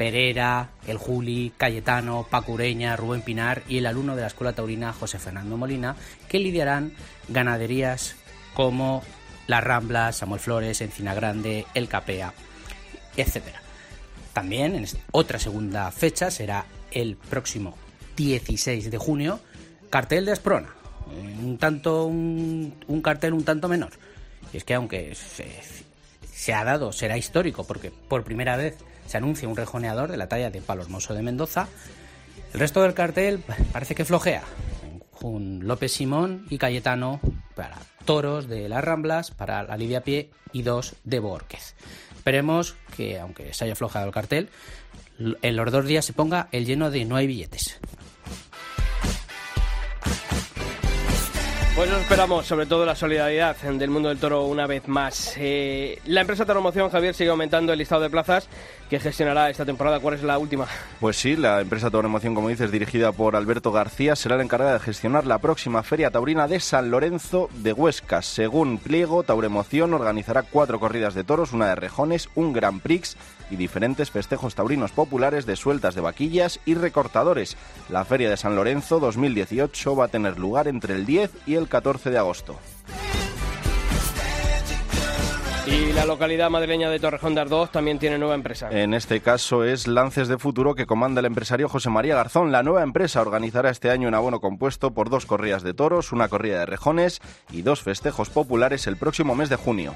Perera, 0.01 0.71
El 0.87 0.97
Juli, 0.97 1.53
Cayetano, 1.59 2.27
Pacureña, 2.31 2.97
Rubén 2.97 3.21
Pinar 3.21 3.63
y 3.69 3.77
el 3.77 3.87
alumno 3.87 4.17
de 4.17 4.23
la 4.23 4.29
Escuela 4.29 4.55
Taurina 4.55 4.95
José 4.95 5.19
Fernando 5.19 5.59
Molina, 5.59 5.95
que 6.27 6.39
lidiarán 6.39 6.95
ganaderías 7.29 8.17
como 8.55 9.03
Las 9.47 9.63
Ramblas, 9.63 10.17
Samuel 10.17 10.41
Flores, 10.41 10.81
Encina 10.81 11.13
Grande, 11.13 11.67
El 11.75 11.87
Capea, 11.87 12.33
etc. 13.19 13.43
También 14.33 14.75
en 14.75 14.87
otra 15.13 15.39
segunda 15.39 15.91
fecha 15.91 16.31
será 16.31 16.65
el 16.93 17.17
próximo 17.17 17.77
16 18.17 18.91
de 18.91 18.97
junio, 18.97 19.39
cartel 19.91 20.25
de 20.25 20.33
Asprona. 20.33 20.71
Un 21.43 21.59
tanto 21.59 22.07
un, 22.07 23.03
cartel 23.05 23.35
un 23.35 23.45
tanto 23.45 23.69
menor. 23.69 23.91
Y 24.51 24.57
es 24.57 24.65
que 24.65 24.73
aunque 24.73 25.15
se 25.15 26.55
ha 26.55 26.65
dado, 26.65 26.91
será 26.91 27.19
histórico, 27.19 27.65
porque 27.65 27.91
por 27.91 28.25
primera 28.25 28.57
vez 28.57 28.79
se 29.11 29.17
anuncia 29.17 29.49
un 29.49 29.57
rejoneador 29.57 30.09
de 30.09 30.17
la 30.17 30.29
talla 30.29 30.53
de 30.53 30.61
Palo 30.61 30.83
Hermoso 30.83 31.15
de 31.15 31.23
Mendoza. 31.23 31.67
El 32.55 32.61
resto 32.61 32.81
del 32.81 32.95
cartel 32.95 33.43
parece 33.73 33.97
que 33.97 34.05
flojea. 34.05 34.45
Con 35.11 35.67
López 35.67 35.91
Simón 35.91 36.47
y 36.49 36.59
Cayetano 36.59 37.21
para 37.57 37.77
toros 38.05 38.49
de 38.49 38.69
las 38.69 38.85
Ramblas, 38.85 39.33
para 39.33 39.65
la 39.65 39.77
Lidia 39.77 40.03
Pie 40.03 40.31
y 40.53 40.63
dos 40.63 40.95
de 41.03 41.19
Borquez. 41.19 41.75
Esperemos 42.15 42.77
que, 42.97 43.19
aunque 43.19 43.53
se 43.53 43.65
haya 43.65 43.73
aflojado 43.73 44.07
el 44.07 44.13
cartel, 44.13 44.49
en 45.19 45.57
los 45.57 45.73
dos 45.73 45.87
días 45.87 46.05
se 46.05 46.13
ponga 46.13 46.47
el 46.53 46.65
lleno 46.65 46.93
de 46.93 47.05
no 47.05 47.17
hay 47.17 47.27
billetes. 47.27 47.81
Pues 51.75 51.89
nos 51.89 52.03
esperamos, 52.03 52.47
sobre 52.47 52.67
todo 52.67 52.85
la 52.85 52.95
solidaridad 52.95 53.57
del 53.57 53.91
mundo 53.91 54.11
del 54.11 54.19
toro 54.19 54.45
una 54.45 54.67
vez 54.67 54.87
más. 54.87 55.35
Eh, 55.39 55.99
la 56.05 56.21
empresa 56.21 56.45
Toromoción, 56.45 56.91
Javier, 56.91 57.15
sigue 57.15 57.31
aumentando 57.31 57.73
el 57.73 57.79
listado 57.79 58.03
de 58.03 58.11
plazas 58.11 58.49
que 58.91 58.99
gestionará 58.99 59.49
esta 59.49 59.65
temporada. 59.65 60.01
¿Cuál 60.01 60.15
es 60.15 60.23
la 60.25 60.37
última? 60.37 60.67
Pues 60.99 61.17
sí, 61.17 61.37
la 61.37 61.61
empresa 61.61 61.91
Toromoción, 61.91 62.35
como 62.35 62.49
dices, 62.49 62.73
dirigida 62.73 63.13
por 63.13 63.37
Alberto 63.37 63.71
García, 63.71 64.17
será 64.17 64.37
la 64.37 64.43
encargada 64.43 64.73
de 64.75 64.81
gestionar 64.81 65.27
la 65.27 65.39
próxima 65.39 65.85
Feria 65.85 66.11
Taurina 66.11 66.49
de 66.49 66.59
San 66.59 66.91
Lorenzo 66.91 67.49
de 67.55 67.73
Huesca. 67.73 68.21
Según 68.21 68.79
pliego, 68.79 69.23
Tauremoción 69.23 69.95
organizará 69.95 70.43
cuatro 70.43 70.81
corridas 70.81 71.15
de 71.15 71.23
toros, 71.23 71.53
una 71.53 71.69
de 71.69 71.77
rejones, 71.77 72.29
un 72.35 72.53
Grand 72.53 72.83
Prix 72.83 73.17
y 73.49 73.57
diferentes 73.57 74.11
festejos 74.11 74.57
taurinos 74.57 74.91
populares 74.91 75.47
de 75.47 75.55
sueltas 75.55 75.95
de 75.95 76.01
vaquillas 76.01 76.59
y 76.67 76.75
recortadores. 76.75 77.57
La 77.89 78.05
Feria 78.05 78.29
de 78.29 78.37
San 78.37 78.57
Lorenzo 78.57 78.99
2018 78.99 79.95
va 79.95 80.07
a 80.07 80.09
tener 80.09 80.37
lugar 80.37 80.67
entre 80.67 80.97
el 80.97 81.07
10 81.07 81.31
y 81.47 81.55
el 81.55 81.69
14 81.69 82.11
de 82.11 82.19
agosto. 82.19 82.59
Y 85.67 85.93
la 85.93 86.07
localidad 86.07 86.51
madrileña 86.51 86.91
de 86.91 86.99
Torrejón 86.99 87.35
de 87.35 87.43
Ardoz 87.43 87.71
también 87.71 87.99
tiene 87.99 88.19
nueva 88.19 88.35
empresa. 88.35 88.69
En 88.71 88.95
este 88.95 89.21
caso 89.21 89.65
es 89.65 89.87
Lances 89.87 90.29
de 90.29 90.39
Futuro 90.39 90.75
que 90.75 90.87
comanda 90.87 91.21
el 91.21 91.27
empresario 91.27 91.69
José 91.69 91.91
María 91.91 92.15
Garzón. 92.15 92.51
La 92.51 92.63
nueva 92.63 92.83
empresa 92.83 93.21
organizará 93.21 93.71
este 93.71 93.91
año 93.91 94.09
un 94.09 94.15
abono 94.15 94.41
compuesto 94.41 94.93
por 94.93 95.11
dos 95.11 95.27
corridas 95.27 95.63
de 95.63 95.75
toros, 95.75 96.13
una 96.13 96.29
corrida 96.29 96.61
de 96.61 96.67
rejones 96.67 97.21
y 97.51 97.63
dos 97.63 97.83
festejos 97.83 98.31
populares 98.31 98.87
el 98.87 98.97
próximo 98.97 99.35
mes 99.35 99.49
de 99.49 99.57
junio. 99.57 99.95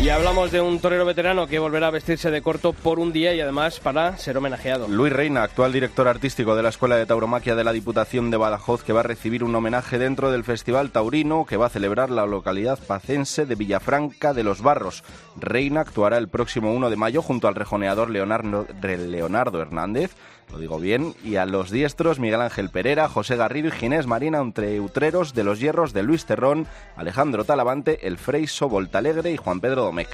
Y 0.00 0.10
hablamos 0.10 0.52
de 0.52 0.60
un 0.60 0.78
torero 0.78 1.04
veterano 1.04 1.48
que 1.48 1.58
volverá 1.58 1.88
a 1.88 1.90
vestirse 1.90 2.30
de 2.30 2.40
corto 2.40 2.72
por 2.72 3.00
un 3.00 3.12
día 3.12 3.34
y 3.34 3.40
además 3.40 3.80
para 3.80 4.16
ser 4.16 4.38
homenajeado. 4.38 4.86
Luis 4.86 5.12
Reina, 5.12 5.42
actual 5.42 5.72
director 5.72 6.06
artístico 6.06 6.54
de 6.54 6.62
la 6.62 6.68
Escuela 6.68 6.96
de 6.96 7.04
Tauromaquia 7.04 7.56
de 7.56 7.64
la 7.64 7.72
Diputación 7.72 8.30
de 8.30 8.36
Badajoz, 8.36 8.84
que 8.84 8.92
va 8.92 9.00
a 9.00 9.02
recibir 9.02 9.42
un 9.42 9.54
homenaje 9.56 9.98
dentro 9.98 10.30
del 10.30 10.44
Festival 10.44 10.92
Taurino 10.92 11.44
que 11.46 11.56
va 11.56 11.66
a 11.66 11.70
celebrar 11.70 12.10
la 12.10 12.26
localidad 12.26 12.78
pacense 12.78 13.44
de 13.44 13.56
Villafranca 13.56 14.32
de 14.34 14.44
los 14.44 14.62
Barros. 14.62 15.02
Reina 15.36 15.80
actuará 15.80 16.16
el 16.16 16.28
próximo 16.28 16.72
1 16.72 16.90
de 16.90 16.96
mayo 16.96 17.20
junto 17.20 17.48
al 17.48 17.56
rejoneador 17.56 18.08
Leonardo, 18.08 18.68
Leonardo 18.80 19.60
Hernández 19.60 20.14
lo 20.50 20.58
digo 20.58 20.78
bien, 20.78 21.14
y 21.24 21.36
a 21.36 21.46
los 21.46 21.70
diestros 21.70 22.18
Miguel 22.18 22.40
Ángel 22.40 22.70
Pereira, 22.70 23.08
José 23.08 23.36
Garrido 23.36 23.68
y 23.68 23.72
Ginés 23.72 24.06
Marina, 24.06 24.38
entre 24.38 24.80
utreros 24.80 25.34
de 25.34 25.44
los 25.44 25.60
hierros 25.60 25.92
de 25.92 26.02
Luis 26.02 26.24
Terrón, 26.24 26.66
Alejandro 26.96 27.44
Talavante, 27.44 28.06
El 28.06 28.18
Freiso 28.18 28.68
Voltalegre 28.68 29.30
y 29.32 29.36
Juan 29.36 29.60
Pedro 29.60 29.82
Domecq. 29.82 30.08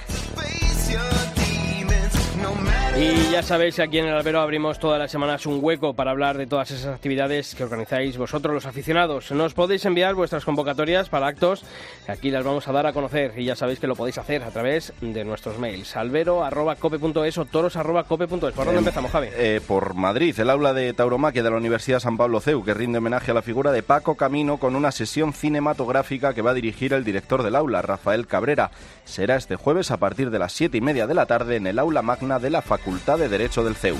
Y 2.97 3.29
ya 3.29 3.43
sabéis 3.43 3.75
que 3.75 3.81
aquí 3.81 3.97
en 3.97 4.05
el 4.05 4.13
Albero 4.13 4.39
abrimos 4.39 4.79
todas 4.79 4.97
las 4.97 5.11
semanas 5.11 5.45
un 5.45 5.59
hueco 5.61 5.95
para 5.95 6.11
hablar 6.11 6.37
de 6.37 6.47
todas 6.47 6.71
esas 6.71 6.95
actividades 6.95 7.53
que 7.53 7.65
organizáis 7.65 8.17
vosotros 8.17 8.53
los 8.53 8.65
aficionados. 8.65 9.31
Nos 9.31 9.53
podéis 9.53 9.83
enviar 9.83 10.15
vuestras 10.15 10.45
convocatorias 10.45 11.09
para 11.09 11.27
actos 11.27 11.65
aquí 12.07 12.31
las 12.31 12.45
vamos 12.45 12.69
a 12.69 12.71
dar 12.71 12.85
a 12.85 12.93
conocer 12.93 13.33
y 13.35 13.43
ya 13.43 13.57
sabéis 13.57 13.81
que 13.81 13.87
lo 13.87 13.97
podéis 13.97 14.17
hacer 14.17 14.43
a 14.43 14.49
través 14.49 14.93
de 15.01 15.25
nuestros 15.25 15.59
mails 15.59 15.93
albero.cope.es 15.97 17.37
o 17.37 17.43
toros.cope.es. 17.43 18.53
¿Por 18.53 18.65
dónde 18.65 18.79
empezamos, 18.79 19.11
Javi? 19.11 19.27
Eh, 19.33 19.59
por 19.67 19.93
Madrid, 19.95 20.39
el 20.39 20.49
aula 20.49 20.73
de 20.73 20.93
tauromaquia 20.93 21.43
de 21.43 21.49
la 21.49 21.57
Universidad 21.57 21.99
San 21.99 22.15
Pablo 22.15 22.39
CEU 22.39 22.63
que 22.63 22.73
rinde 22.73 22.99
homenaje 22.99 23.31
a 23.31 23.33
la 23.33 23.41
figura 23.41 23.73
de 23.73 23.83
Paco 23.83 24.15
Camino 24.15 24.57
con 24.57 24.73
una 24.73 24.93
sesión 24.93 25.33
cinematográfica 25.33 26.33
que 26.33 26.41
va 26.41 26.51
a 26.51 26.55
dirigir 26.55 26.93
el 26.93 27.03
director 27.03 27.43
del 27.43 27.57
aula, 27.57 27.81
Rafael 27.81 28.25
Cabrera. 28.25 28.71
Será 29.03 29.35
este 29.35 29.57
jueves 29.57 29.91
a 29.91 29.97
partir 29.97 30.31
de 30.31 30.39
las 30.39 30.53
siete 30.53 30.77
y 30.77 30.81
media 30.81 31.07
de 31.07 31.13
la 31.13 31.25
tarde 31.25 31.57
en 31.57 31.67
el 31.67 31.77
aula 31.77 32.01
magna 32.01 32.39
de 32.39 32.51
la 32.51 32.61
Facultad 32.61 32.84
de 33.17 33.29
Derecho 33.29 33.63
del 33.63 33.75
CEU. 33.75 33.97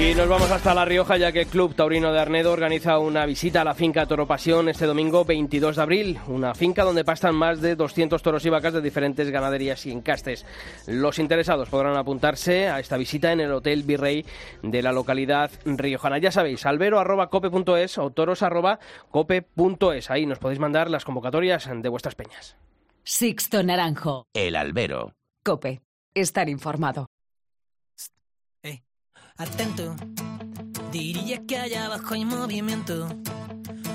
Y 0.00 0.14
nos 0.14 0.28
vamos 0.30 0.50
hasta 0.50 0.72
La 0.72 0.86
Rioja 0.86 1.18
ya 1.18 1.30
que 1.30 1.42
el 1.42 1.46
Club 1.46 1.74
Taurino 1.74 2.10
de 2.10 2.18
Arnedo 2.18 2.52
organiza 2.52 2.98
una 2.98 3.26
visita 3.26 3.60
a 3.60 3.64
la 3.64 3.74
finca 3.74 4.06
Toro 4.06 4.26
Pasión 4.26 4.70
este 4.70 4.86
domingo 4.86 5.26
22 5.26 5.76
de 5.76 5.82
abril, 5.82 6.18
una 6.26 6.54
finca 6.54 6.84
donde 6.84 7.04
pastan 7.04 7.34
más 7.34 7.60
de 7.60 7.76
200 7.76 8.22
toros 8.22 8.46
y 8.46 8.48
vacas 8.48 8.72
de 8.72 8.80
diferentes 8.80 9.28
ganaderías 9.30 9.84
y 9.84 9.92
encastes. 9.92 10.46
Los 10.86 11.18
interesados 11.18 11.68
podrán 11.68 11.98
apuntarse 11.98 12.68
a 12.68 12.80
esta 12.80 12.96
visita 12.96 13.30
en 13.30 13.40
el 13.40 13.52
Hotel 13.52 13.82
Virrey 13.82 14.24
de 14.62 14.80
la 14.82 14.92
localidad 14.92 15.50
riojana. 15.66 16.16
Ya 16.16 16.32
sabéis, 16.32 16.64
albero.cope.es 16.64 17.98
o 17.98 18.08
toros.cope.es. 18.10 18.80
Ahí 20.10 20.24
nos 20.24 20.38
podéis 20.38 20.60
mandar 20.60 20.88
las 20.88 21.04
convocatorias 21.04 21.68
de 21.70 21.88
vuestras 21.90 22.14
peñas. 22.14 22.56
Sixto 23.04 23.62
Naranjo. 23.62 24.24
El 24.32 24.56
albero. 24.56 25.12
Cope. 25.44 25.82
Estar 26.14 26.48
informado. 26.48 27.10
Atento, 29.40 29.96
diría 30.92 31.46
que 31.46 31.56
allá 31.56 31.86
abajo 31.86 32.12
hay 32.12 32.26
movimiento. 32.26 33.08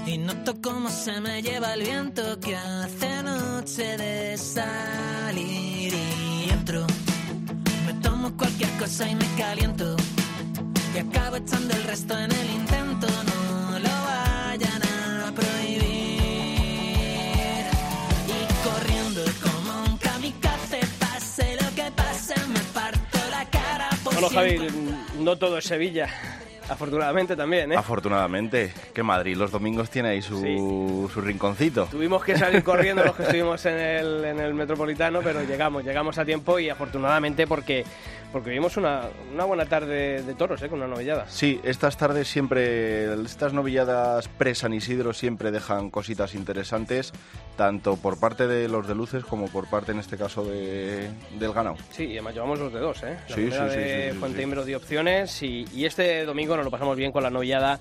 Y 0.07 0.17
noto 0.17 0.59
cómo 0.59 0.89
se 0.89 1.21
me 1.21 1.43
lleva 1.43 1.75
el 1.75 1.83
viento 1.83 2.39
que 2.39 2.55
hace 2.55 3.21
noche 3.21 3.95
de 3.95 4.37
salir 4.37 5.93
y 5.93 6.49
entro. 6.49 6.87
Me 7.85 7.93
tomo 8.01 8.35
cualquier 8.35 8.71
cosa 8.79 9.07
y 9.07 9.13
me 9.13 9.27
caliento. 9.37 9.95
Y 10.95 10.97
acabo 10.97 11.35
echando 11.35 11.75
el 11.75 11.83
resto 11.83 12.17
en 12.17 12.31
el 12.31 12.49
intento. 12.49 13.07
Bueno, 24.15 24.29
Javi, 24.29 24.57
no 25.19 25.37
todo 25.37 25.57
es 25.57 25.65
Sevilla. 25.65 26.07
Afortunadamente 26.69 27.35
también, 27.35 27.73
¿eh? 27.73 27.75
Afortunadamente, 27.75 28.73
que 28.93 29.03
Madrid 29.03 29.35
los 29.35 29.51
domingos 29.51 29.89
tiene 29.89 30.09
ahí 30.09 30.21
su, 30.21 31.09
su 31.13 31.21
rinconcito. 31.21 31.85
Tuvimos 31.91 32.23
que 32.23 32.37
salir 32.37 32.63
corriendo 32.63 33.03
los 33.03 33.15
que 33.15 33.23
estuvimos 33.23 33.63
en 33.65 33.77
el, 33.77 34.25
en 34.25 34.39
el 34.39 34.53
Metropolitano, 34.53 35.19
pero 35.21 35.43
llegamos, 35.43 35.83
llegamos 35.83 36.17
a 36.17 36.25
tiempo 36.25 36.57
y 36.57 36.69
afortunadamente 36.69 37.45
porque, 37.45 37.83
porque 38.31 38.49
vimos 38.49 38.77
una, 38.77 39.03
una 39.33 39.45
buena 39.45 39.65
tarde 39.65 40.21
de 40.21 40.33
toros, 40.35 40.61
¿eh? 40.61 40.69
con 40.69 40.79
una 40.79 40.87
novillada. 40.87 41.25
Sí, 41.29 41.59
estas 41.63 41.97
tardes 41.97 42.27
siempre, 42.27 43.13
estas 43.23 43.53
novilladas 43.53 44.27
pre-San 44.27 44.73
Isidro 44.73 45.13
siempre 45.13 45.51
dejan 45.51 45.89
cositas 45.89 46.35
interesantes, 46.35 47.13
tanto 47.55 47.95
por 47.97 48.19
parte 48.19 48.47
de 48.47 48.67
los 48.67 48.87
de 48.87 48.95
luces 48.95 49.23
como 49.23 49.47
por 49.47 49.69
parte, 49.69 49.91
en 49.93 49.99
este 49.99 50.17
caso, 50.17 50.43
de, 50.43 51.09
del 51.39 51.53
ganado. 51.53 51.77
Sí, 51.91 52.05
y 52.05 52.11
además 52.13 52.33
llevamos 52.33 52.59
los 52.59 52.73
de 52.73 52.79
dos, 52.79 53.03
¿eh? 53.03 53.17
La 53.29 53.35
Sí, 53.35 53.45
sí, 53.45 53.51
sí, 53.51 53.57
de 53.77 54.07
sí, 54.07 54.13
sí, 54.13 54.19
Fuente 54.19 54.37
sí. 54.37 54.43
Imbro 54.43 54.65
dio 54.65 54.77
opciones 54.77 55.43
y, 55.43 55.65
y 55.73 55.85
este 55.85 56.25
domingo 56.25 56.55
nos 56.55 56.65
lo 56.65 56.71
pasamos 56.71 56.97
bien 56.97 57.11
con 57.11 57.23
la 57.23 57.29
novillada 57.29 57.79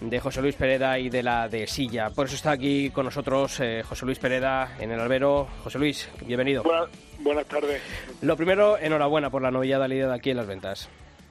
de 0.00 0.20
José 0.20 0.42
Luis 0.42 0.56
Pereda 0.56 0.98
y 0.98 1.08
de 1.08 1.22
la 1.22 1.48
de 1.48 1.66
Silla. 1.66 2.10
Por 2.10 2.26
eso 2.26 2.34
está 2.34 2.50
aquí 2.50 2.90
con 2.90 3.04
nosotros 3.04 3.58
eh, 3.60 3.82
José 3.88 4.04
Luis 4.04 4.18
Pereda 4.18 4.76
en 4.80 4.90
el 4.90 5.00
albero. 5.00 5.48
José 5.62 5.78
Luis, 5.78 6.08
bienvenido. 6.26 6.62
Buenas, 6.62 6.88
buenas 7.24 7.46
tardes. 7.46 7.82
Lo 8.22 8.36
primero, 8.36 8.78
enhorabuena 8.78 9.30
por 9.30 9.42
la 9.42 9.50
novillada 9.50 9.88
liderada 9.88 10.14
aquí 10.14 10.30
en 10.30 10.36
las 10.36 10.46
ventas. 10.46 10.88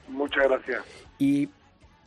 Muchas 0.08 0.44
gracias. 0.48 0.84
Y, 1.18 1.48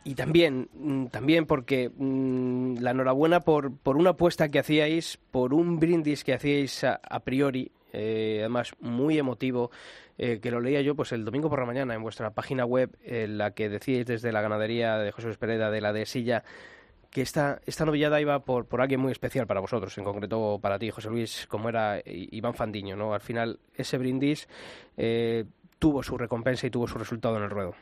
y 0.03 0.13
también, 0.13 0.69
mm, 0.73 1.07
también 1.07 1.45
porque 1.47 1.89
mm, 1.89 2.77
la 2.79 2.91
enhorabuena 2.91 3.39
por, 3.39 3.75
por 3.75 3.97
una 3.97 4.11
apuesta 4.11 4.49
que 4.49 4.59
hacíais, 4.59 5.17
por 5.31 5.53
un 5.53 5.79
brindis 5.79 6.23
que 6.23 6.33
hacíais 6.33 6.83
a, 6.83 6.99
a 7.01 7.21
priori, 7.21 7.71
eh, 7.93 8.39
además 8.41 8.73
muy 8.79 9.17
emotivo, 9.17 9.71
eh, 10.17 10.39
que 10.41 10.51
lo 10.51 10.59
leía 10.59 10.81
yo 10.81 10.95
pues 10.95 11.11
el 11.11 11.25
domingo 11.25 11.49
por 11.49 11.59
la 11.59 11.65
mañana 11.65 11.93
en 11.93 12.03
vuestra 12.03 12.31
página 12.31 12.65
web, 12.65 12.95
en 13.03 13.37
la 13.37 13.51
que 13.51 13.69
decíais 13.69 14.05
desde 14.05 14.31
la 14.31 14.41
ganadería 14.41 14.97
de 14.97 15.11
José 15.11 15.27
Luis 15.27 15.37
Pereda, 15.37 15.71
de 15.71 15.81
la 15.81 15.93
de 15.93 16.05
Silla, 16.05 16.43
que 17.11 17.21
esta, 17.21 17.61
esta 17.65 17.85
novillada 17.85 18.21
iba 18.21 18.39
por, 18.39 18.65
por 18.67 18.81
alguien 18.81 18.99
muy 18.99 19.11
especial 19.11 19.47
para 19.47 19.59
vosotros, 19.59 19.97
en 19.97 20.03
concreto 20.03 20.59
para 20.61 20.77
ti, 20.79 20.89
José 20.89 21.09
Luis, 21.09 21.47
como 21.47 21.69
era 21.69 22.01
Iván 22.05 22.53
Fandiño, 22.53 22.95
¿no? 22.95 23.13
Al 23.13 23.21
final, 23.21 23.59
ese 23.75 23.97
brindis 23.97 24.47
eh, 24.97 25.45
tuvo 25.79 26.03
su 26.03 26.17
recompensa 26.17 26.67
y 26.67 26.69
tuvo 26.69 26.87
su 26.87 26.97
resultado 26.97 27.37
en 27.37 27.43
el 27.43 27.49
ruedo. 27.49 27.73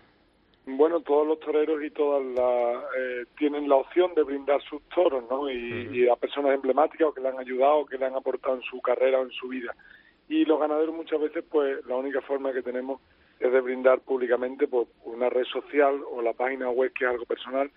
Bueno, 0.68 1.00
todos 1.02 1.28
los 1.28 1.40
toreros 1.40 1.84
y 1.84 1.92
todas 1.92 2.26
las 2.26 2.84
eh, 2.98 3.26
tienen 3.38 3.70
la 3.70 3.76
opción 3.76 4.16
de 4.16 4.24
brindar 4.24 4.62
sus 4.64 4.82
toros, 4.90 5.24
¿no? 5.30 5.50
Y, 5.50 5.90
y 5.94 6.10
a 6.10 6.16
personas 6.16 6.56
emblemáticas 6.56 7.10
o 7.10 7.14
que 7.14 7.22
le 7.22 7.30
han 7.30 7.40
ayudado 7.40 7.80
o 7.80 7.86
que 7.86 7.98
le 7.98 8.06
han 8.06 8.16
aportado 8.16 8.56
en 8.56 8.64
su 8.64 8.82
carrera 8.82 9.20
o 9.20 9.24
en 9.24 9.32
su 9.32 9.48
vida. 9.48 9.76
Y 10.28 10.44
los 10.46 10.60
ganaderos 10.60 10.96
muchas 10.96 11.22
veces, 11.22 11.44
pues 11.50 11.86
la 11.86 11.96
única 11.96 12.20
forma 12.22 12.52
que 12.52 12.64
tenemos 12.64 13.00
es 13.40 13.52
de 13.52 13.62
brindar 13.62 14.00
públicamente 14.00 14.68
por 14.68 14.88
una 15.04 15.30
red 15.30 15.44
social 15.46 16.02
o 16.12 16.22
la 16.22 16.34
página 16.34 16.70
web 16.70 16.92
que 16.94 17.06
es 17.06 17.12
algo 17.12 17.26
personal. 17.26 17.70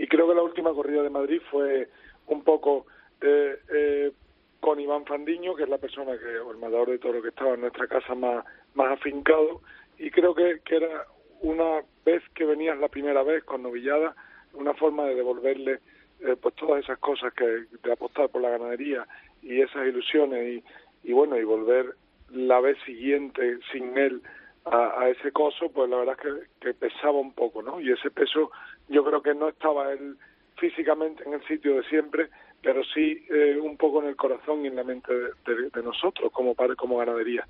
Y 0.00 0.06
creo 0.06 0.26
que 0.26 0.34
la 0.34 0.42
última 0.42 0.72
corrida 0.72 1.02
de 1.02 1.10
Madrid 1.10 1.42
fue 1.50 1.86
un 2.28 2.42
poco 2.42 2.86
eh, 3.20 3.58
eh, 3.70 4.12
con 4.58 4.80
Iván 4.80 5.04
Fandiño, 5.04 5.54
que 5.54 5.64
es 5.64 5.68
la 5.68 5.76
persona 5.76 6.16
que, 6.18 6.38
o 6.38 6.52
el 6.52 6.56
matador 6.56 6.88
de 6.88 6.98
toro 6.98 7.20
que 7.20 7.28
estaba 7.28 7.52
en 7.52 7.60
nuestra 7.60 7.86
casa 7.86 8.14
más, 8.14 8.42
más 8.72 8.92
afincado, 8.92 9.60
y 9.98 10.10
creo 10.10 10.34
que, 10.34 10.60
que 10.64 10.76
era 10.76 11.04
una 11.42 11.82
vez 12.06 12.22
que 12.34 12.46
venías 12.46 12.78
la 12.78 12.88
primera 12.88 13.22
vez 13.22 13.44
con 13.44 13.62
novillada, 13.62 14.16
una 14.54 14.72
forma 14.72 15.04
de 15.04 15.16
devolverle 15.16 15.80
eh, 16.20 16.34
pues 16.40 16.54
todas 16.54 16.82
esas 16.82 16.98
cosas 16.98 17.34
que 17.34 17.44
de 17.44 17.92
apostar 17.92 18.30
por 18.30 18.40
la 18.40 18.48
ganadería 18.48 19.06
y 19.42 19.60
esas 19.60 19.86
ilusiones 19.86 20.64
y, 21.04 21.10
y 21.10 21.12
bueno 21.12 21.36
y 21.36 21.44
volver 21.44 21.94
la 22.30 22.58
vez 22.60 22.78
siguiente 22.86 23.58
sin 23.70 23.98
él 23.98 24.22
a, 24.64 25.00
a 25.00 25.08
ese 25.10 25.30
coso 25.32 25.70
pues 25.70 25.88
la 25.88 25.96
verdad 25.96 26.16
es 26.18 26.22
que, 26.22 26.66
que 26.66 26.74
pesaba 26.74 27.18
un 27.18 27.32
poco 27.32 27.62
no 27.62 27.80
y 27.80 27.92
ese 27.92 28.10
peso 28.10 28.50
yo 28.90 29.04
creo 29.04 29.22
que 29.22 29.34
no 29.34 29.48
estaba 29.48 29.92
él 29.92 30.18
físicamente 30.56 31.24
en 31.24 31.32
el 31.32 31.42
sitio 31.46 31.76
de 31.76 31.82
siempre 31.84 32.28
pero 32.62 32.82
sí 32.84 33.24
eh, 33.30 33.58
un 33.60 33.76
poco 33.76 34.02
en 34.02 34.08
el 34.08 34.16
corazón 34.16 34.64
y 34.64 34.68
en 34.68 34.76
la 34.76 34.84
mente 34.84 35.12
de, 35.12 35.82
nosotros 35.82 36.30
como 36.32 36.54
padre 36.54 36.76
como 36.76 36.98
ganadería. 36.98 37.46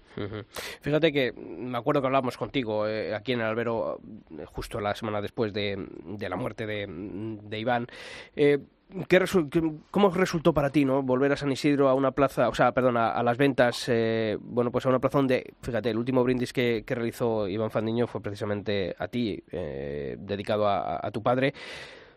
Fíjate 0.81 1.13
que 1.13 1.33
me 1.33 1.77
acuerdo 1.77 2.01
que 2.01 2.07
hablábamos 2.07 2.37
contigo 2.37 2.87
eh, 2.87 3.15
aquí 3.15 3.33
en 3.33 3.41
el 3.41 3.47
albero 3.47 3.99
eh, 4.39 4.45
justo 4.47 4.81
la 4.81 4.95
semana 4.95 5.21
después 5.21 5.53
de, 5.53 5.77
de 6.05 6.29
la 6.29 6.37
muerte 6.37 6.67
de, 6.67 7.59
Iván. 7.59 7.87
Eh, 8.37 8.59
¿qué 9.09 9.25
¿Cómo 9.91 10.11
resultó 10.11 10.53
para 10.53 10.71
ti 10.71 10.85
no 10.85 11.03
volver 11.03 11.33
a 11.33 11.37
San 11.37 11.53
Isidro 11.53 11.89
a 11.89 11.95
una 11.95 12.13
plaza, 12.13 12.49
o 12.49 12.55
sea, 12.55 12.73
perdón, 12.73 12.97
a 12.97 13.23
las 13.23 13.37
ventas, 13.37 13.89
eh, 13.89 14.37
bueno, 14.41 14.71
pues 14.71 14.87
a 14.87 14.89
una 14.89 14.99
plaza 14.99 15.19
donde, 15.19 15.55
fíjate, 15.63 15.91
el 15.91 15.99
último 15.99 16.25
brindis 16.25 16.53
que, 16.53 16.85
que 16.87 16.95
realizó 16.95 17.49
Iván 17.49 17.71
Fandiño 17.71 18.07
fue 18.07 18.21
precisamente 18.21 18.95
a 18.99 19.09
ti, 19.09 19.43
eh, 19.51 20.17
dedicado 20.19 20.67
a, 20.67 21.05
a 21.05 21.11
tu 21.11 21.23
padre. 21.23 21.55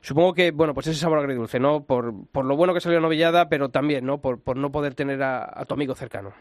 Supongo 0.04 0.34
que, 0.34 0.51
bueno, 0.51 0.74
pues 0.74 0.88
ese 0.88 0.99
sabor 0.99 1.20
agridulce, 1.20 1.60
¿no? 1.62 1.86
Por, 1.86 2.12
por 2.32 2.43
lo 2.43 2.58
bueno 2.58 2.74
que 2.74 2.82
salió 2.82 2.99
la 2.99 3.04
novillada, 3.04 3.47
pero 3.47 3.70
también, 3.70 4.06
¿no? 4.06 4.20
Por, 4.20 4.41
por 4.41 4.58
no 4.58 4.70
poder 4.70 4.95
tener 4.95 5.24
a, 5.24 5.45
a 5.62 5.64
tu 5.64 5.76
amigo 5.76 5.95
cercano. 5.95 6.34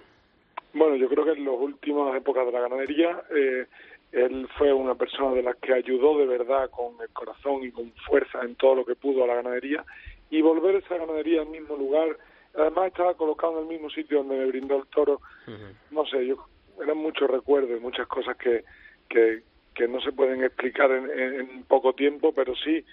Bueno, 0.75 0.97
yo 0.97 1.09
creo 1.09 1.25
que 1.25 1.31
en 1.33 1.45
las 1.45 1.55
últimas 1.55 2.17
épocas 2.17 2.45
de 2.45 2.51
la 2.53 2.61
ganadería, 2.63 3.23
eh, 3.33 3.67
él 4.11 4.49
fue 4.59 4.73
una 4.73 4.97
persona 4.97 5.33
de 5.35 5.43
las 5.45 5.55
que 5.57 5.75
ayudó 5.75 6.19
de 6.19 6.27
verdad 6.27 6.71
con 6.71 7.01
el 7.01 7.09
corazón 7.11 7.63
y 7.63 7.71
con 7.71 7.93
fuerza 8.05 8.41
en 8.43 8.57
todo 8.57 8.75
lo 8.75 8.85
que 8.85 8.97
pudo 8.97 9.23
a 9.23 9.29
la 9.29 9.37
ganadería 9.37 9.85
y 10.29 10.43
volver 10.43 10.75
esa 10.77 10.97
ganadería 10.97 11.43
al 11.43 11.49
mismo 11.49 11.77
lugar. 11.77 12.19
Además 12.59 12.89
estaba 12.89 13.15
colocado 13.15 13.59
en 13.59 13.63
el 13.65 13.69
mismo 13.69 13.91
sitio 13.91 14.19
donde 14.19 14.39
me 14.39 14.47
brindó 14.47 14.77
el 14.79 14.87
toro. 14.89 15.21
No 15.93 16.05
sé, 16.07 16.27
yo 16.27 16.37
eran 16.83 16.97
muchos 16.99 17.31
recuerdos 17.31 17.71
y 17.79 17.81
muchas 17.81 18.09
cosas 18.09 18.37
que, 18.39 18.65
que, 19.09 19.43
que 19.75 19.87
no 19.87 20.01
se 20.01 20.11
pueden 20.11 20.43
explicar 20.43 20.91
en- 20.91 21.11
en 21.41 21.63
poco 21.65 21.93
tiempo, 21.93 22.33
pero 22.35 22.55
sí, 22.57 22.85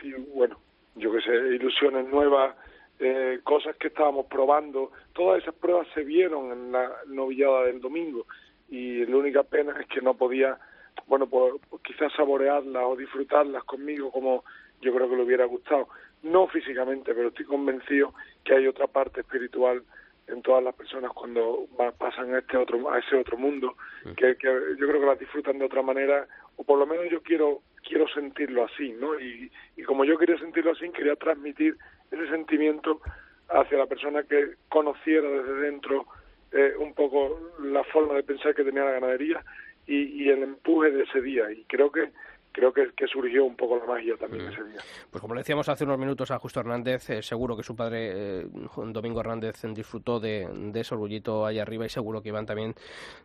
sí, 0.00 0.12
bueno, 0.34 0.58
yo 0.96 1.12
que 1.12 1.20
sé, 1.20 1.34
ilusiones 1.54 2.06
nuevas, 2.08 2.54
eh, 2.98 3.40
cosas 3.44 3.76
que 3.76 3.88
estábamos 3.88 4.26
probando, 4.26 4.92
todas 5.14 5.42
esas 5.42 5.54
pruebas 5.54 5.86
se 5.94 6.04
vieron 6.04 6.52
en 6.52 6.72
la 6.72 6.90
novillada 7.06 7.64
del 7.64 7.80
domingo 7.80 8.26
y 8.68 9.04
la 9.06 9.16
única 9.16 9.42
pena 9.42 9.74
es 9.80 9.86
que 9.86 10.00
no 10.02 10.14
podía, 10.14 10.58
bueno, 11.06 11.26
pues, 11.26 11.54
pues 11.70 11.82
quizás 11.82 12.12
saborearlas 12.12 12.82
o 12.86 12.96
disfrutarlas 12.96 13.64
conmigo 13.64 14.10
como 14.10 14.44
yo 14.80 14.94
creo 14.94 15.08
que 15.08 15.16
le 15.16 15.22
hubiera 15.22 15.44
gustado. 15.46 15.88
No 16.22 16.46
físicamente, 16.48 17.14
pero 17.14 17.28
estoy 17.28 17.46
convencido 17.46 18.12
que 18.44 18.54
hay 18.54 18.66
otra 18.66 18.86
parte 18.86 19.20
espiritual 19.22 19.82
en 20.26 20.42
todas 20.42 20.62
las 20.62 20.74
personas 20.74 21.10
cuando 21.12 21.66
va- 21.80 21.92
pasan 21.92 22.34
a 22.34 22.38
este 22.38 22.56
otro 22.56 22.88
a 22.92 22.98
ese 22.98 23.16
otro 23.16 23.36
mundo 23.36 23.74
que, 24.14 24.36
que 24.36 24.46
yo 24.78 24.86
creo 24.86 25.00
que 25.00 25.06
las 25.06 25.18
disfrutan 25.18 25.58
de 25.58 25.64
otra 25.64 25.82
manera 25.82 26.28
o 26.56 26.62
por 26.62 26.78
lo 26.78 26.86
menos 26.86 27.06
yo 27.10 27.20
quiero 27.22 27.62
quiero 27.86 28.06
sentirlo 28.08 28.64
así 28.64 28.92
no 28.92 29.18
y, 29.18 29.50
como 29.86 30.04
yo 30.04 30.18
quería 30.18 30.38
sentirlo 30.38 30.72
así 30.72 30.90
quería 30.90 31.16
transmitir 31.16 31.76
ese 32.10 32.28
sentimiento 32.28 33.00
hacia 33.48 33.78
la 33.78 33.86
persona 33.86 34.22
que 34.22 34.54
conociera 34.68 35.28
desde 35.28 35.54
dentro 35.62 36.06
eh, 36.52 36.74
un 36.78 36.94
poco 36.94 37.52
la 37.62 37.84
forma 37.84 38.14
de 38.14 38.22
pensar 38.22 38.54
que 38.54 38.64
tenía 38.64 38.84
la 38.84 38.92
ganadería 38.92 39.44
y, 39.86 40.24
y 40.24 40.28
el 40.28 40.42
empuje 40.42 40.90
de 40.90 41.04
ese 41.04 41.20
día. 41.20 41.50
Y 41.50 41.64
creo 41.64 41.90
que 41.90 42.10
creo 42.52 42.72
que, 42.72 42.90
que 42.96 43.06
surgió 43.06 43.44
un 43.44 43.56
poco 43.56 43.76
la 43.78 43.84
magia 43.84 44.16
también 44.16 44.46
Mm. 44.46 44.48
ese 44.52 44.64
día. 44.64 44.80
Pues 45.10 45.20
como 45.20 45.34
le 45.34 45.40
decíamos 45.40 45.68
hace 45.68 45.84
unos 45.84 45.98
minutos 45.98 46.30
a 46.30 46.38
Justo 46.38 46.60
Hernández, 46.60 47.08
eh, 47.10 47.22
seguro 47.22 47.56
que 47.56 47.62
su 47.62 47.76
padre, 47.76 48.40
eh, 48.42 48.46
Domingo 48.86 49.20
Hernández, 49.20 49.62
disfrutó 49.72 50.18
de, 50.20 50.48
de 50.52 50.80
ese 50.80 50.94
orgullito 50.94 51.46
allá 51.46 51.62
arriba 51.62 51.86
y 51.86 51.88
seguro 51.88 52.22
que 52.22 52.28
Iván 52.30 52.46
también 52.46 52.74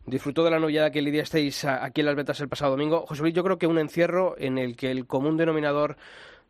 disfrutó 0.06 0.44
de 0.44 0.52
la 0.52 0.60
novillada 0.60 0.92
que 0.92 1.02
lidiasteis 1.02 1.66
aquí 1.66 2.02
en 2.02 2.08
Las 2.08 2.16
Vetas 2.16 2.40
el 2.42 2.50
pasado 2.50 2.72
domingo. 2.72 3.06
José 3.08 3.22
Luis, 3.24 3.34
yo 3.34 3.44
creo 3.44 3.58
que 3.58 3.68
un 3.68 3.80
encierro 3.80 4.36
en 4.38 4.58
el 4.58 4.76
que 4.76 4.92
el 4.92 5.08
común 5.08 5.38
denominador 5.38 5.96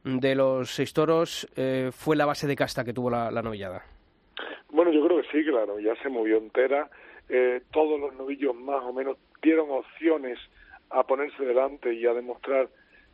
de 0.03 0.35
los 0.35 0.69
seis 0.71 0.93
toros 0.93 1.47
eh, 1.55 1.89
fue 1.91 2.15
la 2.15 2.25
base 2.25 2.45
de 2.47 2.55
casta 2.55 2.83
que 2.83 2.93
tuvo 2.93 3.09
la, 3.09 3.31
la 3.31 3.41
novillada. 3.41 3.83
Bueno, 4.69 4.91
yo 4.91 5.05
creo 5.07 5.21
que 5.21 5.27
sí, 5.31 5.43
claro, 5.49 5.79
ya 5.79 5.95
se 6.03 6.09
movió 6.09 6.37
entera. 6.37 6.89
Eh, 7.29 7.61
todos 7.71 7.99
los 7.99 8.13
novillos 8.15 8.53
más 8.53 8.83
o 8.83 8.93
menos 8.93 9.17
dieron 9.41 9.69
opciones 9.71 10.37
a 10.95 11.03
ponerse 11.03 11.43
delante 11.43 11.93
y 11.93 12.05
a 12.05 12.13
demostrar 12.13 12.69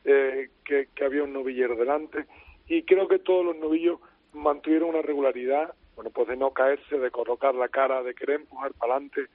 eh, 0.06 0.50
que, 0.64 0.90
que 0.94 1.04
había 1.04 1.24
un 1.24 1.34
novillero 1.34 1.76
delante. 1.76 2.26
Y 2.68 2.84
creo 2.84 3.08
que 3.08 3.20
todos 3.20 3.44
los 3.44 3.56
novillos 3.58 4.00
mantuvieron 4.34 4.90
una 4.90 5.02
regularidad, 5.02 5.74
bueno, 5.96 6.12
pues 6.12 6.28
de 6.28 6.38
no 6.38 6.52
caerse, 6.52 7.00
de 7.00 7.12
colocar 7.12 7.56
la 7.56 7.70
cara, 7.70 8.04
de 8.04 8.14
querer 8.14 8.42
empujar 8.42 8.72
para 8.74 8.94
adelante. 8.94 9.26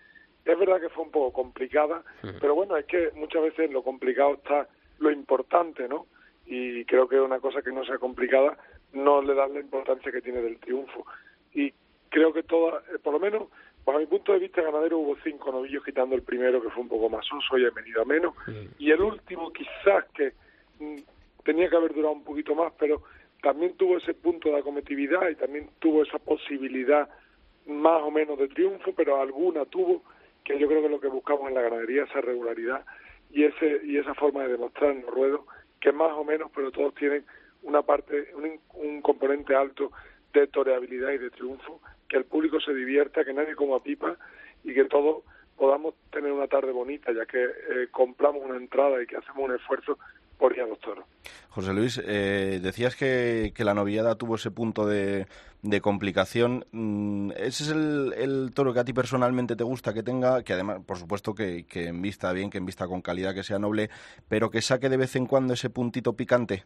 Es 0.44 0.58
verdad 0.58 0.80
que 0.80 0.88
fue 0.88 1.04
un 1.04 1.10
poco 1.10 1.32
complicada, 1.32 2.04
pero 2.40 2.54
bueno, 2.54 2.76
es 2.76 2.86
que 2.86 3.10
muchas 3.16 3.42
veces 3.42 3.70
lo 3.72 3.82
complicado 3.82 4.34
está 4.34 4.68
lo 5.00 5.10
importante, 5.10 5.88
¿no? 5.88 6.06
Y 6.46 6.84
creo 6.84 7.08
que 7.08 7.20
una 7.20 7.40
cosa 7.40 7.62
que 7.62 7.72
no 7.72 7.84
sea 7.84 7.98
complicada 7.98 8.56
no 8.92 9.20
le 9.22 9.34
da 9.34 9.48
la 9.48 9.58
importancia 9.58 10.12
que 10.12 10.22
tiene 10.22 10.40
del 10.40 10.58
triunfo. 10.58 11.04
Y 11.52 11.72
creo 12.10 12.32
que 12.32 12.44
todas, 12.44 12.84
eh, 12.94 12.98
por 13.02 13.12
lo 13.12 13.18
menos, 13.18 13.48
bajo 13.86 14.00
mi 14.00 14.06
punto 14.06 14.32
de 14.32 14.40
vista 14.40 14.60
ganadero 14.60 14.98
hubo 14.98 15.16
cinco 15.22 15.52
novillos 15.52 15.84
quitando 15.84 16.16
el 16.16 16.22
primero 16.22 16.60
que 16.60 16.70
fue 16.70 16.82
un 16.82 16.88
poco 16.88 17.08
más 17.08 17.24
oso 17.32 17.56
y 17.56 17.64
ha 17.64 17.70
venido 17.70 18.02
a 18.02 18.04
menos. 18.04 18.34
Y 18.78 18.90
el 18.90 19.00
último 19.00 19.52
quizás 19.52 20.04
que 20.12 20.32
mm, 20.80 20.96
tenía 21.44 21.70
que 21.70 21.76
haber 21.76 21.94
durado 21.94 22.14
un 22.14 22.24
poquito 22.24 22.54
más, 22.56 22.72
pero 22.78 23.02
también 23.40 23.76
tuvo 23.76 23.98
ese 23.98 24.12
punto 24.12 24.48
de 24.48 24.58
acometividad 24.58 25.28
y 25.28 25.36
también 25.36 25.70
tuvo 25.78 26.02
esa 26.02 26.18
posibilidad 26.18 27.08
más 27.66 28.02
o 28.02 28.10
menos 28.10 28.38
de 28.38 28.48
triunfo, 28.48 28.92
pero 28.96 29.20
alguna 29.20 29.64
tuvo, 29.66 30.02
que 30.44 30.58
yo 30.58 30.66
creo 30.66 30.80
que 30.80 30.86
es 30.86 30.92
lo 30.92 31.00
que 31.00 31.08
buscamos 31.08 31.48
en 31.48 31.54
la 31.54 31.62
ganadería, 31.62 32.04
esa 32.04 32.20
regularidad 32.20 32.84
y 33.30 33.44
ese 33.44 33.80
y 33.84 33.98
esa 33.98 34.14
forma 34.14 34.42
de 34.42 34.52
demostrar 34.52 34.90
en 34.90 35.02
los 35.02 35.14
ruedos, 35.14 35.40
que 35.80 35.92
más 35.92 36.12
o 36.12 36.24
menos, 36.24 36.50
pero 36.54 36.72
todos 36.72 36.94
tienen 36.96 37.24
una 37.62 37.82
parte, 37.82 38.34
un, 38.34 38.58
un 38.74 39.00
componente 39.00 39.54
alto 39.54 39.92
de 40.32 40.48
toreabilidad 40.48 41.12
y 41.12 41.18
de 41.18 41.30
triunfo, 41.30 41.80
que 42.08 42.16
el 42.16 42.24
público 42.24 42.60
se 42.60 42.74
divierta, 42.74 43.24
que 43.24 43.32
nadie 43.32 43.54
coma 43.54 43.82
pipa 43.82 44.16
y 44.64 44.74
que 44.74 44.84
todos 44.84 45.22
podamos 45.56 45.94
tener 46.10 46.32
una 46.32 46.46
tarde 46.46 46.72
bonita, 46.72 47.12
ya 47.12 47.24
que 47.26 47.42
eh, 47.42 47.88
compramos 47.90 48.42
una 48.44 48.56
entrada 48.56 49.02
y 49.02 49.06
que 49.06 49.16
hacemos 49.16 49.48
un 49.48 49.54
esfuerzo 49.54 49.98
por 50.38 50.54
ir 50.54 50.60
a 50.62 50.66
los 50.66 50.78
toros. 50.80 51.04
José 51.48 51.72
Luis, 51.72 52.02
eh, 52.04 52.60
decías 52.62 52.94
que, 52.94 53.52
que 53.54 53.64
la 53.64 53.72
novillada 53.72 54.16
tuvo 54.16 54.34
ese 54.34 54.50
punto 54.50 54.86
de, 54.86 55.26
de 55.62 55.80
complicación. 55.80 56.66
Mm, 56.72 57.30
¿Ese 57.30 57.64
es 57.64 57.70
el, 57.70 58.12
el 58.18 58.50
toro 58.54 58.74
que 58.74 58.80
a 58.80 58.84
ti 58.84 58.92
personalmente 58.92 59.56
te 59.56 59.64
gusta 59.64 59.94
que 59.94 60.02
tenga? 60.02 60.42
Que 60.42 60.52
además, 60.52 60.82
por 60.86 60.98
supuesto, 60.98 61.34
que, 61.34 61.64
que 61.66 61.86
en 61.86 62.02
vista 62.02 62.32
bien, 62.34 62.50
que 62.50 62.58
en 62.58 62.66
vista 62.66 62.86
con 62.86 63.00
calidad, 63.00 63.34
que 63.34 63.42
sea 63.42 63.58
noble, 63.58 63.88
pero 64.28 64.50
que 64.50 64.60
saque 64.60 64.90
de 64.90 64.98
vez 64.98 65.16
en 65.16 65.24
cuando 65.24 65.54
ese 65.54 65.70
puntito 65.70 66.12
picante. 66.12 66.64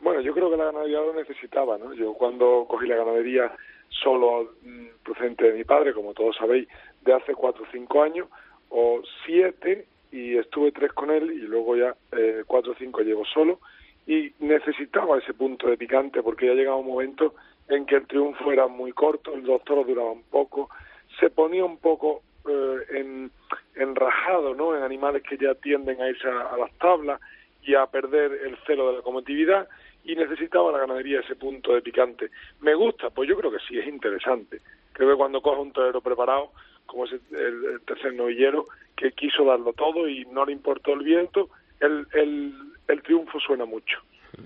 Bueno, 0.00 0.20
yo 0.20 0.34
creo 0.34 0.50
que 0.50 0.58
la 0.58 0.66
ganadería 0.66 1.00
lo 1.00 1.14
necesitaba, 1.14 1.78
¿no? 1.78 1.94
Yo 1.94 2.12
cuando 2.12 2.66
cogí 2.68 2.86
la 2.86 2.96
ganadería 2.96 3.52
solo 3.90 4.52
mm, 4.62 4.86
procedente 5.04 5.44
de 5.44 5.58
mi 5.58 5.64
padre, 5.64 5.92
como 5.92 6.14
todos 6.14 6.36
sabéis, 6.36 6.68
de 7.02 7.12
hace 7.12 7.34
cuatro 7.34 7.64
o 7.64 7.72
cinco 7.72 8.02
años, 8.02 8.28
o 8.70 9.02
siete, 9.26 9.86
y 10.12 10.36
estuve 10.36 10.72
tres 10.72 10.92
con 10.92 11.10
él, 11.10 11.30
y 11.30 11.40
luego 11.40 11.76
ya 11.76 11.94
eh, 12.16 12.44
cuatro 12.46 12.72
o 12.72 12.76
cinco 12.76 13.02
llevo 13.02 13.24
solo, 13.26 13.60
y 14.06 14.32
necesitaba 14.40 15.18
ese 15.18 15.34
punto 15.34 15.68
de 15.68 15.76
picante 15.76 16.22
porque 16.22 16.46
ya 16.46 16.54
llegaba 16.54 16.76
un 16.76 16.86
momento 16.86 17.34
en 17.68 17.86
que 17.86 17.96
el 17.96 18.06
triunfo 18.06 18.50
era 18.50 18.66
muy 18.66 18.92
corto, 18.92 19.36
los 19.36 19.62
toros 19.64 19.86
duraban 19.86 20.22
poco, 20.30 20.70
se 21.18 21.30
ponía 21.30 21.64
un 21.64 21.78
poco 21.78 22.22
eh, 22.48 22.78
en, 22.90 23.30
enrajado, 23.76 24.54
¿no? 24.54 24.76
En 24.76 24.82
animales 24.82 25.22
que 25.22 25.36
ya 25.36 25.54
tienden 25.54 26.00
a 26.00 26.08
irse 26.08 26.28
a, 26.28 26.54
a 26.54 26.56
las 26.56 26.72
tablas 26.78 27.20
y 27.62 27.74
a 27.74 27.86
perder 27.86 28.32
el 28.32 28.56
celo 28.66 28.90
de 28.90 28.96
la 28.98 29.02
cometividad 29.02 29.68
y 30.04 30.14
necesitaba 30.14 30.72
la 30.72 30.78
ganadería 30.78 31.20
ese 31.20 31.36
punto 31.36 31.74
de 31.74 31.82
picante. 31.82 32.30
¿Me 32.60 32.74
gusta? 32.74 33.10
Pues 33.10 33.28
yo 33.28 33.36
creo 33.36 33.50
que 33.50 33.58
sí, 33.68 33.78
es 33.78 33.86
interesante. 33.86 34.60
Creo 34.92 35.10
que 35.10 35.16
cuando 35.16 35.40
coja 35.40 35.60
un 35.60 35.72
torero 35.72 36.00
preparado, 36.00 36.52
como 36.86 37.04
es 37.04 37.12
el, 37.12 37.64
el 37.72 37.80
tercer 37.86 38.14
novillero, 38.14 38.66
que 38.96 39.12
quiso 39.12 39.44
darlo 39.44 39.72
todo 39.72 40.08
y 40.08 40.24
no 40.26 40.44
le 40.44 40.52
importó 40.52 40.92
el 40.94 41.04
viento, 41.04 41.48
el, 41.80 42.06
el, 42.12 42.54
el 42.88 43.02
triunfo 43.02 43.38
suena 43.40 43.64
mucho. 43.64 43.98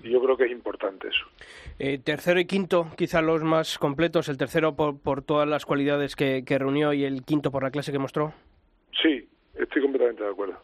Y 0.03 0.09
yo 0.09 0.21
creo 0.21 0.35
que 0.35 0.45
es 0.45 0.51
importante 0.51 1.07
eso. 1.07 1.25
Eh, 1.79 1.99
tercero 1.99 2.39
y 2.39 2.45
quinto, 2.45 2.87
quizá 2.97 3.21
los 3.21 3.43
más 3.43 3.77
completos. 3.77 4.29
El 4.29 4.37
tercero 4.37 4.75
por, 4.75 4.99
por 4.99 5.21
todas 5.21 5.47
las 5.47 5.65
cualidades 5.65 6.15
que, 6.15 6.43
que 6.45 6.57
reunió 6.57 6.91
y 6.91 7.05
el 7.05 7.23
quinto 7.23 7.51
por 7.51 7.63
la 7.63 7.71
clase 7.71 7.91
que 7.91 7.99
mostró. 7.99 8.33
Sí, 9.01 9.27
estoy 9.55 9.81
completamente 9.81 10.23
de 10.23 10.29
acuerdo. 10.29 10.57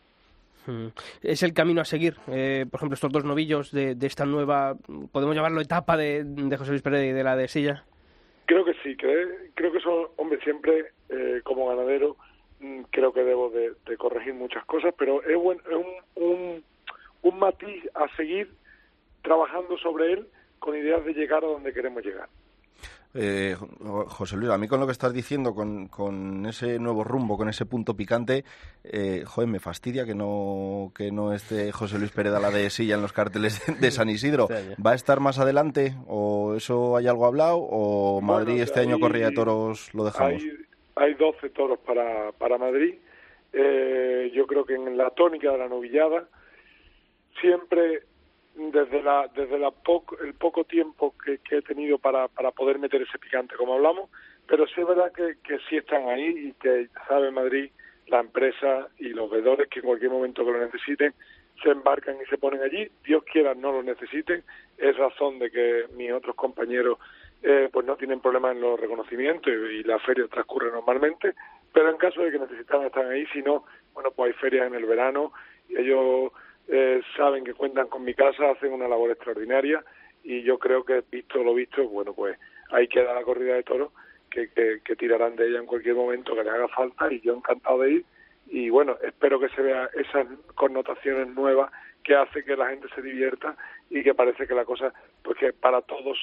Mm. 0.67 0.87
Es 1.21 1.43
el 1.43 1.53
camino 1.53 1.81
a 1.81 1.85
seguir. 1.85 2.15
Eh, 2.27 2.65
por 2.69 2.79
ejemplo, 2.79 2.95
estos 2.95 3.11
dos 3.11 3.23
novillos 3.23 3.71
de, 3.71 3.95
esta 4.01 4.25
nueva, 4.25 4.75
podemos 5.11 5.35
llamarlo 5.35 5.61
etapa 5.61 5.97
de, 5.97 6.25
José 6.57 6.71
Luis 6.71 6.81
Pérez 6.81 7.09
y 7.09 7.11
de 7.11 7.23
la 7.23 7.35
de 7.35 7.47
Silla. 7.47 7.83
Creo 8.45 8.65
que 8.65 8.73
sí, 8.83 8.95
creo, 8.95 9.29
creo 9.55 9.71
que 9.71 9.79
son, 9.79 10.07
hombre, 10.17 10.39
siempre 10.43 10.91
eh, 11.09 11.41
como 11.43 11.67
ganadero 11.67 12.17
mm, 12.59 12.81
creo 12.89 13.13
que 13.13 13.23
debo 13.23 13.49
de, 13.49 13.73
corregir 13.97 14.33
muchas 14.33 14.65
cosas, 14.65 14.93
pero 14.97 15.21
es, 15.23 15.29
es 15.29 15.35
un, 15.35 15.61
un, 16.15 16.63
un 17.21 17.39
matiz 17.39 17.83
a 17.93 18.13
seguir 18.15 18.49
trabajando 19.21 19.77
sobre 19.77 20.13
él 20.13 20.27
con 20.59 20.75
ideas 20.75 21.03
de 21.05 21.13
llegar 21.13 21.43
a 21.43 21.47
donde 21.47 21.73
queremos 21.73 22.03
llegar. 22.03 22.29
Eh, 23.13 23.55
José 24.07 24.37
Luis, 24.37 24.51
a 24.51 24.57
mí 24.57 24.67
con 24.67 24.79
lo 24.79 24.85
que 24.85 24.93
estás 24.93 25.13
diciendo, 25.13 25.53
con, 25.53 25.87
con 25.87 26.45
ese 26.45 26.79
nuevo 26.79 27.03
rumbo, 27.03 27.37
con 27.37 27.49
ese 27.49 27.65
punto 27.65 27.95
picante, 27.95 28.45
eh, 28.83 29.23
joder, 29.25 29.49
me 29.49 29.59
fastidia 29.59 30.05
que 30.05 30.15
no, 30.15 30.91
que 30.95 31.11
no 31.11 31.33
esté 31.33 31.71
José 31.71 31.99
Luis 31.99 32.11
Pérez 32.11 32.33
a 32.33 32.39
la 32.39 32.51
de 32.51 32.69
silla 32.69 32.95
en 32.95 33.01
los 33.01 33.11
carteles 33.11 33.61
de, 33.81 33.91
San 33.91 34.09
Isidro. 34.09 34.47
¿Va 34.85 34.91
a 34.91 34.95
estar 34.95 35.19
más 35.19 35.39
adelante? 35.39 35.93
¿O 36.07 36.55
eso 36.55 36.95
hay 36.95 37.07
algo 37.07 37.25
hablado? 37.25 37.57
¿O 37.57 38.21
Madrid 38.21 38.53
bueno, 38.53 38.63
este 38.63 38.79
hay, 38.79 38.87
año 38.87 38.99
corrida 38.99 39.29
de 39.29 39.35
toros 39.35 39.93
lo 39.93 40.05
dejamos? 40.05 40.41
Hay, 40.41 40.51
hay 40.95 41.13
12 41.15 41.49
toros 41.49 41.79
para, 41.79 42.31
para 42.31 42.57
Madrid. 42.57 42.95
Eh, 43.53 44.31
yo 44.33 44.47
creo 44.47 44.63
que 44.63 44.75
en 44.75 44.95
la 44.97 45.09
tónica 45.09 45.51
de 45.51 45.57
la 45.57 45.67
novillada 45.67 46.29
siempre 47.41 48.03
desde 48.55 49.01
la 49.01 49.29
desde 49.33 49.57
la 49.57 49.71
poco, 49.71 50.17
el 50.19 50.33
poco 50.33 50.63
tiempo 50.65 51.15
que, 51.23 51.39
que, 51.39 51.57
he 51.57 51.61
tenido 51.61 51.97
para, 51.97 52.27
para 52.27 52.51
poder 52.51 52.79
meter 52.79 53.01
ese 53.01 53.17
picante 53.17 53.55
como 53.55 53.75
hablamos 53.75 54.09
pero 54.47 54.67
sí 54.67 54.81
es 54.81 54.87
verdad 54.87 55.11
que, 55.13 55.37
que 55.43 55.59
sí 55.69 55.77
están 55.77 56.09
ahí 56.09 56.49
y 56.49 56.53
que 56.53 56.89
sabe 57.07 57.31
Madrid 57.31 57.71
la 58.07 58.19
empresa 58.19 58.89
y 58.97 59.09
los 59.09 59.31
veedores 59.31 59.69
que 59.69 59.79
en 59.79 59.85
cualquier 59.85 60.11
momento 60.11 60.45
que 60.45 60.51
lo 60.51 60.59
necesiten 60.59 61.13
se 61.63 61.69
embarcan 61.69 62.17
y 62.21 62.25
se 62.25 62.37
ponen 62.37 62.61
allí. 62.61 62.89
Dios 63.05 63.23
quiera 63.23 63.53
no 63.53 63.71
lo 63.71 63.83
necesiten. 63.83 64.43
Es 64.77 64.97
razón 64.97 65.39
de 65.39 65.51
que 65.51 65.85
mis 65.95 66.11
otros 66.11 66.35
compañeros 66.35 66.97
eh, 67.43 67.69
pues 67.71 67.85
no 67.85 67.95
tienen 67.95 68.19
problemas 68.19 68.55
en 68.55 68.61
los 68.61 68.79
reconocimientos 68.79 69.53
y, 69.53 69.75
y 69.77 69.83
la 69.83 69.99
feria 69.99 70.27
transcurre 70.27 70.71
normalmente 70.71 71.33
pero 71.73 71.89
en 71.89 71.97
caso 71.97 72.21
de 72.21 72.31
que 72.31 72.39
necesitan 72.39 72.85
están 72.85 73.09
ahí. 73.09 73.25
Si 73.27 73.41
no 73.41 73.63
bueno 73.93 74.11
pues 74.11 74.33
hay 74.33 74.39
ferias 74.39 74.67
en 74.67 74.75
el 74.75 74.85
verano 74.85 75.31
y 75.69 75.77
ellos 75.77 76.31
eh, 76.71 77.01
saben 77.17 77.43
que 77.43 77.53
cuentan 77.53 77.87
con 77.87 78.03
mi 78.03 78.13
casa, 78.13 78.51
hacen 78.51 78.71
una 78.71 78.87
labor 78.87 79.11
extraordinaria 79.11 79.83
y 80.23 80.41
yo 80.43 80.57
creo 80.57 80.85
que 80.85 81.03
visto 81.11 81.43
lo 81.43 81.53
visto, 81.53 81.87
bueno, 81.89 82.13
pues 82.13 82.37
ahí 82.71 82.87
queda 82.87 83.13
la 83.13 83.23
corrida 83.23 83.55
de 83.55 83.63
toros 83.63 83.91
que, 84.29 84.49
que, 84.49 84.95
tirarán 84.95 85.35
de 85.35 85.49
ella 85.49 85.59
en 85.59 85.65
cualquier 85.65 85.95
momento 85.95 86.33
que 86.33 86.43
les 86.43 86.53
haga 86.53 86.69
falta 86.69 87.11
y 87.11 87.19
yo 87.19 87.35
encantado 87.35 87.79
de 87.79 87.91
ir 87.91 88.05
y 88.47 88.69
bueno, 88.69 88.97
espero 89.03 89.39
que 89.39 89.49
se 89.49 89.61
vea 89.61 89.89
esas 89.93 90.27
connotaciones 90.55 91.27
nuevas 91.35 91.71
que 92.03 92.15
hace 92.15 92.43
que 92.43 92.55
la 92.55 92.69
gente 92.69 92.87
se 92.95 93.01
divierta 93.01 93.55
y 93.89 94.01
que 94.03 94.13
parece 94.13 94.47
que 94.47 94.55
la 94.55 94.65
cosa, 94.65 94.93
pues 95.23 95.37
que 95.37 95.51
para 95.51 95.81
todos 95.81 96.17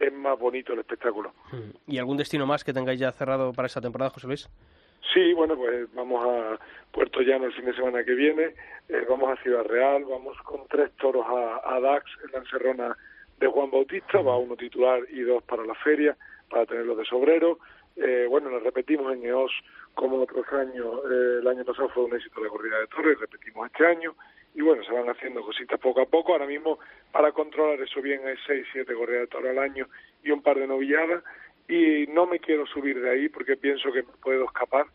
es 0.00 0.12
más 0.12 0.38
bonito 0.38 0.72
el 0.72 0.80
espectáculo. 0.80 1.32
¿Y 1.86 1.98
algún 1.98 2.16
destino 2.16 2.46
más 2.46 2.64
que 2.64 2.72
tengáis 2.72 2.98
ya 2.98 3.12
cerrado 3.12 3.52
para 3.52 3.66
esta 3.66 3.80
temporada, 3.80 4.10
José 4.10 4.26
Luis? 4.26 4.48
Sí, 5.12 5.32
bueno, 5.34 5.56
pues 5.56 5.92
vamos 5.94 6.26
a 6.26 6.58
Puerto 6.90 7.20
Llano 7.20 7.46
el 7.46 7.52
fin 7.52 7.66
de 7.66 7.74
semana 7.74 8.04
que 8.04 8.14
viene, 8.14 8.54
eh, 8.88 9.06
vamos 9.08 9.30
a 9.30 9.42
Ciudad 9.42 9.64
Real, 9.64 10.04
vamos 10.04 10.36
con 10.42 10.66
tres 10.68 10.90
toros 10.96 11.26
a, 11.28 11.80
Dax 11.80 12.04
en 12.24 12.32
la 12.32 12.38
encerrona 12.38 12.96
de 13.38 13.46
Juan 13.46 13.70
Bautista, 13.70 14.20
va 14.22 14.38
uno 14.38 14.56
titular 14.56 15.02
y 15.10 15.20
dos 15.22 15.42
para 15.42 15.64
la 15.64 15.74
feria, 15.74 16.16
para 16.48 16.66
tenerlos 16.66 16.98
de 16.98 17.04
sobrero. 17.04 17.58
Eh, 17.96 18.26
bueno, 18.28 18.50
nos 18.50 18.62
repetimos 18.62 19.12
en 19.12 19.24
EOS 19.24 19.52
como 19.94 20.20
otros 20.20 20.46
años, 20.52 21.00
eh, 21.10 21.38
el 21.40 21.46
año 21.46 21.64
pasado 21.64 21.88
fue 21.90 22.04
un 22.04 22.14
éxito 22.14 22.42
la 22.42 22.48
corrida 22.48 22.78
de 22.78 22.86
torres, 22.88 23.18
repetimos 23.20 23.66
este 23.66 23.86
año, 23.86 24.14
y 24.54 24.62
bueno, 24.62 24.82
se 24.84 24.92
van 24.92 25.08
haciendo 25.08 25.42
cositas 25.42 25.78
poco 25.80 26.00
a 26.00 26.06
poco. 26.06 26.32
Ahora 26.32 26.46
mismo, 26.46 26.78
para 27.12 27.32
controlar 27.32 27.80
eso 27.80 28.00
bien, 28.00 28.26
hay 28.26 28.36
seis, 28.46 28.66
siete 28.72 28.94
corridas 28.94 29.22
de 29.22 29.26
toros 29.28 29.50
al 29.50 29.58
año 29.58 29.86
y 30.22 30.30
un 30.30 30.42
par 30.42 30.58
de 30.58 30.66
novilladas, 30.66 31.22
y 31.68 32.06
no 32.08 32.26
me 32.26 32.38
quiero 32.38 32.66
subir 32.66 33.00
de 33.00 33.10
ahí 33.10 33.28
porque 33.28 33.56
pienso 33.56 33.92
que 33.92 34.02
puedo 34.02 34.44
escapar 34.44 34.86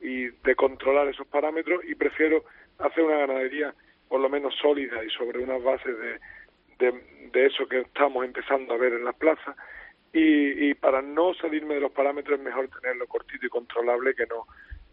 y 0.00 0.28
de 0.28 0.54
controlar 0.54 1.08
esos 1.08 1.26
parámetros 1.26 1.82
y 1.84 1.94
prefiero 1.94 2.44
hacer 2.78 3.04
una 3.04 3.18
ganadería 3.18 3.74
por 4.08 4.20
lo 4.20 4.28
menos 4.28 4.54
sólida 4.60 5.04
y 5.04 5.10
sobre 5.10 5.40
unas 5.40 5.62
bases 5.62 5.96
de, 5.98 6.92
de, 7.32 7.46
eso 7.46 7.66
que 7.66 7.80
estamos 7.80 8.24
empezando 8.24 8.74
a 8.74 8.78
ver 8.78 8.94
en 8.94 9.04
las 9.04 9.14
plazas. 9.14 9.56
Y, 10.12 10.70
y 10.70 10.74
para 10.74 11.02
no 11.02 11.34
salirme 11.34 11.74
de 11.74 11.80
los 11.80 11.92
parámetros 11.92 12.38
es 12.38 12.44
mejor 12.44 12.68
tenerlo 12.68 13.06
cortito 13.06 13.46
y 13.46 13.50
controlable 13.50 14.14
que 14.14 14.26
no 14.26 14.46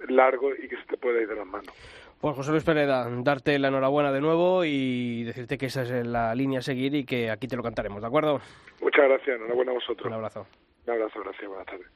largo 0.10 0.54
y 0.54 0.68
que 0.68 0.76
se 0.76 0.84
te 0.84 0.98
pueda 0.98 1.22
ir 1.22 1.28
de 1.28 1.36
las 1.36 1.48
manos. 1.48 1.74
Pues 2.20 2.36
José 2.36 2.52
Luis 2.52 2.64
Pereda, 2.64 3.08
darte 3.24 3.58
la 3.60 3.70
enhorabuena 3.70 4.12
de 4.12 4.22
nuevo 4.22 4.66
y 4.66 5.24
decirte 5.24 5.58
que 5.58 5.68
esa 5.68 5.84
es 5.84 6.06
la 6.06 6.34
línea 6.36 6.60
a 6.60 6.64
seguir 6.64 6.96
y 6.96 7.06
que 7.06 7.30
aquí 7.30 7.48
te 7.48 7.56
lo 7.56 7.64
cantaremos, 7.64 8.02
¿de 8.02 8.08
acuerdo? 8.08 8.42
Muchas 8.82 9.06
gracias, 9.06 9.38
enhorabuena 9.38 9.72
a 9.72 9.76
vosotros. 9.76 10.08
Un 10.08 10.14
abrazo. 10.14 10.48
Un 10.88 10.94
abrazo, 10.94 11.20
gracias, 11.22 11.48
buenas 11.48 11.66
tardes. 11.66 11.88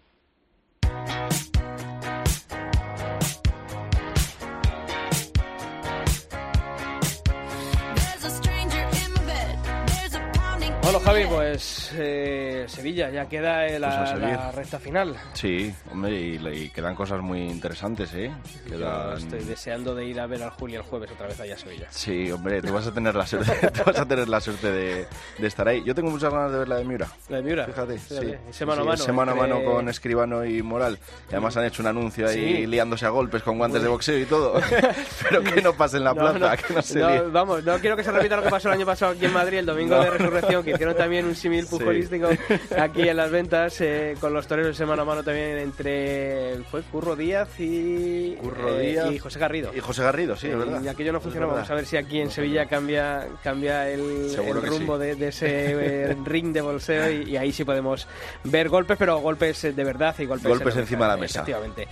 Bueno, 10.91 11.05
Javi, 11.05 11.25
pues 11.27 11.91
eh, 11.99 12.65
Sevilla, 12.67 13.11
ya 13.11 13.27
queda 13.29 13.67
eh, 13.67 13.77
la, 13.77 14.05
Pues 14.09 14.19
la 14.19 14.51
recta 14.51 14.79
final. 14.79 15.15
Sí, 15.33 15.71
hombre, 15.91 16.19
y, 16.19 16.47
y 16.47 16.69
quedan 16.71 16.95
cosas 16.95 17.21
muy 17.21 17.41
interesantes, 17.43 18.11
¿eh? 18.15 18.31
Yo 18.67 18.77
Quedan... 18.79 19.17
estoy 19.19 19.43
deseando 19.43 19.93
de 19.93 20.05
ir 20.05 20.19
a 20.19 20.25
ver 20.25 20.41
al 20.41 20.49
Julio 20.49 20.79
el 20.79 20.85
jueves 20.87 21.11
otra 21.11 21.27
vez 21.27 21.39
allá 21.41 21.53
a 21.53 21.57
Sevilla. 21.59 21.85
Sí, 21.91 22.31
hombre, 22.31 22.59
tú 22.63 22.73
vas 22.73 22.87
a 22.87 22.91
tener 22.91 23.13
la 23.13 23.27
suerte, 23.27 23.69
tú 23.71 23.81
vas 23.85 23.99
a 23.99 24.05
tener 24.07 24.27
la 24.27 24.41
suerte 24.41 24.71
de, 24.71 25.05
de 25.37 25.47
estar 25.47 25.67
ahí. 25.67 25.83
Yo 25.85 25.93
tengo 25.93 26.09
muchas 26.09 26.33
ganas 26.33 26.51
de 26.53 26.57
ver 26.57 26.67
la 26.67 26.77
de 26.77 26.85
Miura. 26.85 27.07
La 27.29 27.37
de 27.37 27.43
Miura. 27.43 27.65
Fíjate, 27.67 27.99
Fíjate, 27.99 28.25
sí. 28.27 28.35
ese 28.49 28.65
mano 28.65 28.81
a 28.81 28.83
Sí, 28.83 28.87
mano 28.87 28.93
ese 29.03 29.11
mano 29.11 29.31
a 29.33 29.35
mano 29.35 29.63
con 29.63 29.89
Escribano 29.89 30.43
y 30.43 30.63
Moral. 30.63 30.97
Y 31.29 31.33
además 31.33 31.55
han 31.55 31.65
hecho 31.65 31.83
un 31.83 31.87
anuncio 31.89 32.27
ahí 32.27 32.55
Sí. 32.61 32.65
liándose 32.65 33.05
a 33.05 33.09
golpes 33.09 33.43
con 33.43 33.59
guantes 33.59 33.83
de 33.83 33.89
boxeo 33.89 34.17
y 34.17 34.25
todo. 34.25 34.59
Pero 35.29 35.43
que 35.43 35.61
no 35.61 35.73
pase 35.73 35.97
en 35.97 36.05
la 36.05 36.15
No, 36.15 36.19
plaza, 36.33 36.39
no, 36.39 36.67
que 36.67 36.73
no 36.73 36.81
se 36.81 36.97
no. 36.99 37.29
Vamos, 37.29 37.63
no 37.63 37.77
quiero 37.77 37.95
que 37.95 38.03
se 38.03 38.11
repita 38.11 38.37
lo 38.37 38.41
que 38.43 38.49
pasó 38.49 38.69
el 38.69 38.73
año 38.73 38.87
pasado 38.87 39.11
aquí 39.11 39.25
en 39.25 39.33
Madrid, 39.33 39.59
el 39.59 39.67
domingo 39.67 39.99
de 40.01 40.09
resurrección, 40.09 40.63
que 40.63 40.78
hicieron 40.79 40.95
también 40.95 41.25
un 41.25 41.35
símil 41.35 41.65
Sí. 41.65 41.69
pugilístico 41.77 42.29
aquí 42.79 43.07
en 43.07 43.17
las 43.17 43.29
ventas 43.31 43.79
eh, 43.81 44.15
con 44.19 44.33
los 44.33 44.47
toreros 44.47 44.71
ese 44.75 44.85
mano 44.85 45.01
a 45.01 45.05
mano 45.05 45.23
también 45.23 45.57
entre 45.57 46.57
fue 46.71 46.81
Curro 46.83 47.15
Díaz 47.15 47.49
y, 47.59 48.35
Curro 48.41 48.79
eh, 48.79 48.91
Díaz 48.91 49.11
y 49.11 49.19
José 49.19 49.39
Garrido. 49.39 49.71
Y 49.75 49.79
José 49.79 50.03
Garrido, 50.03 50.35
sí, 50.35 50.47
Eh, 50.47 50.55
verdad. 50.55 50.81
Y 50.81 50.87
aquello 50.87 51.11
no 51.13 51.19
funcionó. 51.19 51.47
Vamos 51.49 51.69
a 51.69 51.75
ver 51.75 51.85
si 51.85 51.97
aquí 51.97 52.19
en 52.21 52.31
Sevilla 52.31 52.65
cambia, 52.67 53.27
cambia 53.43 53.89
el, 53.89 54.33
rumbo 54.63 54.97
sí. 54.97 55.03
de, 55.05 55.15
de 55.15 55.27
ese 55.27 55.47
eh, 55.49 56.15
ring 56.25 56.53
de 56.53 56.61
bolseo 56.61 57.11
y, 57.11 57.31
y 57.31 57.37
ahí 57.37 57.51
sí 57.51 57.63
podemos 57.65 58.07
ver 58.45 58.69
golpes, 58.69 58.97
pero 58.97 59.17
golpes 59.19 59.61
de 59.61 59.83
verdad 59.83 60.15
y 60.19 60.25
golpes, 60.25 60.47
Golpes 60.47 60.75
en 60.75 60.81
encima 60.81 61.05
de 61.05 61.11
la 61.11 61.17
mesa. 61.17 61.39
Efectivamente. 61.41 61.87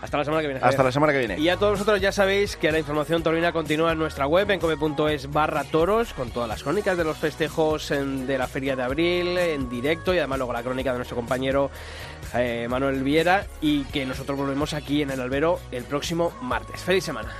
Hasta 0.00 0.16
la 0.18 0.24
semana 0.24 0.42
que 0.42 0.46
viene. 0.46 0.58
Hasta 0.58 0.68
Javier. 0.68 0.84
la 0.84 0.92
semana 0.92 1.12
que 1.12 1.18
viene. 1.18 1.38
Y 1.40 1.48
a 1.48 1.56
todos 1.56 1.72
vosotros 1.72 2.00
ya 2.00 2.12
sabéis 2.12 2.56
que 2.56 2.70
la 2.70 2.78
información 2.78 3.22
taurina 3.22 3.50
continúa 3.52 3.90
en 3.92 3.98
nuestra 3.98 4.26
web, 4.28 4.48
en 4.52 4.60
come.es 4.60 5.32
barra 5.32 5.64
toros, 5.64 6.12
con 6.14 6.30
todas 6.30 6.48
las 6.48 6.62
crónicas 6.62 6.96
de 6.96 7.02
los 7.02 7.16
festejos 7.16 7.90
en- 7.90 8.27
de 8.28 8.38
la 8.38 8.46
Feria 8.46 8.76
de 8.76 8.82
Abril, 8.82 9.36
en 9.36 9.68
directo, 9.68 10.14
y 10.14 10.18
además 10.18 10.38
luego 10.38 10.52
la 10.52 10.62
crónica 10.62 10.92
de 10.92 10.98
nuestro 10.98 11.16
compañero 11.16 11.70
eh, 12.34 12.66
Manuel 12.70 13.02
Viera, 13.02 13.46
y 13.60 13.84
que 13.84 14.06
nosotros 14.06 14.38
volvemos 14.38 14.74
aquí 14.74 15.02
en 15.02 15.10
el 15.10 15.20
albero 15.20 15.58
el 15.72 15.84
próximo 15.84 16.32
martes. 16.42 16.80
¡Feliz 16.80 17.04
semana! 17.04 17.34